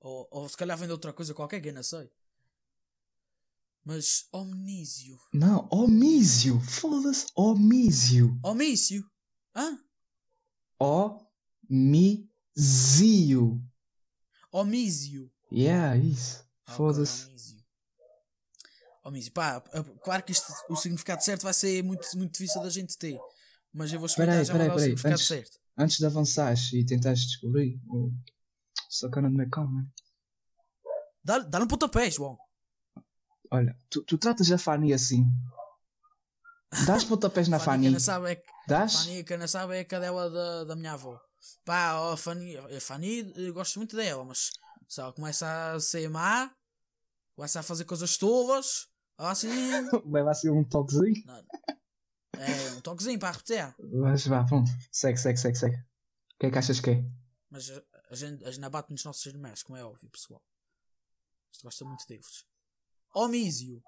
Ou, 0.00 0.26
ou 0.30 0.48
se 0.48 0.56
calhar 0.56 0.76
vem 0.78 0.86
de 0.88 0.92
outra 0.92 1.12
coisa 1.12 1.34
qualquer 1.34 1.60
que 1.60 1.68
eu 1.68 1.74
não 1.74 1.82
sei. 1.82 2.10
Mas 3.84 4.26
omnísio. 4.32 5.18
Não, 5.32 5.68
omísio. 5.70 6.60
Foda-se. 6.60 7.26
Omísio. 7.34 8.38
Omísio? 8.42 9.04
Hã? 9.54 9.78
Omísio. 12.56 13.62
Omísio. 14.52 15.30
Yeah, 15.52 15.96
isso. 15.96 16.44
Ah, 16.66 16.72
Foda-se. 16.72 17.28
Omísio. 19.04 19.32
Pá, 19.32 19.56
a- 19.56 19.84
claro 20.02 20.22
que 20.24 20.32
isto, 20.32 20.52
o 20.68 20.76
significado 20.76 21.22
certo 21.24 21.42
vai 21.42 21.54
ser 21.54 21.82
muito, 21.82 22.06
muito 22.16 22.32
difícil 22.32 22.62
da 22.62 22.70
gente 22.70 22.96
ter. 22.98 23.18
Mas 23.72 23.92
eu 23.92 23.98
vou 23.98 24.06
explicar 24.06 24.32
Peraí, 24.32 24.44
já 24.44 24.52
peraí, 24.52 24.68
mandar 24.68 24.74
o 24.74 24.76
peraí. 24.78 24.90
significado 24.90 25.14
Antes- 25.14 25.26
certo. 25.26 25.60
Antes 25.76 25.98
de 25.98 26.06
avançares 26.06 26.72
e 26.72 26.84
tentares 26.84 27.20
descobrir 27.26 27.80
o 27.88 28.12
sacana 28.90 29.30
de 29.30 29.36
Macau, 29.36 29.70
né? 29.70 29.86
Dá- 31.24 31.38
Dá-lhe 31.38 31.64
um 31.64 31.68
pontapé, 31.68 32.10
João. 32.10 32.38
Olha, 33.50 33.76
tu, 33.88 34.02
tu 34.02 34.18
tratas 34.18 34.50
a 34.50 34.58
Fanny 34.58 34.92
assim. 34.92 35.24
Dás 36.86 37.04
pontapés 37.04 37.48
na 37.48 37.58
Fanny, 37.60 37.84
Fanny. 37.84 37.90
não 37.90 38.00
sabe 38.00 38.30
é 38.32 38.36
que 38.36 38.46
Dás? 38.68 38.94
Fanny, 39.04 39.24
quem 39.24 39.38
não 39.38 39.48
sabe, 39.48 39.76
é 39.76 39.80
a 39.80 39.84
cadela 39.84 40.30
da, 40.30 40.64
da 40.64 40.76
minha 40.76 40.92
avó. 40.92 41.20
Pá, 41.64 41.94
ó, 41.94 42.12
a 42.12 42.16
Fanny, 42.16 42.56
a 42.56 42.80
Fanny, 42.80 43.32
eu 43.36 43.52
gosto 43.54 43.78
muito 43.78 43.96
dela, 43.96 44.24
mas 44.24 44.50
ela 44.96 45.12
começa 45.12 45.72
a 45.72 45.80
ser 45.80 46.08
má, 46.08 46.50
começa 47.34 47.60
a 47.60 47.62
fazer 47.62 47.84
coisas 47.86 48.16
tolas, 48.16 48.86
assim, 49.18 49.48
Leva 50.06 50.30
assim 50.30 50.48
um 50.50 50.62
toquezinho. 50.64 51.24
é 52.38 52.70
um 52.76 52.80
toquezinho 52.82 53.18
para 53.18 53.32
repetir. 53.32 53.74
Mas 53.92 54.26
vá, 54.26 54.44
pronto. 54.44 54.70
Segue, 54.92 55.18
segue, 55.18 55.38
segue, 55.38 55.58
segue. 55.58 55.76
O 55.76 56.38
que 56.38 56.46
é 56.46 56.50
que 56.50 56.58
achas 56.58 56.78
que 56.80 56.90
é? 56.90 57.04
Mas 57.50 57.68
a, 58.10 58.14
gente, 58.14 58.44
a 58.44 58.50
gente 58.50 58.60
não 58.60 58.70
bate 58.70 58.90
nos 58.90 59.04
nossos 59.04 59.24
irmãos, 59.26 59.62
como 59.62 59.78
é 59.78 59.84
óbvio, 59.84 60.10
pessoal. 60.10 60.42
Isto 61.52 61.62
gosta 61.62 61.84
muito 61.84 62.06
deles. 62.06 62.44
Omísio. 63.14 63.82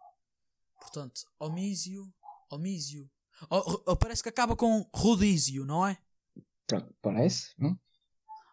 Portanto, 0.80 1.22
omísio, 1.38 2.12
omísio. 2.48 3.10
Oh, 3.50 3.82
oh, 3.86 3.96
parece 3.96 4.22
que 4.22 4.28
acaba 4.28 4.54
com 4.54 4.88
rodízio, 4.94 5.64
não 5.64 5.86
é? 5.86 6.00
Pronto, 6.66 6.94
parece? 7.02 7.52
Não? 7.58 7.78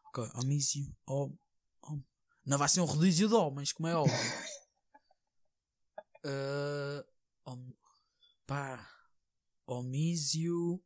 Ok, 0.08 0.27
omísio, 0.36 0.95
om, 1.08 1.38
om. 1.84 2.03
Não 2.45 2.58
vai 2.58 2.67
ser 2.67 2.82
um 2.82 2.86
rodízio 2.86 3.27
de 3.27 3.36
homens, 3.36 3.71
como 3.71 3.88
é 3.88 3.95
óbvio. 3.95 4.15
Eh, 6.21 7.05
om, 7.45 7.71
pá, 8.45 8.86
omísio. 9.65 10.84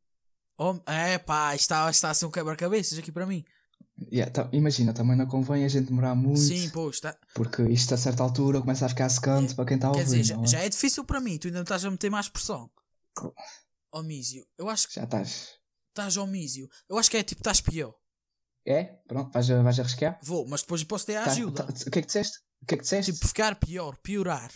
Om, 0.56 0.80
é 0.86 1.18
pá, 1.18 1.56
está, 1.56 1.90
está 1.90 2.10
a 2.10 2.14
ser 2.14 2.26
um 2.26 2.30
quebra-cabeças 2.30 2.96
aqui 2.96 3.10
para 3.10 3.26
mim. 3.26 3.44
Yeah, 4.10 4.30
tá- 4.32 4.48
imagina, 4.52 4.92
também 4.92 5.16
não 5.16 5.26
convém 5.26 5.64
a 5.64 5.68
gente 5.68 5.86
demorar 5.86 6.14
muito. 6.16 6.40
Sim, 6.40 6.68
pois. 6.70 7.00
Porque 7.32 7.62
isto 7.64 7.94
a 7.94 7.96
certa 7.96 8.22
altura 8.24 8.60
começa 8.60 8.86
a 8.86 8.88
ficar 8.88 9.08
secante 9.08 9.54
para 9.54 9.64
quem 9.64 9.76
está 9.76 9.88
a 9.88 9.92
Quer 9.92 10.00
ouvir. 10.00 10.10
dizer, 10.10 10.24
já, 10.24 10.36
não 10.36 10.44
é? 10.44 10.46
já 10.48 10.60
é 10.60 10.68
difícil 10.68 11.04
para 11.04 11.20
mim, 11.20 11.38
tu 11.38 11.46
ainda 11.46 11.60
estás 11.62 11.84
a 11.84 11.90
meter 11.90 12.10
mais 12.10 12.28
pressão. 12.28 12.68
Claro. 13.14 13.34
Omísio, 13.92 14.44
eu 14.58 14.68
acho 14.68 14.88
que 14.88 14.94
Já 14.94 15.04
estás. 15.04 15.50
estás 15.90 16.16
omísio. 16.16 16.68
Eu 16.88 16.98
acho 16.98 17.08
que 17.10 17.16
é 17.16 17.22
tipo, 17.22 17.40
estás 17.40 17.60
pior. 17.60 17.94
É? 18.66 18.84
Pronto, 19.06 19.30
vais, 19.30 19.48
a- 19.50 19.62
vais 19.62 19.78
arriscar? 19.78 20.18
Vou, 20.22 20.48
mas 20.48 20.62
depois 20.62 20.82
posso 20.82 21.06
ter 21.06 21.16
a 21.16 21.24
Tá- 21.24 21.30
ajuda. 21.30 21.62
tá- 21.64 21.72
o 21.72 21.90
que 21.90 21.98
é 21.98 22.02
que 22.02 22.06
disseste? 22.06 22.38
O 22.62 22.66
que 22.66 22.74
é 22.74 22.76
que 22.78 22.82
disseste? 22.82 23.12
Tipo, 23.12 23.28
ficar 23.28 23.54
pior, 23.56 23.96
piorar. 23.98 24.50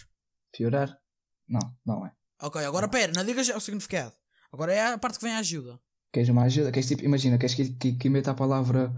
Piorar? 0.52 0.98
Não, 1.46 1.60
não 1.86 2.04
é. 2.06 2.12
Ok, 2.42 2.64
agora 2.64 2.88
pera, 2.88 3.12
não 3.12 3.24
digas 3.24 3.48
o 3.50 3.60
significado. 3.60 4.14
Agora 4.52 4.72
é 4.72 4.92
a 4.92 4.98
parte 4.98 5.18
que 5.18 5.24
vem 5.24 5.34
a 5.34 5.38
ajuda. 5.38 5.78
Queres 6.12 6.28
uma 6.30 6.44
ajuda? 6.44 6.72
Queres 6.72 6.88
tipo, 6.88 7.04
imagina, 7.04 7.38
queres 7.38 7.54
que, 7.54 7.68
que, 7.74 7.92
que 7.92 8.08
meta 8.08 8.30
a 8.30 8.34
palavra 8.34 8.90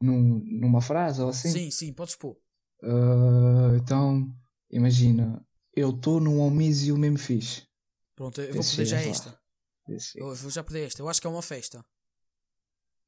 num, 0.00 0.40
numa 0.44 0.80
frase 0.80 1.20
ou 1.22 1.28
assim? 1.28 1.50
Sim, 1.50 1.70
sim, 1.70 1.92
podes 1.92 2.16
pôr. 2.16 2.36
Ah, 2.82 3.76
então, 3.76 4.28
imagina, 4.70 5.44
eu 5.74 5.90
estou 5.90 6.20
num 6.20 6.40
homísio 6.40 6.96
mesmo 6.96 7.18
fixe. 7.18 7.66
Pronto, 8.14 8.40
eu 8.40 8.54
vou 8.54 8.64
pedir 8.64 8.86
já 8.86 9.00
é 9.00 9.04
lá. 9.06 9.10
esta. 9.10 9.40
Esse- 9.88 10.18
Eu 10.18 10.34
vou 10.34 10.50
já 10.50 10.62
pedir 10.64 10.80
esta. 10.80 11.02
Eu 11.02 11.08
acho 11.08 11.20
que 11.20 11.26
é 11.26 11.30
uma 11.30 11.42
festa. 11.42 11.84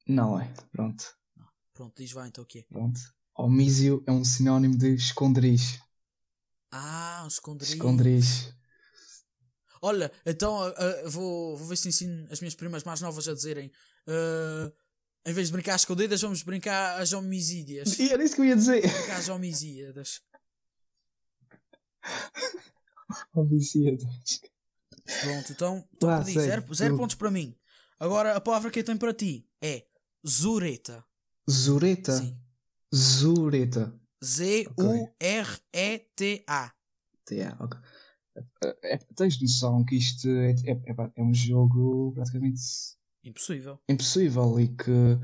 Não 0.07 0.41
é, 0.41 0.53
pronto, 0.73 1.05
Pronto, 1.75 1.95
diz 1.97 2.11
vai 2.13 2.29
então 2.29 2.43
o 2.43 2.47
que 2.47 2.61
é. 2.61 2.63
pronto. 2.63 3.01
Homísio 3.35 4.03
é 4.07 4.11
um 4.11 4.25
sinónimo 4.25 4.77
de 4.77 4.95
esconderijo. 4.95 5.79
Ah, 6.73 7.23
um 7.25 7.29
esconderijo. 7.29 7.77
Esconderijo. 7.77 8.55
Olha, 9.81 10.11
então 10.27 10.61
ah, 10.61 10.75
vou, 11.09 11.57
vou 11.57 11.67
ver 11.69 11.77
se 11.77 11.89
ensino 11.89 12.27
as 12.31 12.41
minhas 12.41 12.55
primas 12.55 12.83
mais 12.85 13.01
novas 13.01 13.29
a 13.29 13.35
dizerem. 13.35 13.71
ah, 14.09 14.73
em 15.27 15.33
vez 15.33 15.49
de 15.49 15.53
brincar 15.53 15.75
às 15.75 15.83
escondidas, 15.83 16.21
vamos 16.23 16.43
brincar 16.43 17.01
às 17.01 17.13
homicídias. 17.13 17.99
E 17.99 18.13
era 18.13 18.23
isso 18.25 18.35
que 18.35 18.41
eu 18.41 18.47
ia 18.47 18.57
dizer. 18.57 18.81
Brincar 18.81 19.17
às 19.19 19.29
homicídias. 19.29 20.23
Homicídio. 23.35 24.09
Pronto, 25.23 25.53
então, 25.53 25.89
então 25.95 26.09
perdi. 26.17 26.33
segue. 26.33 26.47
Zero, 26.47 26.75
zero 26.75 26.97
pontos 26.97 27.17
para 27.17 27.31
mim. 27.31 27.57
Agora 27.99 28.37
a 28.37 28.41
palavra 28.41 28.71
que 28.71 28.79
eu 28.81 28.85
tenho 28.85 28.99
para 28.99 29.15
ti 29.15 29.49
é 29.61 29.87
zureta. 30.27 31.05
Zureta. 31.51 32.17
Sim. 32.19 32.39
Zureta. 32.95 33.93
Z-U-R-E-T-A. 34.23 35.13
Yeah, 37.31 37.57
ok. 37.63 37.79
É, 38.63 38.95
é, 38.95 38.99
tens 39.15 39.41
noção 39.41 39.85
que 39.85 39.97
isto 39.97 40.29
é, 40.29 40.53
é, 40.65 40.73
é, 40.73 40.95
é 41.17 41.23
um 41.23 41.35
jogo 41.35 42.13
praticamente 42.15 42.61
Impossível. 43.25 43.79
impossível 43.89 44.59
e 44.61 44.69
que 44.69 45.19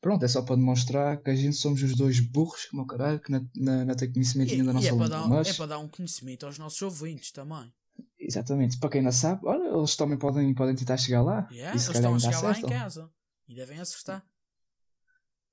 pronto, 0.00 0.24
é 0.24 0.28
só 0.28 0.42
para 0.42 0.56
demonstrar 0.56 1.22
que 1.22 1.30
a 1.30 1.34
gente 1.34 1.56
somos 1.56 1.82
os 1.82 1.94
dois 1.96 2.20
burros 2.20 2.64
como 2.66 2.82
o 2.82 2.86
caralho 2.86 3.20
que 3.20 3.30
não, 3.30 3.48
não, 3.56 3.84
não 3.84 3.94
tem 3.94 4.12
conhecimento 4.12 4.50
E, 4.50 4.54
ainda 4.54 4.72
da 4.72 4.72
e 4.72 4.74
nossa 4.74 4.88
é, 4.88 4.96
para 4.96 5.08
dar, 5.08 5.28
Mas, 5.28 5.48
é 5.48 5.54
para 5.54 5.66
dar 5.66 5.78
um 5.78 5.88
conhecimento 5.88 6.46
aos 6.46 6.58
nossos 6.58 6.80
ouvintes 6.82 7.30
também. 7.32 7.72
exatamente, 8.18 8.78
para 8.78 8.90
quem 8.90 9.02
não 9.02 9.12
sabe, 9.12 9.42
olha, 9.44 9.64
eles 9.76 9.96
também 9.96 10.18
podem, 10.18 10.54
podem 10.54 10.74
tentar 10.74 10.96
chegar 10.96 11.22
lá. 11.22 11.46
Yeah, 11.50 11.70
e 11.70 11.78
eles 11.78 11.88
estão 11.88 12.14
a 12.14 12.18
chegar 12.18 12.40
lá 12.42 12.58
em 12.58 12.62
casa. 12.62 13.10
E 13.48 13.54
devem 13.54 13.78
acertar. 13.78 14.24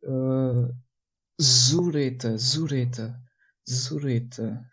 Uh, 0.04 0.74
zureta, 1.42 2.38
zureta, 2.38 3.22
zureta. 3.70 4.66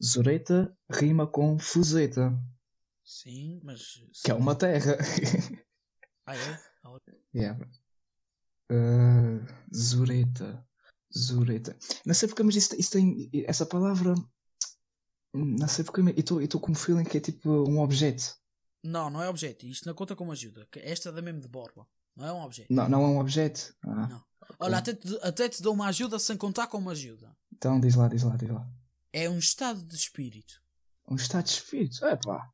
Zureta 0.00 0.72
rima 0.88 1.26
com 1.26 1.58
fuzeta, 1.58 2.32
Sim, 3.04 3.60
mas. 3.64 4.00
que 4.22 4.30
é 4.30 4.34
uma 4.34 4.54
terra. 4.54 4.96
Ah, 6.28 6.36
é? 6.36 6.60
Yeah. 7.34 7.58
Uh, 8.70 9.46
zureta. 9.74 10.62
Zureta. 11.16 11.74
Não 12.04 12.12
sei 12.12 12.28
porque, 12.28 12.42
mas 12.42 12.54
isso, 12.54 12.76
isso 12.78 12.90
tem. 12.90 13.30
Essa 13.46 13.64
palavra. 13.64 14.14
Não 15.32 15.68
sei 15.68 15.84
porque, 15.84 16.02
eu 16.02 16.42
estou 16.42 16.60
com 16.60 16.72
um 16.72 16.74
feeling 16.74 17.04
que 17.04 17.16
é 17.16 17.20
tipo 17.20 17.50
um 17.50 17.80
objeto. 17.80 18.36
Não, 18.84 19.08
não 19.08 19.22
é 19.22 19.28
objeto. 19.28 19.66
Isto 19.66 19.86
não 19.86 19.94
conta 19.94 20.14
como 20.14 20.32
ajuda. 20.32 20.68
Esta 20.76 21.08
é 21.08 21.12
da 21.12 21.22
mesmo 21.22 21.40
de 21.40 21.48
borla. 21.48 21.86
Não 22.14 22.26
é 22.26 22.32
um 22.32 22.42
objeto. 22.42 22.72
Não, 22.72 22.88
não 22.90 23.02
é 23.02 23.06
um 23.06 23.18
objeto. 23.20 23.74
Ah, 23.82 24.06
Não. 24.08 24.24
Olha, 24.58 24.78
até 24.78 24.94
te, 24.94 25.18
até 25.22 25.48
te 25.48 25.62
dou 25.62 25.72
uma 25.72 25.88
ajuda 25.88 26.18
sem 26.18 26.36
contar 26.36 26.66
como 26.66 26.90
ajuda. 26.90 27.34
Então 27.54 27.80
diz 27.80 27.94
lá, 27.94 28.06
diz 28.06 28.22
lá, 28.22 28.36
diz 28.36 28.50
lá. 28.50 28.68
É 29.12 29.30
um 29.30 29.38
estado 29.38 29.82
de 29.82 29.94
espírito. 29.94 30.60
Um 31.08 31.16
estado 31.16 31.44
de 31.44 31.52
espírito. 31.52 32.04
Epá. 32.04 32.50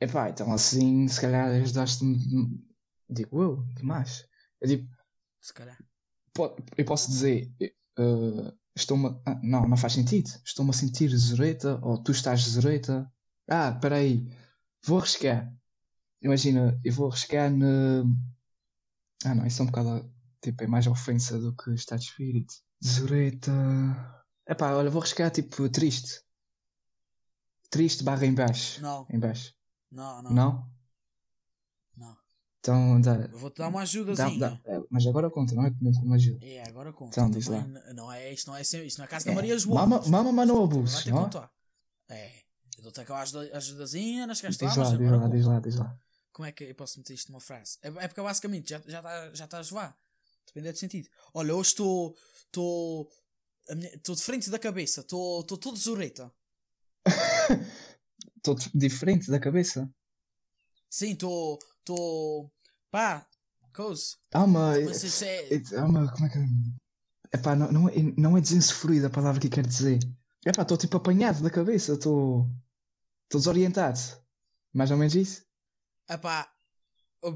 Epá, 0.00 0.30
então 0.30 0.52
assim, 0.52 1.08
se 1.08 1.20
calhar 1.20 1.48
ajudaste-me. 1.48 2.67
Digo 3.08 3.42
eu, 3.42 3.56
demais. 3.74 4.26
Eu 4.60 4.68
digo, 4.68 4.88
Se 5.40 5.52
calhar. 5.54 5.78
eu 6.76 6.84
posso 6.84 7.10
dizer, 7.10 7.50
eh, 7.60 8.54
estou-me. 8.76 9.20
ah, 9.26 9.40
não, 9.42 9.66
não 9.68 9.76
faz 9.76 9.92
sentido. 9.94 10.28
Estou-me 10.44 10.70
a 10.70 10.74
sentir 10.74 11.08
zureta, 11.16 11.78
ou 11.82 12.02
tu 12.02 12.12
estás 12.12 12.40
zureta. 12.42 13.10
Ah, 13.48 13.72
peraí. 13.72 14.30
Vou 14.84 14.98
arriscar. 14.98 15.52
Imagina, 16.20 16.78
eu 16.84 16.92
vou 16.92 17.08
arriscar 17.08 17.50
na. 17.50 18.02
Ah, 19.24 19.34
não, 19.34 19.46
isso 19.46 19.60
é 19.62 19.64
um 19.64 19.66
bocado. 19.66 20.12
Tipo, 20.40 20.64
é 20.64 20.66
mais 20.66 20.86
ofensa 20.86 21.38
do 21.38 21.54
que 21.56 21.70
estado 21.74 21.98
de 22.00 22.06
espírito. 22.06 22.54
Zureta. 22.84 23.52
Epá, 24.46 24.72
olha, 24.74 24.90
vou 24.90 25.00
arriscar 25.00 25.30
tipo 25.30 25.68
triste. 25.68 26.20
Triste 27.70 28.02
barra 28.04 28.24
em 28.24 28.34
baixo. 28.34 28.80
Não, 28.80 29.06
Em 29.10 29.18
baixo. 29.18 29.52
não, 29.90 30.22
não. 30.22 30.30
Não? 30.32 30.70
Então, 32.60 33.00
dá. 33.00 33.14
Eu 33.32 33.38
vou-te 33.38 33.58
dar 33.58 33.68
uma 33.68 33.78
dá, 33.78 33.82
ajudazinha. 33.84 34.38
dá. 34.38 34.60
É, 34.64 34.80
mas 34.90 35.06
agora 35.06 35.30
conta, 35.30 35.54
não 35.54 35.64
é 35.64 35.70
mesmo 35.80 36.02
como 36.02 36.14
ajuda. 36.14 36.44
É, 36.44 36.68
agora 36.68 36.92
conta. 36.92 37.10
Então, 37.20 37.30
diz 37.30 37.46
n- 37.48 37.92
Não 37.94 38.10
é, 38.12 38.32
isto 38.32 38.48
não 38.48 38.56
é, 38.56 38.62
isto 38.62 38.98
não 38.98 39.04
é 39.04 39.06
a 39.06 39.10
casa 39.10 39.26
da 39.26 39.32
É, 39.32 39.34
Maria 39.34 39.58
João. 39.58 39.76
Mama, 39.76 40.02
mama, 40.08 40.32
mas 40.32 40.48
não 40.48 40.64
abuses, 40.64 41.04
não 41.06 41.18
é? 41.18 41.22
contar. 41.24 41.50
É. 42.08 42.32
Eu 42.76 42.82
dou-te 42.82 43.00
aquela 43.00 43.20
ajuda- 43.22 43.56
ajudazinha, 43.56 44.26
nas 44.26 44.38
Diz 44.38 44.58
castas, 44.58 44.76
lá, 44.76 44.84
mas 44.90 44.98
diz 44.98 45.10
lá, 45.10 45.18
conta. 45.18 45.36
diz 45.36 45.46
lá, 45.46 45.60
diz 45.60 45.76
lá. 45.76 46.00
Como 46.32 46.46
é 46.46 46.52
que 46.52 46.64
eu 46.64 46.74
posso 46.74 46.98
meter 46.98 47.14
isto 47.14 47.30
numa 47.32 47.40
frase? 47.40 47.78
É, 47.82 47.88
é 47.88 48.08
porque 48.08 48.22
basicamente 48.22 48.70
já, 48.70 48.82
já, 48.86 49.02
tá, 49.02 49.34
já 49.34 49.44
estás 49.44 49.70
vá. 49.70 49.96
Depende 50.46 50.72
do 50.72 50.78
sentido. 50.78 51.08
Olha, 51.34 51.54
hoje 51.54 51.70
estou. 51.70 52.16
Estou. 52.46 53.08
Estou 53.94 54.14
de 54.14 54.22
frente 54.22 54.50
da 54.50 54.58
cabeça. 54.58 55.00
Estou 55.00 55.40
estou 55.40 55.58
todo 55.58 55.76
zureta. 55.76 56.32
Estou 58.36 58.54
diferente 58.74 59.30
da 59.30 59.38
cabeça. 59.40 59.90
Sim, 60.88 61.12
estou. 61.12 61.58
Estou. 61.88 62.52
Pá, 62.90 63.26
coisa. 63.74 64.16
Ah, 64.34 64.46
mas. 64.46 64.84
Mas 64.84 65.02
isso 65.02 65.24
é. 65.24 65.48
Ah, 65.76 65.88
mas 65.88 66.10
como 66.10 66.26
é 66.26 66.28
que. 66.28 66.38
Epá, 67.32 67.56
não, 67.56 67.72
não, 67.72 67.88
é, 67.88 67.94
não 68.16 68.36
é 68.36 68.40
desenfluída 68.42 69.06
a 69.06 69.10
palavra 69.10 69.40
que 69.40 69.46
eu 69.46 69.50
quero 69.50 69.66
dizer. 69.66 69.98
Epá, 70.44 70.62
estou 70.62 70.76
tipo 70.76 70.98
apanhado 70.98 71.42
da 71.42 71.48
cabeça, 71.50 71.94
estou. 71.94 72.46
Estou 73.24 73.40
desorientado. 73.40 73.98
Mais 74.74 74.90
ou 74.90 74.98
menos 74.98 75.14
isso? 75.14 75.42
Epá, 76.08 76.46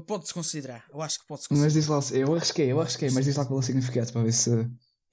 pode-se 0.05 0.33
considerar. 0.33 0.85
Eu 0.91 1.01
acho 1.01 1.19
que 1.19 1.25
pode-se 1.25 1.47
Mas 1.49 1.59
considerar. 1.59 1.99
diz 1.99 2.11
lá, 2.11 2.19
eu 2.19 2.35
arrisquei, 2.35 2.71
eu 2.71 2.79
arrisquei, 2.81 3.09
mas 3.09 3.25
diz 3.25 3.35
lá 3.35 3.45
qual 3.45 3.59
é 3.59 3.59
o 3.59 3.65
significado 3.65 4.11
para 4.13 4.23
ver 4.23 4.33
se. 4.33 4.51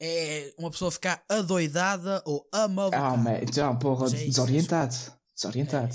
É 0.02 0.54
uma 0.58 0.70
pessoa 0.70 0.90
ficar 0.90 1.22
adoidada 1.28 2.22
ou 2.26 2.46
amalucada. 2.52 3.06
Ah, 3.06 3.16
mas 3.16 3.42
então, 3.42 3.78
porra, 3.78 4.02
Mas 4.02 4.14
é 4.14 4.24
desorientado. 4.24 4.94
Desorientado. 5.34 5.94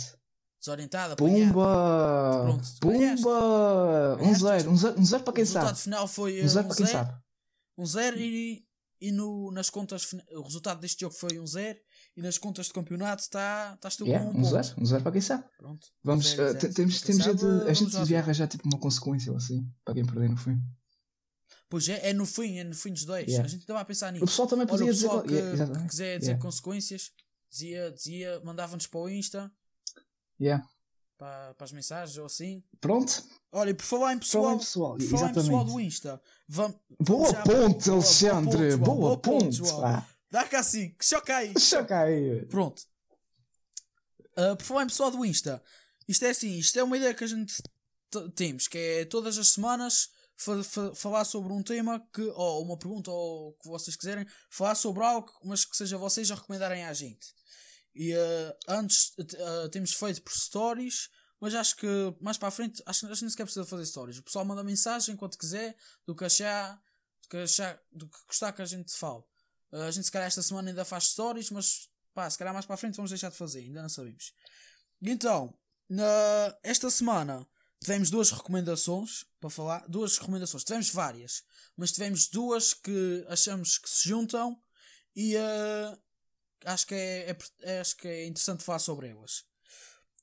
Desorientada, 0.59 1.13
apanhada. 1.13 1.53
Pumba! 1.53 2.41
Pronto, 2.43 2.67
apanhaste. 2.81 3.04
Pumba! 3.15 4.17
Um 4.21 4.33
zero, 4.35 4.71
um 4.71 4.77
zero, 4.77 4.99
um 4.99 5.05
zero 5.05 5.23
para 5.23 5.31
O 5.31 5.33
quem 5.33 5.43
resultado 5.43 5.67
sabe. 5.67 5.79
final 5.79 6.07
foi 6.07 6.41
Um 6.41 6.45
uh, 6.45 6.49
zero 6.49 6.65
um 6.65 6.67
para 6.69 6.77
quem 6.77 6.85
zero. 6.85 6.97
sabe. 7.07 7.19
Um 7.77 7.85
zero 7.85 8.19
e, 8.19 8.65
e 9.01 9.11
no, 9.11 9.51
nas 9.51 9.69
contas. 9.69 10.13
O 10.31 10.41
resultado 10.43 10.79
deste 10.79 11.01
jogo 11.01 11.13
foi 11.15 11.39
um 11.39 11.45
zero 11.47 11.77
e 12.15 12.21
nas 12.21 12.37
contas 12.37 12.67
de 12.67 12.73
campeonato 12.73 13.21
está 13.23 13.73
estás 13.75 13.95
tu 13.97 14.05
Yeah, 14.05 14.25
com 14.25 14.31
um 14.37 14.39
um 14.39 14.43
ponto. 14.43 14.63
zero, 14.63 14.81
um 14.81 14.85
zero 14.85 15.03
para 15.03 15.11
quem 15.11 15.21
sabe. 15.21 15.43
Pronto. 15.57 15.87
Vamos, 16.03 16.25
Zero, 16.27 16.41
eh, 16.43 16.45
zero. 16.53 16.59
te- 16.59 16.73
temos, 16.73 17.01
temos 17.01 17.23
sabe, 17.23 17.37
de, 17.39 17.69
a 17.69 17.73
gente 17.73 17.91
devia 17.97 18.19
arranjar 18.19 18.47
tipo 18.47 18.67
uma 18.67 18.79
consequência 18.79 19.31
ou 19.31 19.37
assim, 19.37 19.69
para 19.83 19.93
quem 19.93 20.05
perder 20.05 20.29
no 20.29 20.37
fim. 20.37 20.57
Pois 21.67 21.89
é, 21.89 22.09
é 22.09 22.13
no 22.13 22.25
fim, 22.25 22.57
é 22.59 22.63
no 22.63 22.73
fim 22.75 22.93
dos 22.93 23.03
dois. 23.05 23.27
Yeah. 23.27 23.43
A 23.45 23.47
gente 23.49 23.61
estava 23.61 23.81
a 23.81 23.85
pensar 23.85 24.09
O 24.09 24.11
nisso. 24.13 24.25
pessoal 24.25 24.47
também 24.47 24.65
o 24.65 24.69
podia 24.69 24.91
dizer. 24.91 25.07
pessoal 25.07 25.23
que, 25.23 25.33
Yeah, 25.33 25.79
que 25.81 25.87
quiser 25.89 26.19
dizer 26.19 26.31
Yeah. 26.31 26.41
consequências, 26.45 27.11
dizia, 27.51 27.91
dizia 27.91 28.39
mandava-nos 28.45 28.87
para 28.87 28.99
o 28.99 29.09
Insta, 29.09 29.51
Yeah. 30.39 30.65
Para, 31.25 31.53
para 31.55 31.65
as 31.65 31.71
mensagens 31.71 32.17
ou 32.19 32.25
assim. 32.27 32.63
Pronto, 32.79 33.23
Olha, 33.51 33.73
por 33.73 33.83
falar 33.83 34.13
em 34.13 34.19
pessoal, 34.19 34.43
Falem 34.43 34.59
pessoal, 34.59 34.97
por 34.97 35.07
falar 35.07 35.29
em 35.29 35.33
pessoal 35.33 35.63
do. 35.65 35.79
Insta, 35.79 36.21
vamos. 36.47 36.77
Boa 36.99 37.31
já- 37.31 37.41
ponte, 37.43 37.85
boa- 37.85 37.95
Alexandre! 37.97 38.75
boa 38.77 38.77
Boa 38.77 38.97
boa 38.99 39.17
ponte. 39.17 39.61
Dá 40.29 40.43
cá 40.43 40.59
assim, 40.59 40.89
que 40.89 41.05
choca 41.05 41.37
aí. 41.37 41.53
Choca 41.59 41.99
aí! 42.01 42.45
Pronto. 42.47 42.83
Ah, 44.35 44.55
por 44.55 44.63
falar 44.65 44.83
em 44.83 44.87
pessoal 44.87 45.09
do 45.09 45.25
Insta, 45.25 45.63
isto 46.07 46.25
é 46.25 46.29
assim, 46.29 46.57
isto 46.57 46.77
é 46.77 46.83
uma 46.83 46.97
ideia 46.97 47.13
que 47.13 47.23
a 47.23 47.27
gente 47.27 47.55
temos, 48.35 48.67
que 48.67 48.77
é 48.77 49.05
todas 49.05 49.37
as 49.37 49.47
semanas 49.49 50.09
fa- 50.37 50.63
fa- 50.63 50.93
falar 50.93 51.23
sobre 51.25 51.53
um 51.53 51.63
tema 51.63 52.05
que, 52.13 52.21
ou 52.21 52.63
uma 52.63 52.77
pergunta 52.77 53.09
ou 53.09 53.49
o 53.49 53.53
que 53.53 53.67
vocês 53.69 53.95
quiserem, 53.95 54.27
falar 54.49 54.75
sobre 54.75 55.03
algo, 55.03 55.31
mas 55.43 55.63
que 55.65 55.75
seja 55.75 55.97
vocês 55.97 56.29
a 56.29 56.35
recomendarem 56.35 56.83
à 56.85 56.93
gente. 56.93 57.33
E 57.95 58.13
ah, 58.13 58.57
antes 58.67 59.13
ah, 59.39 59.69
temos 59.71 59.93
feito 59.93 60.21
por 60.21 60.33
stories, 60.33 61.09
mas 61.39 61.55
acho 61.55 61.77
que 61.77 61.87
mais 62.19 62.37
para 62.37 62.49
a 62.49 62.51
frente 62.51 62.83
acho 62.85 63.01
que 63.01 63.05
a 63.05 63.09
gente 63.09 63.21
nem 63.21 63.29
sequer 63.29 63.45
precisa 63.45 63.65
fazer 63.65 63.85
stories. 63.85 64.17
O 64.17 64.23
pessoal 64.23 64.43
manda 64.43 64.63
mensagem 64.63 65.15
quando 65.15 65.37
quiser, 65.37 65.75
do 66.05 66.13
que 66.13 66.25
achar, 66.25 66.81
do 67.21 67.29
que 67.29 67.37
achar, 67.37 67.79
do 67.91 68.07
que 68.07 68.17
gostar 68.27 68.51
que 68.51 68.61
a 68.61 68.65
gente 68.65 68.93
fale. 68.93 69.23
Ah, 69.71 69.85
a 69.85 69.91
gente 69.91 70.05
se 70.05 70.11
calhar 70.11 70.27
esta 70.27 70.41
semana 70.41 70.69
ainda 70.69 70.83
faz 70.83 71.05
stories, 71.05 71.49
mas 71.49 71.89
pá, 72.13 72.29
se 72.29 72.37
calhar 72.37 72.53
mais 72.53 72.65
para 72.65 72.75
a 72.75 72.77
frente 72.77 72.97
vamos 72.97 73.11
deixar 73.11 73.29
de 73.29 73.37
fazer, 73.37 73.59
ainda 73.59 73.81
não 73.81 73.89
sabemos. 73.89 74.33
Então, 75.01 75.57
na, 75.89 76.57
esta 76.63 76.89
semana 76.89 77.47
tivemos 77.79 78.09
duas 78.09 78.31
recomendações 78.31 79.25
para 79.39 79.49
falar, 79.49 79.85
duas 79.87 80.17
recomendações, 80.17 80.63
tivemos 80.63 80.89
várias, 80.89 81.43
mas 81.77 81.91
tivemos 81.91 82.27
duas 82.27 82.73
que 82.73 83.25
achamos 83.29 83.77
que 83.77 83.89
se 83.89 84.09
juntam 84.09 84.59
e 85.15 85.37
ah, 85.37 85.97
acho, 86.65 86.87
que 86.87 86.95
é, 86.95 87.31
é- 87.31 87.37
é- 87.61 87.79
acho 87.79 87.97
que 87.97 88.07
é 88.07 88.25
interessante 88.25 88.63
falar 88.63 88.79
sobre 88.79 89.09
elas. 89.09 89.43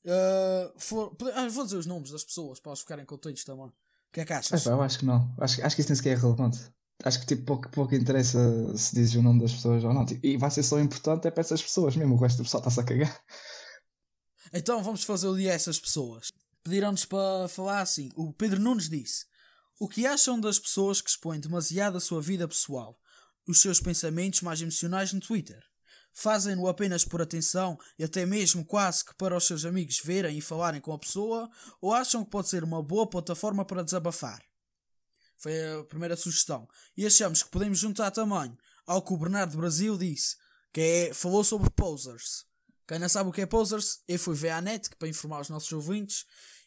Ah, 0.05 0.73
for- 0.77 1.15
ah, 1.33 1.47
vou 1.49 1.63
dizer 1.63 1.77
os 1.77 1.85
nomes 1.85 2.11
das 2.11 2.23
pessoas 2.23 2.59
para 2.59 2.71
elas 2.71 2.79
ficarem 2.79 3.05
contentes 3.05 3.43
também. 3.43 3.67
O 3.67 3.73
que 4.11 4.21
é 4.21 4.25
que 4.25 4.33
achas? 4.33 4.61
Epá, 4.65 4.71
eu 4.75 4.81
acho 4.81 4.99
que 4.99 5.05
não. 5.05 5.33
Acho, 5.39 5.65
acho 5.65 5.75
que 5.75 5.81
isso 5.81 5.89
nem 5.89 5.95
sequer 5.95 6.17
é 6.17 6.21
relevante. 6.21 6.59
Acho 7.03 7.19
que 7.19 7.25
tipo, 7.25 7.43
pouco, 7.45 7.69
pouco 7.69 7.95
interessa 7.95 8.39
se 8.77 8.93
dizes 8.95 9.15
o 9.15 9.21
nome 9.21 9.41
das 9.41 9.51
pessoas 9.53 9.83
ou 9.83 9.93
não. 9.93 10.05
Tipo, 10.05 10.25
e 10.25 10.37
vai 10.37 10.51
ser 10.51 10.63
só 10.63 10.79
importante 10.79 11.27
é 11.27 11.31
para 11.31 11.41
essas 11.41 11.61
pessoas 11.61 11.95
mesmo. 11.95 12.15
O 12.15 12.17
resto 12.19 12.37
do 12.37 12.43
pessoal 12.43 12.61
está-se 12.61 12.79
a 12.79 12.83
cagar. 12.83 13.23
Então 14.53 14.83
vamos 14.83 15.03
fazer 15.03 15.27
o 15.27 15.35
dia 15.35 15.51
a 15.51 15.55
essas 15.55 15.79
pessoas. 15.79 16.31
Pediram-nos 16.63 17.05
para 17.05 17.47
falar 17.47 17.81
assim. 17.81 18.09
O 18.15 18.31
Pedro 18.33 18.59
Nunes 18.59 18.89
disse: 18.89 19.25
O 19.79 19.87
que 19.89 20.05
acham 20.05 20.39
das 20.39 20.59
pessoas 20.59 21.01
que 21.01 21.09
expõem 21.09 21.39
demasiado 21.39 21.97
a 21.97 22.01
sua 22.01 22.21
vida 22.21 22.47
pessoal, 22.47 22.97
os 23.47 23.59
seus 23.61 23.79
pensamentos 23.81 24.41
mais 24.41 24.61
emocionais 24.61 25.11
no 25.11 25.19
Twitter? 25.19 25.61
Fazem-no 26.13 26.67
apenas 26.67 27.03
por 27.03 27.21
atenção 27.21 27.77
e 27.97 28.03
até 28.03 28.25
mesmo 28.25 28.63
quase 28.63 29.03
que 29.03 29.15
para 29.15 29.35
os 29.35 29.45
seus 29.47 29.65
amigos 29.65 29.99
verem 30.03 30.37
e 30.37 30.41
falarem 30.41 30.79
com 30.79 30.93
a 30.93 30.99
pessoa, 30.99 31.49
ou 31.81 31.93
acham 31.93 32.23
que 32.23 32.29
pode 32.29 32.49
ser 32.49 32.63
uma 32.63 32.83
boa 32.83 33.07
plataforma 33.09 33.65
para 33.65 33.83
desabafar? 33.83 34.41
Foi 35.37 35.53
a 35.79 35.83
primeira 35.83 36.15
sugestão. 36.15 36.67
E 36.95 37.05
achamos 37.05 37.43
que 37.43 37.49
podemos 37.49 37.79
juntar 37.79 38.11
também 38.11 38.55
ao 38.85 39.01
que 39.01 39.13
o 39.13 39.17
Bernardo 39.17 39.57
Brasil 39.57 39.97
disse, 39.97 40.35
que 40.71 40.81
é, 40.81 41.13
falou 41.13 41.43
sobre 41.43 41.69
posers. 41.71 42.45
Quem 42.87 42.99
não 42.99 43.09
sabe 43.09 43.29
o 43.29 43.33
que 43.33 43.41
é 43.41 43.45
posers, 43.45 43.99
eu 44.07 44.19
fui 44.19 44.35
ver 44.35 44.49
à 44.49 44.61
net 44.61 44.89
que 44.89 44.95
para 44.95 45.07
informar 45.07 45.41
os 45.41 45.49
nossos 45.49 45.71
ouvintes 45.71 46.25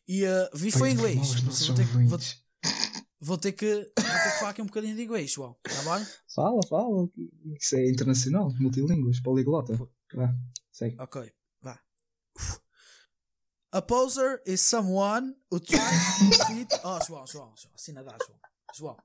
e 0.09 0.25
eh, 0.25 0.51
vi 0.55 0.71
foi 0.71 0.91
em 0.91 0.93
inglês. 0.95 1.35
Vou 1.67 1.75
ter, 1.77 1.87
que- 1.87 2.05
vou. 2.07 2.19
Vou 3.21 3.39
ter 3.39 3.53
que, 3.53 3.75
vou 3.75 3.83
ter 3.85 4.33
que 4.33 4.39
falar 4.39 4.51
aqui 4.51 4.63
um 4.63 4.67
bocadinho 4.67 4.97
de 4.97 5.03
inglês, 5.03 5.31
João. 5.31 5.57
Está 5.67 5.97
bem? 5.97 6.07
Fala, 6.35 6.61
fala. 6.69 7.09
Isso 7.61 7.77
é 7.77 7.89
internacional, 7.89 8.49
multilínguas, 8.59 9.21
poliglota. 9.21 9.75
Vá, 10.15 10.35
segue. 10.73 10.97
Ok, 11.01 11.33
vá. 11.61 11.81
A 13.73 13.83
poser 13.83 14.43
is 14.47 14.61
someone 14.61 15.35
who 15.51 15.61
tries 15.61 15.81
to 16.19 16.47
fit. 16.47 16.69
Oh, 16.85 16.99
João, 17.05 17.27
João, 17.27 17.55
João. 17.57 17.75
Assim 17.75 17.93
dá, 17.93 18.03
João. 18.03 18.41
João. 18.75 18.97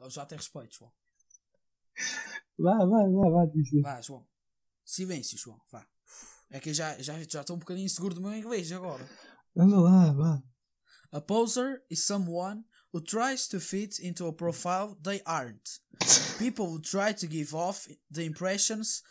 Eu 0.00 0.10
já 0.10 0.26
tem 0.26 0.38
respeito, 0.38 0.76
João. 0.76 0.92
Vá, 2.58 2.84
vai, 2.84 3.08
vai, 3.08 3.30
vai, 3.30 3.46
diz. 3.48 3.82
Vá, 3.82 4.00
João. 4.00 4.26
Silêncio, 4.84 5.38
João. 5.38 5.60
Vá. 5.70 5.86
É 6.50 6.58
que 6.58 6.70
eu 6.70 6.74
já, 6.74 6.98
já, 7.00 7.14
já 7.22 7.40
estou 7.40 7.56
um 7.56 7.60
bocadinho 7.60 7.86
inseguro 7.86 8.14
do 8.14 8.20
meu 8.20 8.34
inglês 8.34 8.72
agora. 8.72 9.08
Anda 9.56 9.78
lá, 9.78 10.12
vá. 10.12 10.42
A 11.12 11.20
poser 11.20 11.84
is 11.90 12.04
someone 12.04 12.64
who 12.92 13.00
tries 13.00 13.46
to 13.48 13.60
fit 13.60 13.98
into 14.00 14.26
a 14.26 14.32
profile 14.32 14.96
they 15.02 15.20
aren't. 15.24 15.80
People 16.38 16.66
who 16.66 16.80
try 16.80 17.12
to 17.12 17.26
give 17.26 17.54
off 17.54 17.86
the 18.10 18.24
impressions 18.24 19.02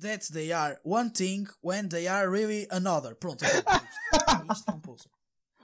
that 0.00 0.22
they 0.32 0.50
are 0.52 0.78
one 0.82 1.10
thing 1.10 1.46
when 1.60 1.88
they 1.88 2.06
are 2.08 2.28
really 2.30 2.66
another. 2.70 3.14
Pronto, 3.14 3.44
isto. 3.44 3.62
Isto 4.52 4.70
é 4.70 4.78
poser. 4.80 5.10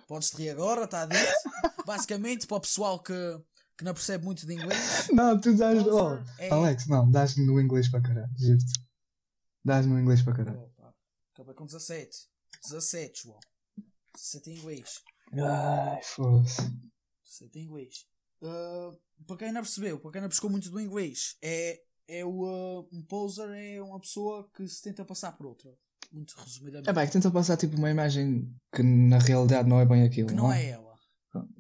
Podes 0.06 0.30
te 0.30 0.36
rir 0.42 0.50
agora, 0.50 0.84
está 0.84 1.06
dito. 1.06 1.84
Basicamente, 1.86 2.46
para 2.46 2.56
o 2.56 2.60
pessoal 2.60 2.98
que, 3.00 3.14
que 3.78 3.84
não 3.84 3.94
percebe 3.94 4.24
muito 4.24 4.44
de 4.46 4.54
inglês, 4.54 5.08
Não, 5.12 5.40
tu 5.40 5.54
dás. 5.56 5.86
Oh, 5.86 6.18
é- 6.38 6.50
Alex, 6.50 6.86
não, 6.86 7.10
dás-me 7.10 7.46
no 7.46 7.60
inglês 7.60 7.88
para 7.88 8.02
caralho, 8.02 8.30
juro-te. 8.38 8.80
Dás-me 9.64 9.92
no 9.92 10.00
inglês 10.00 10.22
para 10.22 10.34
caralho. 10.36 10.60
Opa, 10.62 10.94
acabei 11.34 11.54
com 11.54 11.64
17. 11.66 12.10
17, 12.64 13.22
João. 13.22 13.38
17 14.14 14.50
em 14.50 14.56
inglês. 14.58 15.00
Ai, 15.32 16.02
foda-se. 16.02 16.62
Receita 17.30 17.60
em 17.60 17.62
inglês. 17.62 18.06
Uh, 18.42 18.98
para 19.24 19.36
quem 19.36 19.52
não 19.52 19.60
percebeu, 19.60 20.00
para 20.00 20.10
quem 20.10 20.20
não 20.20 20.28
pescou 20.28 20.50
muito 20.50 20.68
do 20.68 20.80
inglês, 20.80 21.36
é, 21.40 21.80
é 22.08 22.24
o, 22.24 22.42
uh, 22.42 22.88
um 22.92 23.02
poser 23.02 23.48
é 23.50 23.80
uma 23.80 24.00
pessoa 24.00 24.50
que 24.52 24.66
se 24.66 24.82
tenta 24.82 25.04
passar 25.04 25.32
por 25.36 25.46
outra. 25.46 25.72
Muito 26.10 26.34
resumidamente. 26.36 26.90
É 26.90 26.92
bem, 26.92 27.06
que 27.06 27.12
tenta 27.12 27.30
passar 27.30 27.56
tipo 27.56 27.76
uma 27.76 27.88
imagem 27.88 28.52
que 28.74 28.82
na 28.82 29.18
realidade 29.18 29.68
não 29.68 29.78
é 29.78 29.86
bem 29.86 30.02
aquilo. 30.02 30.26
que 30.26 30.34
não 30.34 30.52
é 30.52 30.70
ela. 30.70 30.98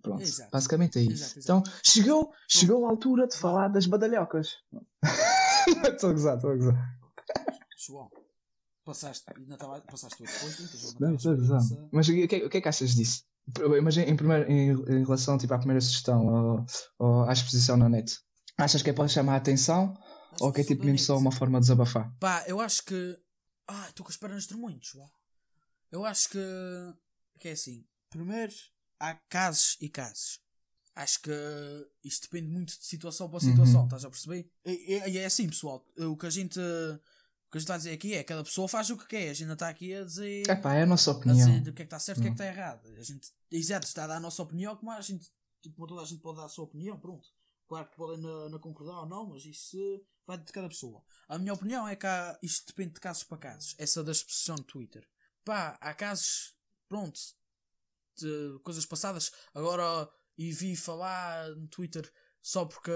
Pronto. 0.02 0.20
Exato. 0.20 0.50
basicamente 0.50 0.98
é 0.98 1.02
isso. 1.02 1.12
Exato, 1.12 1.38
exato. 1.38 1.60
Então, 1.60 1.80
chegou, 1.84 2.34
chegou 2.48 2.86
a 2.86 2.90
altura 2.90 3.28
de 3.28 3.36
falar 3.36 3.68
das 3.68 3.86
badalhocas. 3.86 4.56
Estou 5.84 6.10
a 6.10 6.12
gozar, 6.12 6.36
estou 6.36 6.50
a 6.50 6.56
gozar. 6.56 7.00
João, 7.78 8.10
passaste, 8.84 9.24
ainda 9.36 9.54
estava, 9.54 9.80
passaste 9.82 10.20
8 10.20 10.32
pontos, 10.40 10.60
então 10.60 10.80
João, 10.80 10.94
Não, 10.98 11.36
gozar. 11.36 11.60
Mas 11.92 12.08
o 12.08 12.12
que, 12.12 12.24
o 12.24 12.50
que 12.50 12.56
é 12.56 12.60
que 12.60 12.68
achas 12.68 12.94
disso? 12.96 13.24
Mas 13.82 13.96
em, 13.96 14.16
primeiro, 14.16 14.50
em, 14.50 14.70
em 14.70 15.04
relação 15.04 15.38
tipo, 15.38 15.52
à 15.54 15.58
primeira 15.58 15.80
sugestão 15.80 16.26
ou, 16.26 16.66
ou 16.98 17.24
à 17.24 17.32
exposição 17.32 17.76
na 17.76 17.88
net, 17.88 18.18
achas 18.58 18.82
que 18.82 18.90
é 18.90 18.92
para 18.92 19.08
chamar 19.08 19.34
a 19.34 19.36
atenção 19.36 19.94
ou 20.40 20.52
que 20.52 20.60
é 20.60 20.64
tipo 20.64 20.84
mesmo 20.84 20.98
só 20.98 21.16
uma 21.18 21.32
forma 21.32 21.58
de 21.58 21.64
desabafar? 21.64 22.12
Pá, 22.20 22.44
eu 22.46 22.60
acho 22.60 22.84
que. 22.84 23.18
Ah, 23.68 23.86
estou 23.88 24.04
com 24.04 24.10
as 24.10 24.16
pernas 24.16 24.46
tremunhos, 24.46 24.86
João. 24.86 25.10
Eu 25.90 26.04
acho 26.04 26.28
que. 26.30 26.38
Que 27.38 27.48
é 27.48 27.52
assim. 27.52 27.84
Primeiro, 28.10 28.52
há 28.98 29.14
casos 29.28 29.76
e 29.80 29.88
casos. 29.88 30.40
Acho 30.94 31.22
que 31.22 31.30
isto 32.04 32.28
depende 32.30 32.48
muito 32.52 32.76
de 32.78 32.84
situação 32.84 33.30
para 33.30 33.40
situação, 33.40 33.80
Uhum. 33.80 33.86
estás 33.86 34.04
a 34.04 34.10
perceber? 34.10 34.50
E, 34.66 35.00
e 35.08 35.18
é 35.18 35.24
assim, 35.24 35.48
pessoal. 35.48 35.84
O 35.98 36.16
que 36.16 36.26
a 36.26 36.30
gente. 36.30 36.58
O 37.50 37.52
que 37.52 37.58
a 37.58 37.60
gente 37.60 37.64
está 37.64 37.74
a 37.74 37.78
dizer 37.78 37.90
aqui 37.90 38.14
é 38.14 38.22
cada 38.22 38.44
pessoa 38.44 38.68
faz 38.68 38.90
o 38.90 38.96
que 38.96 39.08
quer. 39.08 39.30
A 39.30 39.34
gente 39.34 39.48
não 39.48 39.54
está 39.54 39.68
aqui 39.68 39.92
a 39.92 40.04
dizer. 40.04 40.48
É 40.48 40.54
pá, 40.54 40.74
é 40.74 40.84
a 40.84 40.86
nossa 40.86 41.10
a 41.10 41.14
opinião. 41.14 41.36
dizer 41.36 41.58
o 41.58 41.64
que 41.64 41.70
é 41.70 41.74
que 41.74 41.82
está 41.82 41.98
certo 41.98 42.18
e 42.18 42.20
o 42.20 42.22
que 42.22 42.28
é 42.28 42.30
que 42.30 42.34
está 42.40 42.46
errado. 42.46 42.88
A 42.96 43.02
gente, 43.02 43.28
exato, 43.50 43.86
está 43.88 44.04
a 44.04 44.06
dar 44.06 44.16
a 44.18 44.20
nossa 44.20 44.40
opinião, 44.40 44.76
como 44.76 44.92
a 44.92 45.00
gente, 45.00 45.28
tipo, 45.60 45.84
toda 45.84 46.00
a 46.00 46.04
gente 46.04 46.20
pode 46.20 46.36
dar 46.38 46.44
a 46.44 46.48
sua 46.48 46.66
opinião, 46.66 46.96
pronto. 46.96 47.28
Claro 47.66 47.88
que 47.90 47.96
podem 47.96 48.20
não, 48.20 48.48
não 48.50 48.58
concordar 48.60 49.00
ou 49.00 49.06
não, 49.06 49.30
mas 49.30 49.44
isso 49.44 49.76
vai 50.24 50.38
de 50.38 50.52
cada 50.52 50.68
pessoa. 50.68 51.02
A 51.28 51.38
minha 51.38 51.52
opinião 51.52 51.88
é 51.88 51.96
que 51.96 52.06
há, 52.06 52.38
isto 52.40 52.68
depende 52.68 52.94
de 52.94 53.00
casos 53.00 53.24
para 53.24 53.38
casos. 53.38 53.74
Essa 53.78 54.04
da 54.04 54.12
exposição 54.12 54.54
no 54.54 54.62
Twitter. 54.62 55.04
Pá, 55.44 55.76
há 55.80 55.92
casos, 55.92 56.54
pronto, 56.88 57.18
de 58.16 58.60
coisas 58.62 58.86
passadas. 58.86 59.32
Agora, 59.52 60.08
e 60.38 60.52
vi 60.52 60.76
falar 60.76 61.48
no 61.56 61.66
Twitter 61.66 62.08
só 62.40 62.64
porque 62.64 62.92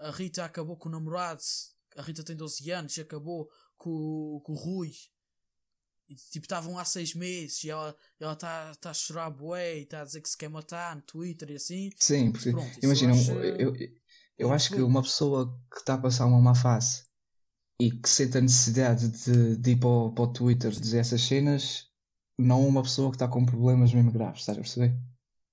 a 0.00 0.12
Rita 0.12 0.44
acabou 0.44 0.76
com 0.76 0.88
o 0.88 0.92
namorado. 0.92 1.42
A 1.96 2.02
Rita 2.02 2.22
tem 2.22 2.36
12 2.36 2.70
anos 2.70 2.96
e 2.96 3.00
acabou 3.00 3.50
com, 3.78 3.90
o- 3.90 4.40
com 4.42 4.52
o 4.52 4.56
Rui. 4.56 4.92
E, 6.08 6.14
tipo, 6.14 6.46
estavam 6.46 6.78
há 6.78 6.84
seis 6.86 7.14
meses 7.14 7.62
e 7.64 7.70
ela 7.70 7.94
ela 8.18 8.32
está 8.32 8.74
tá 8.76 8.90
a 8.90 8.94
chorar 8.94 9.30
bué 9.30 9.78
e 9.78 9.82
está 9.82 10.00
a 10.00 10.04
dizer 10.04 10.22
que 10.22 10.28
se 10.28 10.38
quer 10.38 10.48
matar 10.48 10.96
no 10.96 11.02
Twitter 11.02 11.50
e 11.50 11.56
assim. 11.56 11.90
Sim, 11.98 12.32
porque 12.32 12.50
Pronto, 12.50 12.78
imagina, 12.82 13.12
eu 13.12 13.18
acho- 13.18 13.32
eu, 13.32 13.74
eu, 14.38 14.52
acho 14.52 14.70
que 14.74 14.80
uma 14.80 15.02
pessoa 15.02 15.54
que 15.70 15.78
está 15.78 15.94
a 15.94 15.98
passar 15.98 16.26
uma 16.26 16.40
má 16.40 16.54
fase 16.54 17.04
e 17.80 17.90
que 17.90 18.08
sente 18.08 18.38
a 18.38 18.40
necessidade 18.40 19.08
de, 19.08 19.56
de 19.56 19.70
ir 19.72 19.76
para 19.78 19.88
o, 19.88 20.12
para 20.12 20.24
o 20.24 20.32
Twitter 20.32 20.70
dizer 20.70 20.98
essas 20.98 21.22
cenas, 21.22 21.88
não 22.38 22.66
uma 22.66 22.82
pessoa 22.82 23.10
que 23.10 23.16
está 23.16 23.28
com 23.28 23.44
problemas 23.46 23.92
mesmo 23.92 24.10
graves, 24.12 24.40
estás 24.40 24.58
a 24.58 24.60
perceber? 24.62 24.96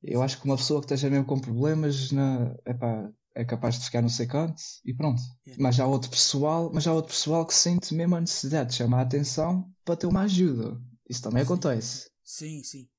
Eu 0.03 0.21
acho 0.23 0.39
que 0.39 0.45
uma 0.45 0.57
pessoa 0.57 0.81
que 0.81 0.85
esteja 0.85 1.09
mesmo 1.09 1.25
com 1.25 1.39
problemas 1.39 2.11
na, 2.11 2.55
epá, 2.65 3.11
é 3.35 3.43
capaz 3.43 3.77
de 3.77 3.85
ficar 3.85 4.01
no 4.01 4.09
sei 4.09 4.25
quanto 4.25 4.61
e 4.83 4.93
pronto. 4.93 5.21
Mas 5.59 5.79
há 5.79 5.85
outro 5.85 6.09
pessoal, 6.09 6.71
mas 6.73 6.87
há 6.87 6.93
outro 6.93 7.11
pessoal 7.13 7.45
que 7.45 7.53
sente 7.53 7.93
mesmo 7.93 8.15
a 8.15 8.21
necessidade 8.21 8.69
de 8.69 8.77
chamar 8.77 8.99
a 8.99 9.01
atenção 9.01 9.69
para 9.83 9.97
ter 9.97 10.07
uma 10.07 10.21
ajuda. 10.21 10.81
Isso 11.07 11.21
também 11.21 11.43
Sim, 11.43 11.45
acontece. 11.45 12.09
Sim, 12.23 12.63
sim. 12.63 12.89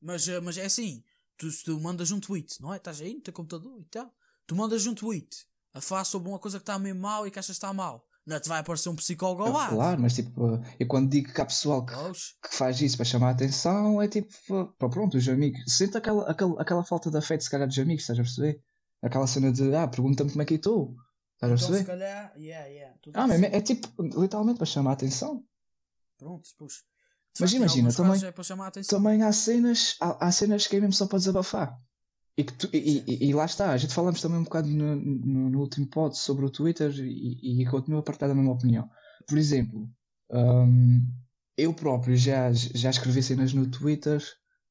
Mas, 0.00 0.28
eh, 0.28 0.40
mas 0.40 0.58
é 0.58 0.66
assim: 0.66 1.02
tu, 1.38 1.48
tu 1.64 1.80
mandas 1.80 2.10
um 2.10 2.20
tweet, 2.20 2.60
não 2.60 2.72
é? 2.72 2.76
Estás 2.76 3.00
aí 3.00 3.14
no 3.14 3.20
teu 3.22 3.32
computador 3.32 3.80
e 3.80 3.84
tal. 3.86 4.14
Tu 4.46 4.54
mandas 4.54 4.86
um 4.86 4.94
tweet 4.94 5.46
a 5.72 5.80
falar 5.80 6.04
sobre 6.04 6.28
uma 6.28 6.38
coisa 6.38 6.58
que 6.58 6.62
está 6.62 6.78
mesmo 6.78 7.00
mal 7.00 7.26
e 7.26 7.30
que 7.30 7.38
achas 7.38 7.46
que 7.46 7.52
está 7.52 7.72
mal. 7.72 8.06
Não 8.26 8.38
te 8.38 8.48
vai 8.48 8.60
aparecer 8.60 8.90
um 8.90 8.96
psicólogo 8.96 9.42
ao 9.42 9.52
lado. 9.52 9.74
Claro, 9.74 10.02
mas 10.02 10.14
tipo, 10.14 10.62
eu 10.78 10.86
quando 10.86 11.08
digo 11.08 11.32
que 11.32 11.40
há 11.40 11.46
pessoal 11.46 11.84
que 11.84 11.94
que 11.94 12.54
faz 12.54 12.78
isso 12.82 12.96
para 12.98 13.06
chamar 13.06 13.28
a 13.28 13.30
atenção 13.30 14.02
é 14.02 14.06
tipo, 14.06 14.28
pronto, 14.78 15.16
os 15.16 15.26
amigos. 15.30 15.60
Sente 15.66 15.96
aquela, 15.96 16.30
aquela, 16.30 16.60
aquela 16.60 16.84
falta 16.84 17.10
de 17.10 17.16
afeto, 17.16 17.42
se 17.42 17.50
calhar, 17.50 17.66
dos 17.66 17.78
amigos, 17.78 18.02
estás 18.02 18.18
a 18.18 18.22
perceber? 18.22 18.62
Aquela 19.02 19.26
cena 19.26 19.52
de, 19.52 19.74
ah, 19.74 19.86
pergunta-me 19.88 20.30
como 20.30 20.42
é 20.42 20.44
que 20.44 20.54
estou. 20.54 20.94
Estás 21.34 21.52
a 21.52 21.54
Então, 21.54 21.58
se 21.58 21.66
perceber? 21.84 21.86
calhar, 21.86 22.32
yeah, 22.36 22.66
yeah. 22.66 22.96
Tudo 23.00 23.16
Ah, 23.16 23.26
mas 23.28 23.42
é, 23.42 23.60
tipo, 23.60 23.88
literalmente 24.02 24.56
para 24.58 24.66
chamar 24.66 24.90
a 24.90 24.92
atenção. 24.94 25.44
Pronto. 26.18 26.42
De 26.58 27.40
Mas 27.40 27.52
imagina, 27.52 27.92
também- 27.92 28.20
É. 28.24 28.82
Também 28.88 29.22
há 29.22 29.32
cenas, 29.32 29.94
há, 30.00 30.26
há 30.26 30.32
cenas 30.32 30.66
que 30.66 30.76
é 30.76 30.80
mesmo 30.80 30.92
só 30.94 31.06
para 31.06 31.18
desabafar. 31.18 31.78
E, 32.36 32.42
que 32.44 32.52
tu- 32.52 32.68
e, 32.72 33.04
e- 33.06 33.28
e 33.28 33.32
lá 33.34 33.44
está, 33.44 33.70
a 33.70 33.76
gente 33.76 33.94
falamos 33.94 34.20
também 34.20 34.38
um 34.38 34.44
bocado 34.44 34.68
no, 34.68 34.96
no, 34.96 35.50
no 35.50 35.60
último 35.60 35.86
pod 35.86 36.16
sobre 36.18 36.44
o 36.44 36.50
Twitter 36.50 36.92
e, 36.98 37.62
e 37.62 37.66
continuo 37.66 38.00
a 38.00 38.02
partilhar 38.02 38.30
a 38.32 38.34
mesma 38.34 38.52
opinião. 38.52 38.88
Por 39.28 39.38
exemplo, 39.38 39.88
hum, 40.30 41.02
eu 41.56 41.72
próprio 41.74 42.16
já, 42.16 42.52
já 42.52 42.90
escrevi 42.90 43.22
cenas 43.22 43.52
no 43.52 43.68
Twitter 43.70 44.20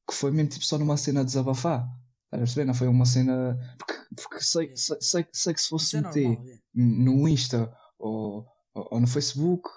que 0.06 0.14
foi 0.14 0.30
mesmo 0.30 0.50
tipo 0.50 0.64
só 0.64 0.76
numa 0.78 0.96
cena 0.96 1.20
de 1.20 1.26
desabafar. 1.26 1.80
Estás 2.26 2.42
a 2.42 2.44
perceber? 2.44 2.64
Não 2.66 2.74
foi 2.74 2.88
uma 2.88 3.04
cena. 3.06 3.58
Porque, 3.78 3.94
porque 4.16 4.40
sei, 4.40 4.74
sei, 4.76 4.96
sei, 5.00 5.26
sei 5.32 5.54
que 5.54 5.60
se 5.60 5.68
fosse 5.68 5.96
é 5.96 6.00
meter 6.00 6.24
normal. 6.28 6.44
yeah. 6.44 6.62
no 6.74 7.28
Insta 7.28 7.72
ou, 7.98 8.46
ou, 8.74 8.88
ou 8.92 9.00
no 9.00 9.06
Facebook 9.06 9.68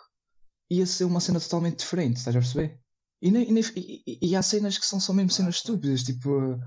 ia 0.69 0.85
ser 0.85 1.03
uma 1.05 1.19
cena 1.19 1.39
totalmente 1.39 1.79
diferente, 1.79 2.17
estás 2.17 2.35
a 2.35 2.39
perceber? 2.39 2.79
E, 3.21 3.29
nem, 3.29 3.49
e 3.49 3.51
nem- 3.51 3.63
e- 3.75 4.19
e- 4.29 4.35
há 4.35 4.41
cenas 4.41 4.77
que 4.77 4.85
são 4.85 4.99
só 4.99 5.13
mesmo 5.13 5.31
cenas 5.31 5.55
estúpidas, 5.55 6.03
tipo 6.03 6.57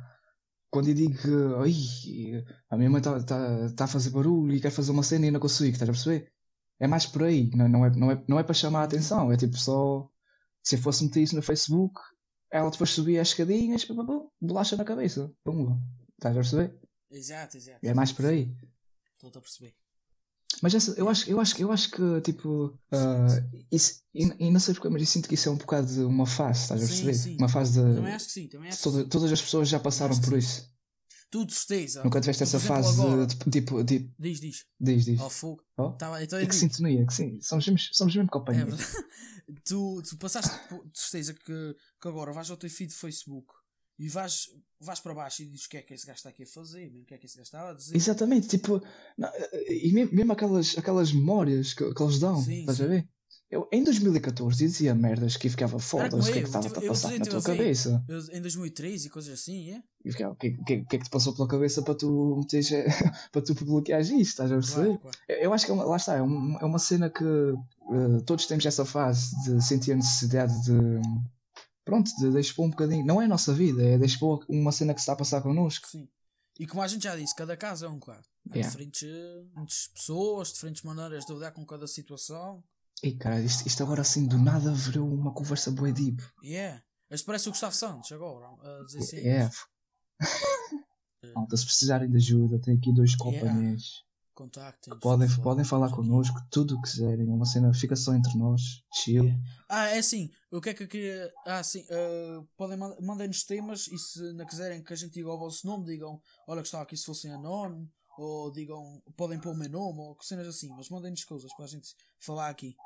quando 0.70 0.88
eu 0.88 0.94
digo 0.94 1.16
que 1.16 1.28
"Ai, 1.62 2.44
a 2.68 2.76
minha 2.76 2.90
mãe 2.90 2.98
está 2.98 3.22
tá, 3.22 3.70
tá 3.76 3.84
a 3.84 3.88
fazer 3.88 4.10
barulho 4.10 4.52
e 4.54 4.60
quer 4.60 4.70
fazer 4.70 4.90
uma 4.90 5.02
cena 5.02 5.26
e 5.26 5.30
não 5.30 5.40
consigo, 5.40 5.70
estás 5.72 5.88
a 5.88 5.92
perceber? 5.92 6.32
É 6.80 6.86
mais 6.88 7.06
por 7.06 7.22
aí, 7.22 7.48
não, 7.54 7.68
não, 7.68 7.84
é, 7.86 7.90
não, 7.96 8.10
é, 8.10 8.24
não 8.28 8.38
é 8.38 8.42
para 8.42 8.54
chamar 8.54 8.80
a 8.80 8.84
atenção, 8.84 9.30
é 9.32 9.36
tipo 9.36 9.56
só 9.56 10.08
se 10.62 10.74
eu 10.76 10.80
fosse 10.80 11.04
meter 11.04 11.22
isso 11.22 11.36
no 11.36 11.42
Facebook, 11.42 12.00
ela 12.50 12.70
depois 12.70 12.90
subia 12.90 13.20
as 13.22 13.28
escadinhas, 13.28 13.86
bolacha 14.40 14.76
na 14.76 14.84
cabeça, 14.84 15.32
pum, 15.44 15.78
estás 16.14 16.36
a 16.36 16.40
perceber? 16.40 16.78
Exato, 17.16 17.56
exato. 17.56 17.78
É 17.82 17.94
mais 17.94 18.12
por 18.12 18.26
aí. 18.26 18.50
Estou-te 19.14 19.38
a 19.38 19.40
perceber. 19.40 19.74
Mas 20.62 20.72
essa, 20.74 20.92
eu, 20.92 21.08
acho, 21.08 21.28
eu, 21.28 21.40
acho, 21.40 21.60
eu 21.60 21.72
acho 21.72 21.90
que, 21.90 22.20
tipo, 22.20 22.78
ah, 22.92 23.26
isso, 23.72 24.00
e, 24.14 24.22
e 24.46 24.50
não 24.50 24.60
sei 24.60 24.72
porque, 24.74 24.88
mas 24.88 25.02
eu 25.02 25.06
sinto 25.06 25.28
que 25.28 25.34
isso 25.34 25.48
é 25.48 25.52
um 25.52 25.56
bocado 25.56 25.86
de 25.92 26.00
uma 26.00 26.26
fase, 26.26 26.62
estás 26.62 26.82
a 26.82 26.86
perceber? 26.86 27.14
sim. 27.14 27.36
Uma 27.36 27.48
fase 27.48 27.80
Também 27.80 28.02
de. 28.04 28.10
acho 28.10 28.26
que 28.26 28.32
sim, 28.32 28.48
também 28.48 28.68
acho 28.68 28.78
que 28.78 28.84
Toda- 28.84 29.02
sim. 29.02 29.08
todas 29.08 29.32
as 29.32 29.42
pessoas 29.42 29.68
já 29.68 29.80
passaram 29.80 30.14
que 30.18 30.24
por 30.26 30.38
isso. 30.38 30.72
Tu, 31.30 31.44
de 31.44 31.52
certeza. 31.54 32.04
Nunca 32.04 32.20
tiveste 32.20 32.44
essa 32.44 32.60
fase 32.60 33.00
agora- 33.00 33.26
de, 33.26 33.34
tipo, 33.50 33.50
tipo, 33.84 34.12
Diz, 34.16 34.40
diz. 34.40 34.64
diz, 34.78 35.04
diz. 35.04 35.20
Ao 35.20 35.28
fogo. 35.28 35.64
Oh, 35.76 35.90
Tá 35.90 36.22
então 36.22 36.38
e 36.38 36.44
eu 36.44 36.48
que 36.48 36.54
digo. 36.54 36.72
sintonia, 36.72 37.04
que 37.04 37.12
sim, 37.14 37.40
somos 37.42 37.66
mesmo, 37.66 37.88
somos 37.92 38.14
mesmo 38.14 38.28
É 38.28 38.32
companheiros. 38.32 38.76
verdade. 38.80 39.08
tu, 39.64 40.00
tu 40.08 40.16
passaste 40.18 40.50
de 40.68 40.98
certeza 41.00 41.34
que, 41.34 41.76
que 42.00 42.08
agora 42.08 42.32
vais 42.32 42.48
ao 42.50 42.56
teu 42.56 42.70
feed 42.70 42.90
de 42.90 42.94
Facebook 42.96 43.52
e 43.98 44.08
vais, 44.08 44.48
vais 44.80 45.00
para 45.00 45.14
baixo 45.14 45.42
e 45.42 45.46
dizes 45.46 45.66
o 45.66 45.68
que 45.68 45.76
é 45.76 45.82
que 45.82 45.94
esse 45.94 46.06
gajo 46.06 46.16
está 46.16 46.28
aqui 46.30 46.42
a 46.42 46.46
fazer, 46.46 46.90
mesmo 46.90 47.02
o 47.02 47.06
que 47.06 47.14
é 47.14 47.18
que 47.18 47.26
esse 47.26 47.36
gajo 47.36 47.46
estava 47.46 47.70
a 47.70 47.74
dizer. 47.74 47.96
Exatamente, 47.96 48.48
tipo, 48.48 48.82
não, 49.16 49.28
e 49.68 49.92
mesmo, 49.92 50.32
aquelas, 50.32 50.76
aquelas 50.76 51.12
memórias 51.12 51.74
que, 51.74 51.92
que 51.94 52.02
eles 52.02 52.18
dão, 52.18 52.40
Sim, 52.42 52.60
estás 52.60 52.78
sim. 52.78 52.84
a 52.84 52.86
ver? 52.88 53.08
Eu, 53.50 53.68
em 53.70 53.84
2014 53.84 54.58
dizia 54.58 54.94
merdas 54.96 55.36
que 55.36 55.48
ficava 55.48 55.78
foda, 55.78 56.16
o 56.16 56.22
que 56.24 56.30
é 56.30 56.32
que 56.32 56.38
estava 56.40 56.66
eu 56.66 56.76
a 56.76 56.80
passar 56.88 57.12
eu 57.12 57.18
na 57.20 57.24
tive 57.24 57.30
tua 57.30 57.38
a 57.38 57.42
ver. 57.42 57.56
cabeça? 57.58 58.04
Eu, 58.08 58.18
em 58.36 58.40
2003 58.42 59.04
e 59.04 59.10
coisas 59.10 59.32
assim, 59.38 59.70
é? 59.70 59.82
E 60.04 60.10
ficava, 60.10 60.32
o 60.32 60.36
que, 60.36 60.50
que, 60.50 60.84
que 60.84 60.96
é 60.96 60.98
que 60.98 61.04
te 61.04 61.10
passou 61.10 61.32
pela 61.34 61.46
cabeça 61.46 61.80
para 61.82 61.94
tu 61.94 62.36
meteres, 62.38 62.72
eh, 62.72 62.84
para 63.30 63.42
tu 63.42 63.54
bloqueares 63.64 64.08
isto, 64.08 64.20
estás 64.22 64.50
a 64.50 64.56
perceber? 64.56 64.84
Claro, 64.86 64.98
claro. 64.98 65.18
Eu 65.28 65.36
eu 65.36 65.52
acho 65.52 65.66
que 65.66 65.70
é 65.70 65.74
uma, 65.74 65.84
lá 65.84 65.96
está, 65.96 66.16
é, 66.16 66.22
um- 66.22 66.58
é 66.58 66.64
uma 66.64 66.78
cena 66.80 67.08
que 67.08 67.22
eh, 67.24 68.20
todos 68.26 68.46
temos 68.46 68.66
essa 68.66 68.84
fase 68.84 69.30
de 69.44 69.62
sentir 69.64 69.92
a 69.92 69.96
necessidade 69.96 70.52
de 70.64 70.72
pronto, 71.84 72.10
de, 72.16 72.30
de 72.30 72.40
expor 72.40 72.66
um 72.66 72.70
bocadinho. 72.70 73.04
Não 73.04 73.20
é 73.20 73.26
a 73.26 73.28
nossa 73.28 73.52
vida, 73.52 73.82
é 73.82 73.98
de 73.98 74.04
expor 74.04 74.44
uma 74.48 74.72
cena 74.72 74.94
que 74.94 75.00
se 75.00 75.04
está 75.04 75.12
a 75.12 75.16
passar 75.16 75.42
connosco. 75.42 75.86
Sim. 75.88 76.08
E 76.58 76.66
como 76.66 76.82
a 76.82 76.86
gente 76.88 77.02
já 77.04 77.16
disse, 77.16 77.34
cada 77.34 77.56
caso 77.56 77.84
é 77.84 77.88
um 77.88 77.98
caso. 77.98 78.28
Há 78.50 78.54
Yeah. 78.56 78.70
diferentes, 78.70 79.00
diferentes 79.00 79.88
pessoas, 79.88 80.52
diferentes 80.52 80.82
maneiras 80.82 81.24
de 81.24 81.32
lidar 81.32 81.50
com 81.52 81.64
cada 81.66 81.86
situação. 81.86 82.62
E 83.02 83.12
cara, 83.12 83.40
isto, 83.40 83.66
isto 83.66 83.82
agora 83.82 84.02
assim 84.02 84.26
do 84.26 84.38
nada 84.38 84.72
virou 84.72 85.12
uma 85.12 85.32
conversa 85.32 85.70
bué 85.70 85.92
deep. 85.92 86.22
É. 86.44 86.80
Este 87.10 87.26
parece 87.26 87.48
o 87.48 87.52
Gustavo 87.52 87.74
Santos 87.74 88.12
agora, 88.12 88.46
a 88.46 88.84
dizer 88.84 88.98
assim. 89.00 89.16
É. 89.18 89.50
Malta, 91.34 91.56
se 91.56 91.64
precisarem 91.64 92.08
de 92.10 92.16
ajuda, 92.16 92.58
tem 92.60 92.76
aqui 92.76 92.92
dois 92.92 93.12
Yeah. 93.14 93.40
companheiros 93.40 94.03
Contactem. 94.34 94.92
que 94.92 95.00
podem, 95.00 95.28
favor. 95.28 95.42
podem 95.44 95.64
falar 95.64 95.90
connosco 95.92 96.36
tudo 96.50 96.74
o 96.74 96.82
que 96.82 96.90
quiserem. 96.90 97.30
É 97.30 97.32
uma 97.32 97.46
cena, 97.46 97.72
fica 97.72 97.94
só 97.94 98.12
entre 98.14 98.36
nós, 98.36 98.82
chill. 98.92 99.24
Yeah. 99.24 99.42
Ah, 99.68 99.86
é 99.90 99.98
assim, 99.98 100.28
o 100.50 100.60
que 100.60 100.70
é 100.70 100.74
que 100.74 100.82
eu 100.82 100.88
queria. 100.88 101.32
Ah, 101.46 101.62
sim, 101.62 101.86
ah, 101.88 102.44
podem 102.56 102.76
man- 102.76 102.96
mandem-nos 103.00 103.44
temas 103.44 103.86
e 103.86 103.96
se 103.96 104.32
não 104.32 104.44
quiserem 104.44 104.82
que 104.82 104.92
a 104.92 104.96
gente 104.96 105.14
diga 105.14 105.30
o 105.30 105.38
vosso 105.38 105.64
nome, 105.66 105.86
digam, 105.86 106.20
olha, 106.48 106.62
gostava 106.62 106.82
aqui 106.82 106.96
se 106.96 107.04
fossem 107.04 107.32
anónimo, 107.32 107.88
ou 108.18 108.50
digam, 108.50 109.00
podem 109.16 109.38
pôr 109.40 109.52
o 109.52 109.56
meu 109.56 109.70
nome, 109.70 110.00
ou 110.00 110.16
cenas 110.20 110.48
assim, 110.48 110.68
mas 110.70 110.88
mandem-nos 110.88 111.24
coisas 111.24 111.52
para 111.54 111.66
a 111.66 111.68
gente 111.68 111.94
falar 112.18 112.48
aqui. 112.48 112.76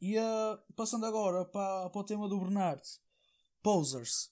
E 0.00 0.18
ah, 0.18 0.58
passando 0.76 1.06
agora 1.06 1.46
para, 1.46 1.88
para 1.88 2.00
o 2.00 2.04
tema 2.04 2.28
do 2.28 2.38
Bernardo, 2.38 2.82
posers. 3.62 4.26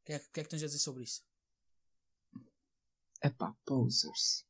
O 0.00 0.04
que, 0.06 0.12
é, 0.14 0.18
que 0.18 0.30
que 0.32 0.40
é 0.40 0.42
que 0.42 0.48
tens 0.48 0.62
a 0.62 0.66
dizer 0.66 0.78
sobre 0.78 1.04
isso? 1.04 1.22
Epá, 3.22 3.54
posers. 3.64 4.44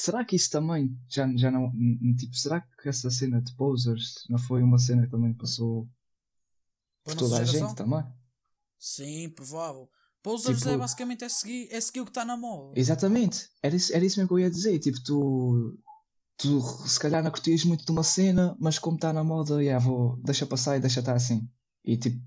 Será 0.00 0.24
que 0.24 0.34
isso 0.34 0.50
também 0.50 0.96
já, 1.08 1.30
já 1.36 1.50
não. 1.50 1.70
n- 1.74 2.16
Tipo, 2.16 2.34
será 2.34 2.62
que 2.62 2.88
essa 2.88 3.10
cena 3.10 3.38
de 3.42 3.54
posers 3.54 4.24
não 4.30 4.38
foi 4.38 4.62
uma 4.62 4.78
cena 4.78 5.04
que 5.04 5.10
também 5.10 5.34
passou 5.34 5.86
por 7.04 7.14
toda 7.16 7.36
a 7.36 7.44
geração? 7.44 7.68
gente 7.68 7.76
também? 7.76 8.02
Sim, 8.78 9.28
provável. 9.28 9.90
Posers 10.22 10.58
Tipo- 10.60 10.70
é 10.70 10.78
basicamente 10.78 11.24
é 11.24 11.28
seguir, 11.28 11.68
é 11.70 11.78
seguir 11.78 12.00
o 12.00 12.04
que 12.04 12.10
está 12.10 12.24
na 12.24 12.34
moda. 12.34 12.78
Exatamente, 12.80 13.50
era 13.62 13.76
isso, 13.76 13.94
era 13.94 14.02
isso 14.02 14.18
mesmo 14.18 14.28
que 14.28 14.34
eu 14.34 14.38
ia 14.38 14.50
dizer. 14.50 14.78
Tipo, 14.78 15.02
tu, 15.02 15.78
tu 16.38 16.60
se 16.88 16.98
calhar 16.98 17.22
não 17.22 17.30
curtias 17.30 17.64
muito 17.64 17.84
de 17.84 17.92
uma 17.92 18.02
cena, 18.02 18.56
mas 18.58 18.78
como 18.78 18.96
está 18.96 19.12
na 19.12 19.22
moda, 19.22 19.62
yeah, 19.62 19.84
vou, 19.84 20.16
deixa 20.24 20.46
passar 20.46 20.78
e 20.78 20.80
deixa 20.80 21.00
estar 21.00 21.14
assim. 21.14 21.46
E 21.84 21.98
tipo, 21.98 22.18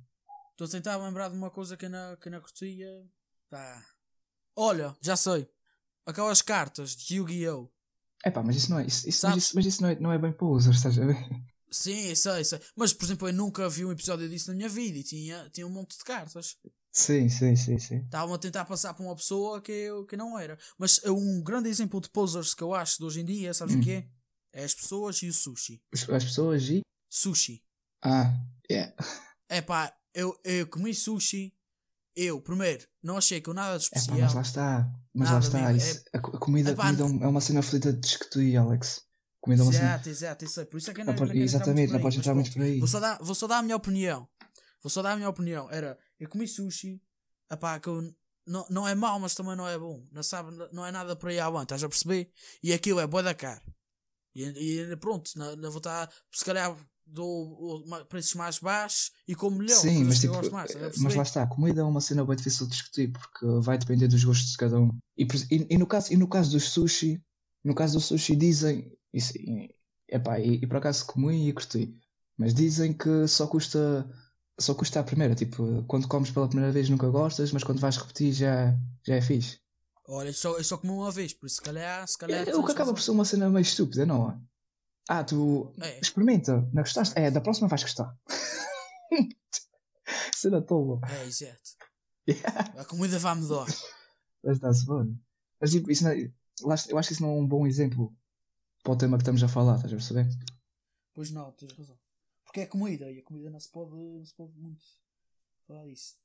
Estou 0.52 0.68
a 0.68 0.70
tentar 0.70 0.98
lembrar 0.98 1.30
de 1.30 1.36
uma 1.36 1.50
coisa 1.50 1.76
que 1.76 1.86
eu 1.86 1.90
não, 1.90 2.16
que 2.18 2.28
eu 2.28 2.32
não 2.32 2.40
curtia. 2.40 2.88
Olha, 4.56 4.96
já 5.02 5.16
sei. 5.16 5.50
Aquelas 6.06 6.42
cartas 6.42 6.96
de 6.96 7.16
Yu-Gi-Oh! 7.18 7.70
epá, 8.26 8.42
mas 8.44 8.56
isso 8.56 8.70
não 8.72 8.80
é, 8.80 8.86
isso, 8.86 9.08
isso- 9.08 9.28
mas 9.28 9.38
isso, 9.38 9.56
mas 9.56 9.66
isso 9.66 9.82
não 9.82 9.90
é, 9.90 10.00
não 10.00 10.12
é 10.12 10.18
bem 10.18 10.32
posers, 10.34 10.78
estás 10.78 10.98
a 11.00 11.06
ver? 11.06 11.18
Sim, 11.72 12.14
sei, 12.14 12.44
sei. 12.44 12.60
Mas, 12.76 12.94
por 12.94 13.04
exemplo, 13.06 13.28
eu 13.28 13.34
nunca 13.34 13.68
vi 13.68 13.84
um 13.84 13.92
episódio 13.92 14.30
disso 14.30 14.50
na 14.52 14.56
minha 14.56 14.70
vida 14.70 14.98
e 15.00 15.04
tinha, 15.04 15.50
tinha 15.50 15.66
um 15.66 15.72
monte 15.72 15.98
de 15.98 16.04
cartas. 16.04 16.56
Sim, 16.92 17.28
sim, 17.30 17.56
sim, 17.56 17.80
sim. 17.80 17.98
Estavam 18.04 18.36
a 18.36 18.38
tentar 18.38 18.64
passar 18.66 18.94
para 18.94 19.04
uma 19.04 19.16
pessoa 19.16 19.60
que 19.60 19.72
eu 19.72 20.06
que 20.06 20.16
não 20.16 20.38
era. 20.38 20.56
Mas 20.78 21.02
é 21.04 21.10
um 21.10 21.42
grande 21.42 21.68
exemplo 21.70 22.00
de 22.00 22.10
posers 22.12 22.54
que 22.54 22.62
eu 22.62 22.76
acho 22.76 23.00
de 23.00 23.06
hoje 23.06 23.22
em 23.22 23.26
dia, 23.26 23.54
sabes 23.56 23.74
o 23.76 23.80
que 23.82 23.92
é? 23.92 24.08
É 24.54 24.64
as 24.64 24.76
pessoas 24.76 25.18
e 25.24 25.28
o 25.30 25.34
sushi. 25.34 25.82
As, 25.92 26.08
as 26.08 26.24
pessoas 26.26 26.64
e. 26.70 26.82
Sushi. 27.10 27.64
Ah, 28.04 28.32
yeah. 28.70 28.94
É 29.50 29.60
pá, 29.60 29.92
eu, 30.14 30.40
eu 30.44 30.68
comi 30.68 30.94
sushi. 30.94 31.52
Eu, 32.16 32.40
primeiro, 32.42 32.86
não 33.02 33.18
achei 33.18 33.42
com 33.42 33.54
nada 33.54 33.78
de 33.80 33.88
Epá, 33.88 33.98
especial. 33.98 34.20
mas 34.20 34.34
lá 34.34 34.42
está. 34.42 34.92
Mas 35.14 35.28
lá 35.30 35.34
Nada, 35.36 35.46
está. 35.46 35.66
amigo, 35.68 35.78
isso- 35.78 36.04
a, 36.14 36.20
co- 36.20 36.38
a 36.38 36.40
comida, 36.40 36.72
Epá, 36.72 36.84
comida 36.94 37.24
é 37.24 37.26
é 37.26 37.28
uma 37.28 37.42
cena 37.42 37.60
aflita 37.60 37.92
de 37.94 38.00
discutir, 38.00 38.56
Alex. 38.58 39.02
Comida 39.42 39.62
é 39.62 39.66
uma 39.66 39.74
cena. 39.74 39.96
Exato, 40.08 40.46
isso 40.46 40.60
é. 40.62 40.66
Por 40.66 40.78
isso 40.78 40.92
é 40.92 40.94
que 40.94 41.02
eu 41.02 41.06
Não 41.06 41.14
não, 41.14 41.34
exatamente, 41.34 41.92
não 41.92 42.00
podes 42.02 42.20
entrar 42.20 42.34
muito 42.36 42.52
por 42.54 42.62
aí. 42.62 42.80
Vou 42.80 42.88
só, 42.88 43.00
dar, 43.00 43.18
vou 43.22 43.36
só 43.36 43.48
dar 43.48 43.58
a 43.58 43.62
minha 43.64 43.76
opinião. 43.76 44.28
Vou 44.82 44.90
só 44.90 45.02
dar 45.02 45.14
a 45.14 45.16
minha 45.16 45.30
opinião. 45.30 45.70
Era, 45.72 45.98
eu 46.20 46.30
comi 46.30 46.48
sushi, 46.48 47.02
epá, 47.52 47.80
que 47.80 47.88
eu, 47.90 48.02
não, 48.46 48.66
não 48.70 48.88
é 48.88 48.94
mau, 48.96 49.20
mas 49.20 49.34
também 49.36 49.56
não 49.56 49.68
é 49.68 49.78
bom. 49.78 50.06
Não, 50.12 50.22
sabe, 50.24 50.52
não 50.72 50.86
é 50.86 50.92
nada 50.92 51.16
por 51.16 51.30
aí 51.30 51.40
à 51.40 51.50
banda, 51.50 51.64
estás 51.64 51.84
a 51.84 51.90
perceber? 51.90 52.32
E 52.62 52.74
aquilo 52.74 53.00
é 53.00 53.08
boa 53.08 53.24
da 53.24 53.34
cara. 53.34 53.62
E, 54.36 54.44
e 54.46 54.96
pronto, 54.98 55.30
não, 55.36 55.56
não 55.56 55.70
vou 55.72 55.78
estar, 55.80 56.12
se 56.32 56.44
calhar 56.46 56.76
dou 57.06 57.84
preços 58.10 58.34
mais 58.36 58.60
baixos 58.60 59.12
e 59.28 59.36
como 59.36 59.58
melhor. 59.58 59.80
Sim, 59.82 60.04
mas, 60.06 60.20
tipo, 60.20 60.34
mais, 60.52 60.72
estás 60.72 60.98
a 60.98 61.00
mas 61.00 61.16
lá 61.16 61.24
está, 61.24 61.44
a 61.44 61.48
comida 61.48 61.82
é 61.82 61.84
uma 61.84 62.02
cena 62.02 62.26
bem 62.26 62.36
difícil 62.36 62.66
de 62.68 62.74
discutir 62.74 63.12
porque 63.12 63.46
vai 63.62 63.78
depender 63.78 64.08
dos 64.08 64.24
gostos 64.24 64.52
de 64.52 64.58
cada 64.58 64.80
um. 64.80 64.90
E, 65.18 65.24
e- 65.52 65.68
e 65.70 65.78
no, 65.78 65.88
caso, 65.88 66.12
e 66.14 66.18
no 66.18 66.28
caso 66.28 66.52
dos 66.52 66.70
sushi, 66.70 67.22
no 67.64 67.74
caso 67.74 67.94
do 67.98 68.02
sushi 68.02 68.36
dizem, 68.36 68.92
isso, 69.14 69.38
e, 69.38 69.74
epá, 70.10 70.40
e, 70.40 70.56
e 70.56 70.68
por 70.68 70.78
acaso 70.78 71.06
comi 71.06 71.50
e 71.50 71.54
curti, 71.54 71.94
mas 72.38 72.54
dizem 72.54 72.94
que 72.94 73.28
só 73.28 73.48
custa, 73.48 74.10
só 74.60 74.74
custa 74.76 75.00
a 75.00 75.04
primeira, 75.04 75.34
tipo, 75.36 75.84
quando 75.88 76.08
comes 76.08 76.30
pela 76.32 76.48
primeira 76.48 76.72
vez 76.72 76.90
nunca 76.90 77.10
gostas, 77.10 77.52
mas 77.52 77.64
quando 77.64 77.80
vais 77.80 77.98
repetir 77.98 78.34
já, 78.34 78.76
já 79.06 79.16
é 79.16 79.22
fixe. 79.22 79.60
Olha, 80.08 80.30
eu 80.30 80.34
só, 80.34 80.58
eu 80.58 80.64
só 80.64 80.78
comi 80.78 80.92
uma 80.92 81.12
vez, 81.12 81.34
por 81.34 81.48
isso 81.48 81.56
se 81.56 81.62
calhar, 81.62 82.06
se 82.08 82.18
calhar 82.18 82.42
É, 82.42 82.46
tens 82.46 82.58
o 82.58 82.66
que 82.66 82.72
acaba 82.74 82.94
por 82.94 83.02
ser 83.02 83.12
uma 83.12 83.26
cena 83.26 83.50
meio 83.50 83.62
estúpida, 83.62 84.06
não 84.06 84.30
é? 84.32 84.38
Ah, 85.10 85.24
tu 85.24 85.74
É. 85.82 86.00
experimenta, 86.00 86.62
não 86.74 86.82
gostaste? 86.84 87.14
É, 87.18 87.30
da 87.30 87.42
próxima 87.42 87.68
vais 87.68 87.84
gostar. 87.84 88.18
cena 90.36 90.62
tola. 90.62 91.00
É, 91.10 91.26
exato. 91.26 91.72
A 92.78 92.86
comida 92.86 93.20
vai-me 93.20 93.48
dar. 93.48 93.66
Mas 94.44 94.60
dá-se 94.60 94.86
bem. 94.86 95.20
Mas 95.60 95.72
tipo, 95.72 95.92
isso 95.92 96.04
não 96.04 96.12
é- 96.12 96.32
eu 96.90 96.98
acho 96.98 97.08
que 97.08 97.14
isso 97.14 97.22
não 97.22 97.30
é 97.30 97.34
um 97.42 97.48
bom 97.48 97.66
exemplo 97.68 98.16
para 98.84 98.94
o 98.94 98.98
tema 98.98 99.18
que 99.18 99.24
estamos 99.24 99.44
a 99.44 99.48
falar, 99.48 99.76
estás 99.76 99.92
a 99.94 99.96
perceber? 99.96 100.28
Pois 101.14 101.32
não, 101.32 101.52
tens 101.54 101.74
razão. 101.74 101.98
Porque 102.46 102.62
é 102.62 102.66
comida 102.66 103.10
e 103.12 103.20
a 103.20 103.24
comida 103.24 103.50
não 103.50 103.60
se 103.60 103.70
pode, 103.70 103.92
não 103.96 104.26
se 104.26 104.34
pode 104.34 104.54
muito 104.58 104.84
falar 105.68 105.86
disso. 105.86 106.16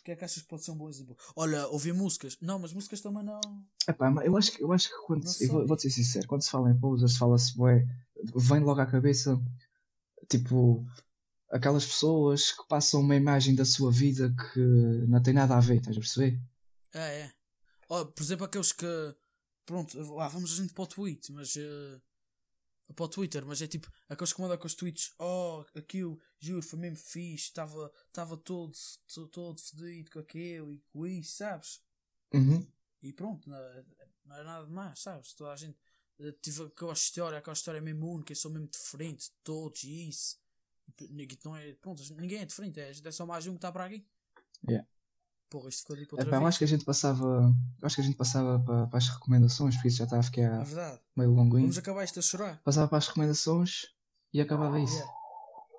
O 0.00 0.02
que 0.06 0.12
é 0.12 0.16
que 0.16 0.24
achas 0.24 0.42
que 0.42 0.48
pode 0.48 0.64
ser 0.64 0.70
um 0.70 0.76
bom 0.76 0.88
exemplo? 0.88 1.16
Olha, 1.34 1.66
ouvir 1.68 1.92
músicas. 1.92 2.36
Não, 2.40 2.58
mas 2.58 2.72
músicas 2.72 3.00
também 3.00 3.24
não. 3.24 3.40
Epá, 3.88 4.12
eu 4.24 4.36
acho 4.36 4.52
que, 4.52 4.62
eu 4.62 4.72
acho 4.72 4.88
que 4.88 5.06
quando 5.06 5.26
se- 5.26 5.44
eu 5.46 5.50
vou, 5.52 5.66
vou 5.66 5.78
ser 5.78 5.90
sincero, 5.90 6.28
quando 6.28 6.42
se 6.42 6.50
fala 6.50 6.70
em 6.70 6.78
posers, 6.78 7.16
fala-se 7.16 7.56
bué, 7.56 7.84
vem 8.34 8.60
logo 8.60 8.80
à 8.80 8.86
cabeça 8.86 9.40
tipo 10.28 10.86
aquelas 11.50 11.86
pessoas 11.86 12.52
que 12.52 12.66
passam 12.68 13.00
uma 13.00 13.14
imagem 13.16 13.54
da 13.54 13.64
sua 13.64 13.90
vida 13.92 14.34
que 14.52 14.60
não 15.08 15.22
tem 15.22 15.32
nada 15.34 15.56
a 15.56 15.60
ver, 15.60 15.76
estás 15.76 15.96
a 15.96 16.00
perceber? 16.00 16.40
É, 16.92 17.20
é. 17.20 17.32
Ó, 17.88 18.04
por 18.04 18.22
exemplo, 18.22 18.44
aqueles 18.46 18.72
que. 18.72 18.86
Pronto, 19.64 19.98
lá 20.14 20.28
vamos 20.28 20.52
a 20.52 20.56
gente 20.62 20.72
para 20.72 20.84
o 20.84 20.86
Twitter, 20.86 21.34
mas. 21.34 21.56
eh, 21.56 22.00
para 22.94 23.04
o 23.04 23.08
Twitter, 23.08 23.44
mas 23.44 23.60
é 23.60 23.66
tipo 23.66 23.90
aqueles 24.08 24.32
que 24.32 24.40
mandam 24.40 24.56
com 24.58 24.66
os 24.66 24.74
tweets. 24.74 25.12
Oh, 25.18 25.64
aquilo, 25.74 26.20
juro, 26.38 26.62
foi 26.62 26.78
mesmo 26.78 26.96
fixe. 26.96 27.48
Estava 27.48 28.36
todo, 28.44 28.72
todo, 29.32 29.60
fedido 29.60 30.10
com 30.10 30.20
aquilo 30.20 30.72
e 30.72 30.78
com 30.92 31.06
isso, 31.06 31.36
sabes? 31.36 31.80
Uhum. 32.32 32.66
E 33.02 33.12
pronto, 33.12 33.48
não, 33.48 33.56
é- 33.56 33.84
não 34.24 34.36
é 34.36 34.44
nada 34.44 34.66
de 34.66 34.72
mais, 34.72 35.00
sabes? 35.00 35.32
Toda 35.34 35.52
a 35.52 35.56
gente 35.56 35.76
tive 36.42 36.64
aquela 36.64 36.92
história, 36.92 37.38
aquela 37.38 37.54
história 37.54 37.80
mesmo 37.80 38.10
única, 38.12 38.32
eu 38.32 38.36
sou 38.36 38.50
mesmo 38.50 38.68
diferente 38.68 39.26
de 39.26 39.32
todos 39.44 39.82
e 39.84 40.08
isso. 40.08 40.36
Não 41.44 41.56
é, 41.56 41.74
pronto, 41.74 42.02
ninguém 42.14 42.38
é 42.40 42.44
diferente, 42.44 42.80
é, 42.80 42.90
é 43.04 43.12
só 43.12 43.26
mais 43.26 43.46
um 43.46 43.50
que 43.52 43.56
está 43.58 43.72
para 43.72 43.86
aqui. 43.86 44.06
Yeah. 44.68 44.86
Porra, 45.50 45.68
isto 45.68 45.80
ficou 45.82 45.96
tipo 45.96 46.14
outra 46.16 46.28
Epá, 46.28 46.38
vez. 46.38 46.48
acho 46.48 46.58
que 46.58 46.64
a 46.64 46.68
gente 46.68 46.84
passava, 46.84 47.54
acho 47.82 47.94
que 47.96 48.00
a 48.00 48.04
gente 48.04 48.16
passava 48.16 48.58
para, 48.60 48.86
para 48.86 48.98
as 48.98 49.08
recomendações, 49.08 49.74
porque 49.74 49.88
isso 49.88 49.98
já 49.98 50.04
está 50.04 50.16
a 50.16 50.20
É 50.20 50.22
ficar 50.22 50.64
verdade. 50.64 51.00
meio 51.16 51.30
longuinho. 51.30 51.62
Vamos 51.62 51.78
acabar 51.78 52.04
isto 52.04 52.18
a 52.18 52.22
chorar. 52.22 52.62
Passava 52.62 52.88
para 52.88 52.98
as 52.98 53.06
recomendações 53.08 53.86
e 54.32 54.40
acabava 54.40 54.80
isso. 54.80 54.94
Yeah. 54.94 55.12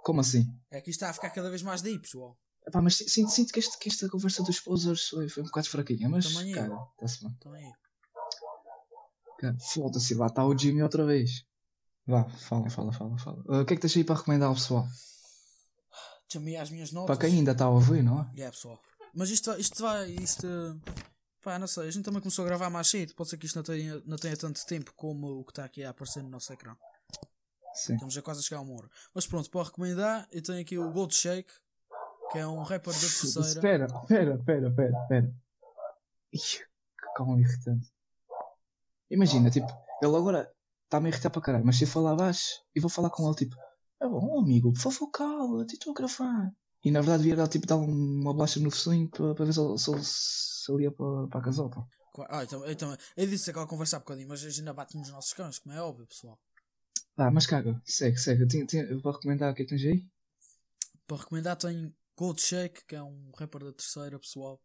Como 0.04 0.22
assim? 0.22 0.46
É 0.72 0.80
que 0.82 0.90
isto 0.90 1.00
está 1.00 1.10
a 1.10 1.14
ficar 1.14 1.30
cada 1.32 1.50
vez 1.50 1.62
mais 1.62 1.82
deep, 1.82 2.00
pessoal. 2.02 2.38
Epá, 2.66 2.82
mas 2.82 2.96
sinto, 2.98 3.30
sinto 3.30 3.52
que, 3.54 3.60
este, 3.60 3.78
que 3.78 3.90
esta 3.90 4.10
conversa 4.10 4.44
dos 4.44 4.60
posers 4.60 5.08
foi, 5.10 5.28
foi 5.30 5.44
um 5.44 5.46
bocado 5.48 5.70
fraquinha, 5.70 6.08
mas 6.10 6.34
Também 6.34 6.54
cara, 6.54 6.76
está-se 6.94 7.24
bem. 7.24 7.34
Também 7.40 7.66
eu. 7.66 7.74
Foda-se, 9.74 10.16
lá 10.16 10.28
está 10.28 10.46
o 10.46 10.58
Jimmy 10.58 10.82
outra 10.82 11.06
vez. 11.06 11.46
Vá, 12.06 12.24
fala, 12.30 12.70
fala, 12.70 12.92
fala, 12.94 13.18
fala. 13.18 13.38
Uh, 13.48 13.62
o 13.62 13.66
que 13.66 13.74
é 13.74 13.76
que 13.76 13.82
tens 13.82 13.98
aí 13.98 14.04
para 14.04 14.16
recomendar 14.16 14.48
ao 14.50 14.56
pessoal? 14.56 14.88
Chamei 16.32 16.56
às 16.58 16.70
minhas 16.70 16.92
notas. 16.92 17.16
Para 17.18 17.28
quem 17.28 17.38
ainda 17.40 17.52
está 17.52 17.66
a 17.66 17.70
ouvir, 17.70 18.04
não 18.04 18.22
é? 18.22 18.32
Yeah, 18.36 18.52
pessoal. 18.52 18.82
Mas 19.14 19.30
isto, 19.30 19.50
vai- 19.52 19.60
isto 19.60 19.82
vai. 19.82 20.10
Isto. 20.12 20.82
Pá, 21.44 21.58
não 21.60 21.68
sei. 21.68 21.88
A 21.88 21.92
gente 21.92 22.04
também 22.04 22.22
começou 22.22 22.44
a 22.44 22.48
gravar 22.48 22.70
mais 22.70 22.88
cedo. 22.88 23.14
Pode 23.16 23.30
ser 23.30 23.38
que 23.38 23.46
isto 23.46 23.56
não 23.56 23.64
tenha, 23.64 24.02
não 24.06 24.18
tenha 24.18 24.36
tanto 24.36 24.66
tempo 24.66 24.94
como 24.96 25.40
o 25.40 25.44
que 25.46 25.52
está 25.52 25.66
aqui 25.66 25.84
a 25.84 25.90
aparecer 25.92 26.22
no 26.24 26.30
nosso 26.30 26.52
ecrã. 26.52 26.76
Sim. 27.74 27.94
Estamos 27.94 28.14
já 28.14 28.22
quase 28.22 28.40
a 28.40 28.44
chegar 28.44 28.60
a 28.60 28.64
uma 28.64 28.74
hora. 28.76 28.90
Mas 29.14 29.26
pronto, 29.28 29.50
para 29.50 29.64
recomendar, 29.64 30.28
eu 30.32 30.42
tenho 30.42 30.60
aqui 30.62 30.78
o 30.78 30.92
Gold 30.92 31.14
Shake, 31.16 31.52
que 32.32 32.40
é 32.40 32.48
um 32.48 32.64
rapper 32.64 32.94
da 32.94 33.00
terceira. 33.00 33.48
Espera, 33.48 33.86
espera, 33.86 34.36
espera, 34.36 34.68
espera, 34.70 35.02
espera. 35.04 35.36
Que 36.32 37.06
calma 37.16 37.40
irritante. 37.40 37.90
Imagina, 39.10 39.50
tipo, 39.50 39.68
ele 40.02 40.16
agora 40.16 40.50
está-me 40.86 41.08
a 41.08 41.12
irritar 41.12 41.30
para 41.30 41.42
caralho, 41.42 41.66
mas 41.66 41.78
se 41.78 41.84
eu 41.86 41.88
falar 41.88 42.16
baixo 42.16 42.46
e 42.76 42.80
vou 42.80 42.90
falar 42.90 43.10
com 43.10 43.26
ele, 43.28 43.36
tipo, 43.36 43.56
é 44.02 44.08
bom, 44.08 44.40
amigo, 44.40 44.72
por 44.74 44.82
favor, 44.82 45.10
cala-te, 45.12 45.74
estou 45.74 45.92
a 45.92 45.96
gravar. 45.96 46.52
E 46.84 46.92
na 46.92 47.02
verdade 47.02 47.24
devia 47.24 47.36
dar, 47.36 47.48
tipo, 47.48 47.66
dar 47.68 47.78
uma 47.78 48.34
bolacha 48.34 48.60
no 48.60 48.72
focinho 48.72 49.10
para, 49.10 49.34
para 49.36 49.46
ver 49.46 49.54
se 49.54 49.60
ele, 49.62 49.78
se 50.04 50.82
ia 50.82 50.92
para, 50.92 51.28
para 51.28 51.40
a 51.40 51.44
casota. 51.44 51.82
Ah, 52.30 52.44
então, 52.44 52.66
então, 52.68 52.98
eu 53.16 53.28
disse 53.28 53.50
aquela 53.50 53.68
conversa 53.68 53.98
há 53.98 54.00
bocadinho, 54.00 54.28
mas 54.28 54.44
a 54.44 54.50
gente 54.50 54.60
ainda 54.60 54.74
bate 54.74 54.98
nos 54.98 55.10
nossos 55.10 55.34
cães, 55.34 55.60
como 55.60 55.76
é 55.76 55.82
óbvio, 55.82 56.08
pessoal. 56.08 56.40
Ah, 57.18 57.32
mas 57.32 57.46
caga, 57.46 57.80
segue, 57.86 58.18
segue. 58.18 58.44
Eu, 58.44 58.48
tinha- 58.48 58.66
tinha- 58.66 58.84
eu 58.84 59.00
vou 59.02 59.12
recomendar 59.14 59.52
o 59.52 59.56
que 59.56 59.62
é 59.64 59.66
que 59.66 59.70
tens 59.70 59.86
aí? 59.86 60.04
Para 61.08 61.18
recomendar, 61.18 61.56
tenho 61.56 61.94
Gold 62.18 62.42
Shake, 62.42 62.86
que 62.86 62.96
é 62.96 63.04
um 63.04 63.32
rapper 63.38 63.64
da 63.64 63.72
terceira, 63.74 64.20
pessoal. 64.20 64.60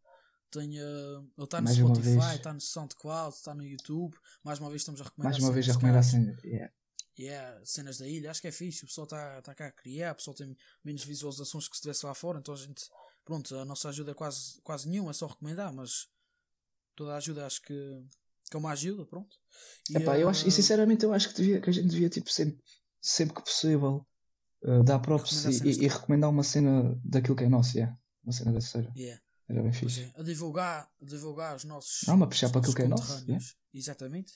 Tenho, 0.53 0.79
eh, 0.79 1.23
ele 1.35 1.43
está 1.43 1.59
no 1.59 1.65
Mais 1.65 1.77
Spotify, 1.77 2.35
está 2.35 2.53
no 2.53 2.61
SoundCloud, 2.61 3.35
está 3.35 3.55
no 3.55 3.63
YouTube. 3.63 4.15
Mais 4.43 4.59
uma 4.59 4.69
vez 4.69 4.83
estamos 4.83 5.01
a 5.01 5.05
recomendar 5.05 5.31
Mais 5.33 5.43
uma 5.43 5.51
vez 5.51 5.67
a 5.67 5.73
cenas 5.73 5.75
recomendar 5.75 5.99
assim. 5.99 6.47
Yeah. 6.47 6.73
Yeah, 7.17 7.61
cenas 7.65 7.97
da 7.97 8.07
ilha, 8.07 8.29
acho 8.29 8.39
que 8.41 8.47
é 8.47 8.51
fixe. 8.51 8.83
O 8.83 8.87
pessoal 8.87 9.05
está 9.05 9.41
tá 9.41 9.55
cá 9.55 9.67
a 9.67 9.71
criar, 9.71 10.11
o 10.11 10.15
pessoal 10.15 10.35
tem 10.35 10.55
menos 10.83 11.03
visualizações 11.03 11.67
que 11.67 11.75
se 11.75 11.81
tivesse 11.81 12.05
lá 12.05 12.13
fora. 12.13 12.37
Então 12.39 12.53
a 12.53 12.57
gente, 12.57 12.83
pronto, 13.25 13.55
a 13.55 13.65
nossa 13.65 13.89
ajuda 13.89 14.11
é 14.11 14.13
quase, 14.13 14.61
quase 14.61 14.87
nenhuma, 14.87 15.09
é 15.09 15.13
só 15.13 15.25
recomendar. 15.25 15.73
Mas 15.73 16.07
toda 16.95 17.13
a 17.13 17.17
ajuda 17.17 17.47
acho 17.47 17.61
que, 17.63 18.03
que 18.49 18.55
é 18.55 18.59
uma 18.59 18.71
ajuda, 18.71 19.05
pronto. 19.05 19.35
E, 19.89 19.97
Epá, 19.97 20.19
eu 20.19 20.29
acho, 20.29 20.45
e 20.45 20.49
eh, 20.49 20.51
sinceramente 20.51 21.03
eu 21.03 21.13
acho 21.13 21.29
que, 21.29 21.35
devia, 21.35 21.61
que 21.61 21.69
a 21.69 21.73
gente 21.73 21.87
devia 21.87 22.09
tipo, 22.09 22.31
sempre, 22.31 22.63
sempre 23.01 23.35
que 23.35 23.41
possível 23.41 24.05
uh, 24.63 24.83
dar 24.83 24.99
props 24.99 25.31
e, 25.31 25.35
cenas 25.35 25.61
e- 25.61 25.83
e 25.83 25.87
recomendar 25.87 26.29
uma 26.29 26.43
cena 26.43 26.99
daquilo 27.03 27.35
que 27.35 27.43
é 27.43 27.49
nosso, 27.49 27.75
yeah. 27.75 27.97
uma 28.23 28.31
cena 28.33 28.51
da 28.51 28.59
terceira. 28.59 28.91
yeah, 28.95 29.21
Era 29.47 29.61
bem 29.61 29.73
fixe. 29.73 30.01
é, 30.01 30.13
a 30.19 30.23
divulgar, 30.23 30.89
a 31.01 31.05
divulgar 31.05 31.55
os 31.55 31.63
nossos. 31.65 32.07
Não, 32.07 32.15
mas 32.17 32.29
puxar 32.29 32.49
para 32.49 32.59
aquilo 32.61 32.75
que 32.75 32.81
é 32.83 32.87
nosso. 32.87 33.25
Exatamente. 33.73 34.33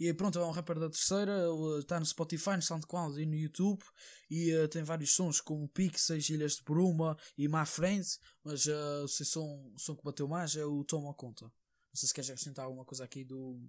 E 0.00 0.12
pronto, 0.14 0.38
é 0.38 0.44
um 0.44 0.50
rapper 0.50 0.78
da 0.78 0.88
terceira, 0.90 1.32
ele 1.32 1.78
está 1.80 2.00
no 2.00 2.06
Spotify, 2.06 2.56
no 2.56 2.62
SoundCloud 2.62 3.20
e 3.20 3.26
no 3.26 3.34
YouTube. 3.34 3.82
E 4.30 4.52
uh, 4.56 4.66
tem 4.68 4.82
vários 4.82 5.14
sons 5.14 5.40
como 5.40 5.68
Pixels, 5.68 6.28
Ilhas 6.30 6.54
de 6.56 6.64
Bruma 6.64 7.16
e 7.36 7.46
My 7.48 7.64
Friends. 7.66 8.18
Mas 8.44 8.66
uh, 8.66 9.04
o 9.04 9.08
som, 9.08 9.70
o 9.74 9.78
som 9.78 9.94
que 9.94 10.02
bateu 10.04 10.26
mais 10.26 10.56
é 10.56 10.64
o 10.64 10.82
Toma 10.84 11.14
Conta. 11.14 11.44
Não 11.44 11.52
sei 11.94 12.08
se 12.08 12.14
queres 12.14 12.30
acrescentar 12.30 12.64
alguma 12.64 12.84
coisa 12.84 13.04
aqui 13.04 13.24
do, 13.24 13.60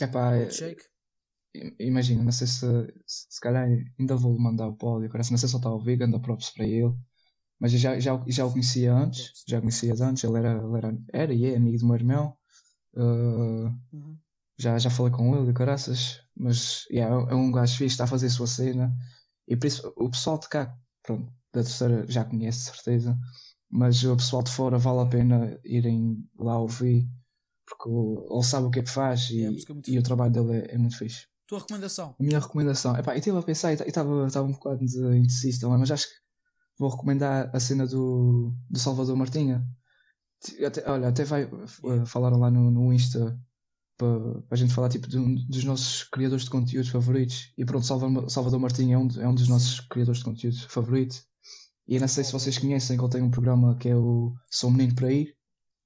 Epá, 0.00 0.30
do 0.36 0.42
é- 0.42 0.50
Shake. 0.50 0.82
i- 1.54 1.74
imagina, 1.80 2.22
não 2.22 2.32
sei 2.32 2.46
se, 2.46 2.66
se, 3.06 3.26
se 3.30 3.40
calhar 3.40 3.66
ainda 3.98 4.16
vou 4.16 4.38
mandar 4.38 4.68
o 4.68 4.76
pódio, 4.76 5.10
parece, 5.10 5.30
não 5.30 5.38
sei 5.38 5.48
se 5.48 5.54
ele 5.54 5.60
está 5.60 5.68
a 5.70 5.74
ouvir, 5.74 6.02
anda 6.02 6.20
props 6.20 6.50
para 6.50 6.66
ele. 6.66 6.94
Mas 7.60 7.72
eu 7.72 7.78
já, 7.78 7.98
já, 7.98 8.22
já 8.26 8.46
o 8.46 8.50
conhecia 8.52 8.94
antes, 8.94 9.32
já 9.46 9.60
conhecia 9.60 9.94
antes, 10.00 10.22
ele 10.24 10.38
era, 10.38 10.52
ele 10.62 10.76
era, 10.76 10.98
era 11.12 11.34
e 11.34 11.46
é 11.46 11.56
amigo 11.56 11.78
do 11.78 11.86
meu 11.86 11.96
irmão. 11.96 12.36
Uh, 12.94 13.72
Uhum. 13.92 14.16
já, 14.58 14.78
já 14.78 14.90
falei 14.90 15.12
com 15.12 15.36
ele 15.36 15.46
de 15.46 15.52
caraças, 15.52 16.20
mas 16.36 16.84
yeah, 16.90 17.14
é 17.30 17.34
um 17.34 17.52
gajo 17.52 17.72
fixe, 17.76 17.94
está 17.94 18.04
a 18.04 18.06
fazer 18.08 18.26
a 18.26 18.30
sua 18.30 18.46
cena. 18.46 18.92
E 19.46 19.56
por 19.56 19.66
isso 19.66 19.92
o 19.96 20.10
pessoal 20.10 20.38
de 20.38 20.48
cá, 20.48 20.76
pronto, 21.02 21.32
da 21.52 21.62
terceira 21.62 22.04
já 22.08 22.24
conhece, 22.24 22.70
de 22.70 22.76
certeza. 22.76 23.18
Mas 23.70 24.02
o 24.04 24.16
pessoal 24.16 24.42
de 24.42 24.50
fora 24.50 24.78
vale 24.78 25.00
a 25.00 25.06
pena 25.06 25.58
irem 25.64 26.24
lá 26.38 26.58
ouvir, 26.58 27.08
porque 27.66 27.88
ele 27.88 28.42
sabe 28.42 28.66
o 28.66 28.70
que 28.70 28.80
é 28.80 28.82
que 28.82 28.90
faz 28.90 29.28
e, 29.30 29.44
É, 29.44 29.48
é 29.48 29.54
e 29.88 29.98
o 29.98 30.02
trabalho 30.02 30.32
dele 30.32 30.58
é, 30.66 30.74
é 30.74 30.78
muito 30.78 30.96
fixe. 30.96 31.26
Tua 31.46 31.60
recomendação? 31.60 32.14
A 32.18 32.22
minha 32.22 32.40
recomendação, 32.40 32.96
epá, 32.96 33.12
eu 33.14 33.18
estive 33.18 33.38
a 33.38 33.42
pensar 33.42 33.72
e 33.72 33.74
estava 33.74 34.42
um 34.42 34.52
bocado 34.52 34.84
de 34.84 34.98
indeciso 35.16 35.60
também, 35.60 35.78
mas 35.78 35.90
acho 35.90 36.08
que 36.08 36.14
vou 36.78 36.88
recomendar 36.90 37.50
a 37.54 37.60
cena 37.60 37.86
do, 37.86 38.54
do 38.70 38.78
Salvador 38.78 39.16
Martinha. 39.16 39.64
Até- 40.64 40.88
olha, 40.88 41.08
até 41.08 41.24
vai, 41.24 41.42
eh, 41.44 42.06
falaram 42.06 42.38
lá 42.38 42.50
no, 42.50 42.70
no 42.70 42.92
Insta 42.92 43.38
para 43.96 44.08
a 44.52 44.56
gente 44.56 44.72
falar 44.72 44.88
tipo 44.88 45.08
de 45.08 45.18
um 45.18 45.34
dos 45.48 45.64
nossos 45.64 46.04
criadores 46.04 46.44
de 46.44 46.50
conteúdo 46.50 46.88
favoritos. 46.90 47.52
E 47.58 47.64
pronto, 47.64 47.84
Salva- 47.84 48.28
Salvador 48.28 48.60
Martinha 48.60 48.94
é 48.94 48.98
um, 48.98 49.08
é 49.20 49.28
um 49.28 49.34
dos 49.34 49.48
nossos 49.48 49.80
criadores 49.80 50.18
de 50.20 50.24
conteúdo 50.24 50.56
favorito. 50.68 51.16
E 51.88 51.98
não 51.98 52.06
sei 52.06 52.22
se 52.22 52.32
vocês 52.32 52.56
conhecem 52.58 52.96
que 52.96 53.02
ele 53.02 53.10
tem 53.10 53.22
um 53.22 53.30
programa 53.30 53.74
que 53.76 53.88
é 53.88 53.96
o 53.96 54.32
Sou 54.50 54.70
Menino 54.70 54.94
para 54.94 55.12
Ir, 55.12 55.34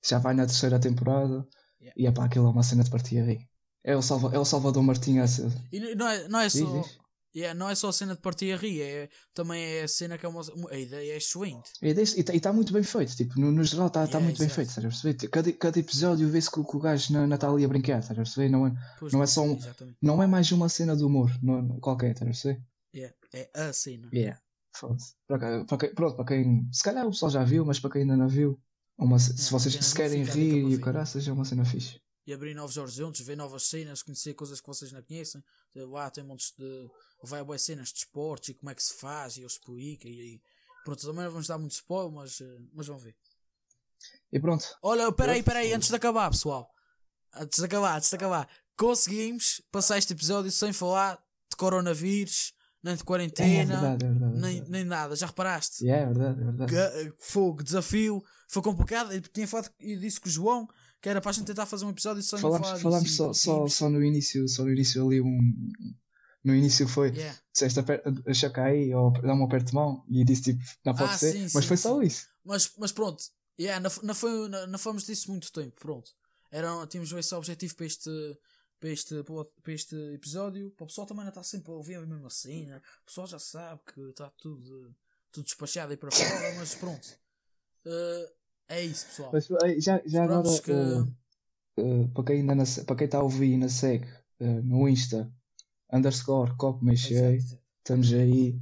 já 0.06 0.18
vai 0.18 0.34
na 0.34 0.44
terceira 0.44 0.78
temporada. 0.78 1.46
Yeah. 1.80 1.94
E 1.96 2.06
é 2.06 2.12
pá, 2.12 2.24
aquilo 2.26 2.46
é 2.46 2.50
uma 2.50 2.62
cena 2.62 2.84
de 2.84 2.90
partir 2.90 3.18
a 3.18 3.24
rir. 3.24 3.48
É 3.84 3.96
o, 3.96 4.02
Salva, 4.02 4.30
é 4.34 4.38
o 4.38 4.44
Salvador 4.44 4.82
Martinha. 4.82 5.24
E 5.72 5.80
não 5.94 6.06
é, 6.06 6.28
não 6.28 6.38
é 6.40 6.48
Diz, 6.48 6.58
só. 6.60 6.80
diz. 6.82 6.98
Yeah, 7.34 7.58
não 7.58 7.70
é 7.70 7.74
só 7.74 7.88
a 7.88 7.92
cena 7.92 8.14
de 8.14 8.20
partir 8.20 8.52
a 8.52 8.56
rir, 8.56 8.82
é, 8.82 9.08
também 9.32 9.62
é 9.62 9.82
a 9.84 9.88
cena 9.88 10.18
que 10.18 10.26
é 10.26 10.28
uma. 10.28 10.42
A 10.70 10.78
ideia 10.78 11.12
é 11.14 11.16
excelente. 11.16 11.70
E 11.80 11.86
está 11.88 12.52
muito 12.52 12.72
bem 12.72 12.82
feito, 12.82 13.16
tipo, 13.16 13.40
no, 13.40 13.50
no 13.50 13.64
geral 13.64 13.86
está 13.86 14.02
Yeah, 14.02 14.20
muito 14.20 14.38
bem 14.38 14.46
exato. 14.46 14.54
feito, 14.56 14.68
estás 14.68 14.84
a 14.84 14.88
perceber? 14.88 15.28
Cada, 15.28 15.52
cada 15.52 15.78
episódio 15.78 16.28
vê-se 16.28 16.50
que, 16.50 16.60
o- 16.60 16.64
que 16.64 16.76
o 16.76 16.80
gajo 16.80 17.12
não 17.12 17.34
está 17.34 17.48
ali 17.48 17.64
a 17.64 17.68
brincar, 17.68 18.00
estás 18.00 18.18
a 18.18 18.22
perceber? 18.22 18.48
Não 18.50 18.66
é, 18.66 18.72
Pois 18.98 19.12
Não 19.14 19.22
é 19.22 19.26
só 19.26 19.42
um- 19.42 19.56
Exatamente. 19.56 19.96
não 20.02 20.22
é 20.22 20.26
mais 20.26 20.52
uma 20.52 20.68
cena 20.68 20.94
de 20.94 21.04
humor, 21.04 21.30
não 21.42 21.58
é 21.76 21.80
qualquer, 21.80 22.10
estás 22.12 22.28
a 22.28 22.32
perceber? 22.32 22.62
Yeah, 22.94 23.14
é 23.32 23.50
a 23.54 23.72
cena. 23.72 24.08
Yeah. 24.12 24.38
Foda-se. 24.76 25.14
Pronto, 25.94 26.16
para 26.16 26.24
quem. 26.26 26.68
Se 26.72 26.82
calhar 26.82 27.06
o 27.06 27.10
pessoal 27.10 27.30
já 27.30 27.44
viu, 27.44 27.64
mas 27.64 27.78
para 27.80 27.90
quem 27.90 28.02
ainda 28.02 28.16
não 28.16 28.28
viu, 28.28 28.60
é 29.00 29.04
uma, 29.04 29.18
se 29.18 29.50
vocês 29.50 29.74
se 29.74 29.94
querem 29.94 30.22
rir 30.24 30.58
e 30.58 30.64
o 30.64 30.68
ver. 30.70 30.80
caraças, 30.80 31.26
é 31.26 31.32
uma 31.32 31.44
cena 31.46 31.64
fixe. 31.64 31.98
E 32.26 32.32
abrir 32.32 32.54
novos 32.54 32.76
horizontes, 32.76 33.26
ver 33.26 33.36
novas 33.36 33.64
cenas, 33.64 34.02
conhecer 34.02 34.34
coisas 34.34 34.60
que 34.60 34.66
vocês 34.66 34.92
não 34.92 35.02
conhecem. 35.02 35.42
Lá 35.74 36.10
tem 36.10 36.22
montes 36.22 36.52
de. 36.56 36.90
Vai 37.22 37.40
a 37.40 37.44
boas 37.44 37.62
cenas 37.62 37.92
de 37.92 37.98
esportes 37.98 38.50
e 38.50 38.54
como 38.54 38.70
é 38.70 38.74
que 38.74 38.82
se 38.82 38.94
faz 38.94 39.36
e 39.36 39.42
eu 39.42 39.46
explico. 39.46 40.06
E, 40.06 40.20
aí 40.20 40.42
pronto, 40.84 41.00
também 41.00 41.24
não 41.24 41.30
vamos 41.30 41.46
dar 41.46 41.58
muito 41.58 41.72
spoiler, 41.72 42.12
mas, 42.12 42.40
eh, 42.40 42.58
mas 42.72 42.86
vão 42.86 42.98
ver. 42.98 43.16
E 44.32 44.40
pronto, 44.40 44.64
Olha, 44.82 45.12
peraí, 45.12 45.42
peraí, 45.42 45.72
antes 45.72 45.88
de 45.88 45.94
acabar, 45.94 46.30
pessoal. 46.30 46.70
Antes 47.34 47.58
de 47.58 47.64
acabar, 47.64 47.96
antes 47.96 48.08
de 48.08 48.16
acabar. 48.16 48.48
Conseguimos 48.76 49.62
passar 49.70 49.98
este 49.98 50.12
episódio 50.12 50.50
sem 50.50 50.72
falar 50.72 51.22
de 51.50 51.56
coronavírus, 51.56 52.52
nem 52.82 52.96
de 52.96 53.02
é, 53.02 53.04
quarentena, 53.04 53.80
verdade, 53.80 54.04
é 54.04 54.08
verdade. 54.08 54.36
é 54.36 54.40
nem, 54.40 54.52
verdade. 54.54 54.70
nem 54.70 54.84
nada. 54.84 55.16
Já 55.16 55.26
reparaste? 55.26 55.88
É 55.88 56.06
verdade, 56.06 56.40
é 56.40 56.44
verdade. 56.44 57.14
Fogo, 57.18 57.62
desafio, 57.62 58.22
foi 58.48 58.62
complicado. 58.62 59.12
Eu 59.12 59.20
tinha 59.20 59.46
falado 59.46 59.70
e 59.78 59.96
disse 59.96 60.20
com 60.20 60.28
o 60.28 60.32
João 60.32 60.68
que 61.02 61.08
era 61.08 61.20
para 61.20 61.30
a 61.30 61.34
gente 61.34 61.46
tentar 61.46 61.66
fazer 61.66 61.84
um 61.84 61.90
episódio 61.90 62.22
falar 62.22 62.40
Falámos, 62.40 62.68
disso 62.68 62.82
falámos 62.82 63.10
e 63.10 63.14
só, 63.14 63.32
só, 63.32 63.66
só 63.66 63.90
no 63.90 64.04
início, 64.04 64.48
só 64.48 64.62
no 64.62 64.70
início 64.70 65.04
ali 65.04 65.20
um. 65.20 65.72
No 66.44 66.54
início 66.54 66.86
foi. 66.88 67.10
Yeah. 67.10 67.38
disseste 67.52 67.80
achar 68.26 68.58
aí 68.60 68.94
ou 68.94 69.12
dá 69.12 69.34
um 69.34 69.44
aperto 69.44 69.70
de 69.70 69.74
mão 69.74 70.04
e 70.08 70.24
disse 70.24 70.42
tipo, 70.42 70.62
não 70.84 70.94
pode 70.94 71.12
Ah, 71.12 71.18
ser, 71.18 71.32
sim, 71.32 71.48
mas 71.54 71.64
foi 71.64 71.76
só 71.76 72.00
isso. 72.02 72.28
Mas, 72.44 72.72
mas 72.78 72.92
pronto, 72.92 73.22
yeah, 73.58 73.80
não, 73.80 73.90
não, 74.02 74.14
foi, 74.14 74.48
não, 74.48 74.66
não 74.66 74.78
fomos 74.78 75.04
disso 75.04 75.30
muito 75.30 75.52
tempo. 75.52 75.72
Pronto, 75.80 76.10
Era, 76.50 76.86
tínhamos 76.86 77.12
esse 77.12 77.34
objetivo 77.34 77.74
para 77.76 77.86
este, 77.86 78.10
para, 78.80 78.90
este, 78.90 79.22
para 79.24 79.72
este 79.72 79.96
episódio. 80.14 80.70
Para 80.72 80.84
o 80.84 80.86
pessoal 80.86 81.06
também 81.06 81.24
não 81.24 81.30
está 81.30 81.42
sempre 81.42 81.70
a 81.70 81.74
ouvir 81.74 81.96
a 81.96 82.06
mesma 82.06 82.30
cena. 82.30 82.82
O 83.02 83.06
pessoal 83.06 83.26
já 83.26 83.38
sabe 83.38 83.80
que 83.92 84.00
está 84.00 84.28
tudo, 84.38 84.94
tudo 85.30 85.44
despachado 85.44 85.92
aí 85.92 85.96
para 85.96 86.10
fora, 86.10 86.54
mas 86.56 86.74
pronto. 86.74 87.08
Eh, 87.86 88.32
é 88.78 88.84
isso, 88.84 89.06
pessoal. 89.06 89.30
Mas 89.32 89.50
eh, 89.50 89.80
já, 89.80 90.02
já 90.06 90.24
agora, 90.24 90.42
que. 90.62 90.72
eh, 90.72 91.04
eh, 91.78 92.08
para 92.14 92.24
quem 92.24 92.40
ainda 92.50 92.64
se- 92.66 92.84
para 92.84 92.96
quem 92.96 93.04
está 93.06 93.18
a 93.18 93.22
ouvir 93.22 93.52
e 93.52 93.56
não 93.56 93.68
segue 93.68 94.06
eh, 94.40 94.60
no 94.62 94.88
Insta, 94.88 95.30
underscore 95.92 96.56
copo 96.56 96.84
mexei, 96.84 97.38
estamos 97.78 98.12
aí 98.12 98.58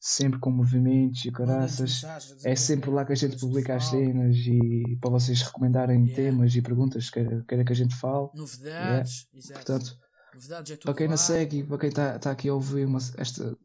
sempre 0.00 0.38
com 0.38 0.50
movimentos 0.50 1.24
e 1.24 1.32
caraças. 1.32 2.02
É 2.44 2.54
sempre 2.54 2.90
lá 2.90 3.04
que 3.04 3.12
a 3.12 3.16
gente 3.16 3.36
publica 3.38 3.74
as 3.74 3.86
cenas 3.86 4.36
e 4.36 4.96
para 5.00 5.10
vocês 5.10 5.42
recomendarem 5.42 6.04
Yeah. 6.04 6.14
temas 6.16 6.54
e 6.54 6.62
perguntas 6.62 7.10
que 7.10 7.24
queira, 7.48 7.64
que 7.64 7.72
a 7.72 7.76
gente 7.76 7.94
fale. 7.96 8.28
Novidades, 8.34 9.26
exato. 9.34 9.54
Portanto, 9.66 9.98
Novidades 10.34 10.72
é 10.72 10.76
para 10.76 10.94
quem 10.94 11.08
não 11.08 11.16
segue 11.16 11.58
e 11.58 11.64
para 11.64 11.78
quem 11.78 11.88
está 11.88 12.18
tá 12.18 12.30
aqui 12.30 12.48
a 12.48 12.54
ouvir 12.54 12.86
uma, 12.86 12.98
esta, 13.16 13.58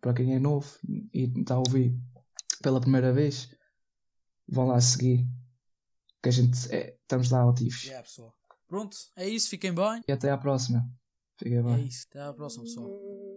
para 0.00 0.12
quem 0.14 0.34
é 0.34 0.38
novo 0.40 0.68
e 1.14 1.32
está 1.40 1.54
a 1.54 1.58
ouvir 1.58 1.96
pela 2.60 2.80
primeira 2.80 3.12
vez, 3.12 3.48
vão 4.48 4.66
lá 4.66 4.80
seguir 4.80 5.26
que 6.22 6.28
a 6.28 6.32
gente 6.32 6.56
é, 6.74 6.96
estamos 7.02 7.30
lá 7.30 7.48
ativos. 7.48 7.84
Yeah, 7.84 8.02
pessoal. 8.02 8.34
Pronto, 8.66 8.96
é 9.16 9.28
isso. 9.28 9.48
Fiquem 9.48 9.72
bem. 9.72 10.02
E 10.06 10.12
até 10.12 10.30
à 10.30 10.38
próxima. 10.38 10.88
Fiquem 11.38 11.58
É 11.58 11.62
bem. 11.62 11.86
isso. 11.86 12.06
Até 12.10 12.20
à 12.20 12.32
próxima, 12.32 12.64
pessoal. 12.64 13.27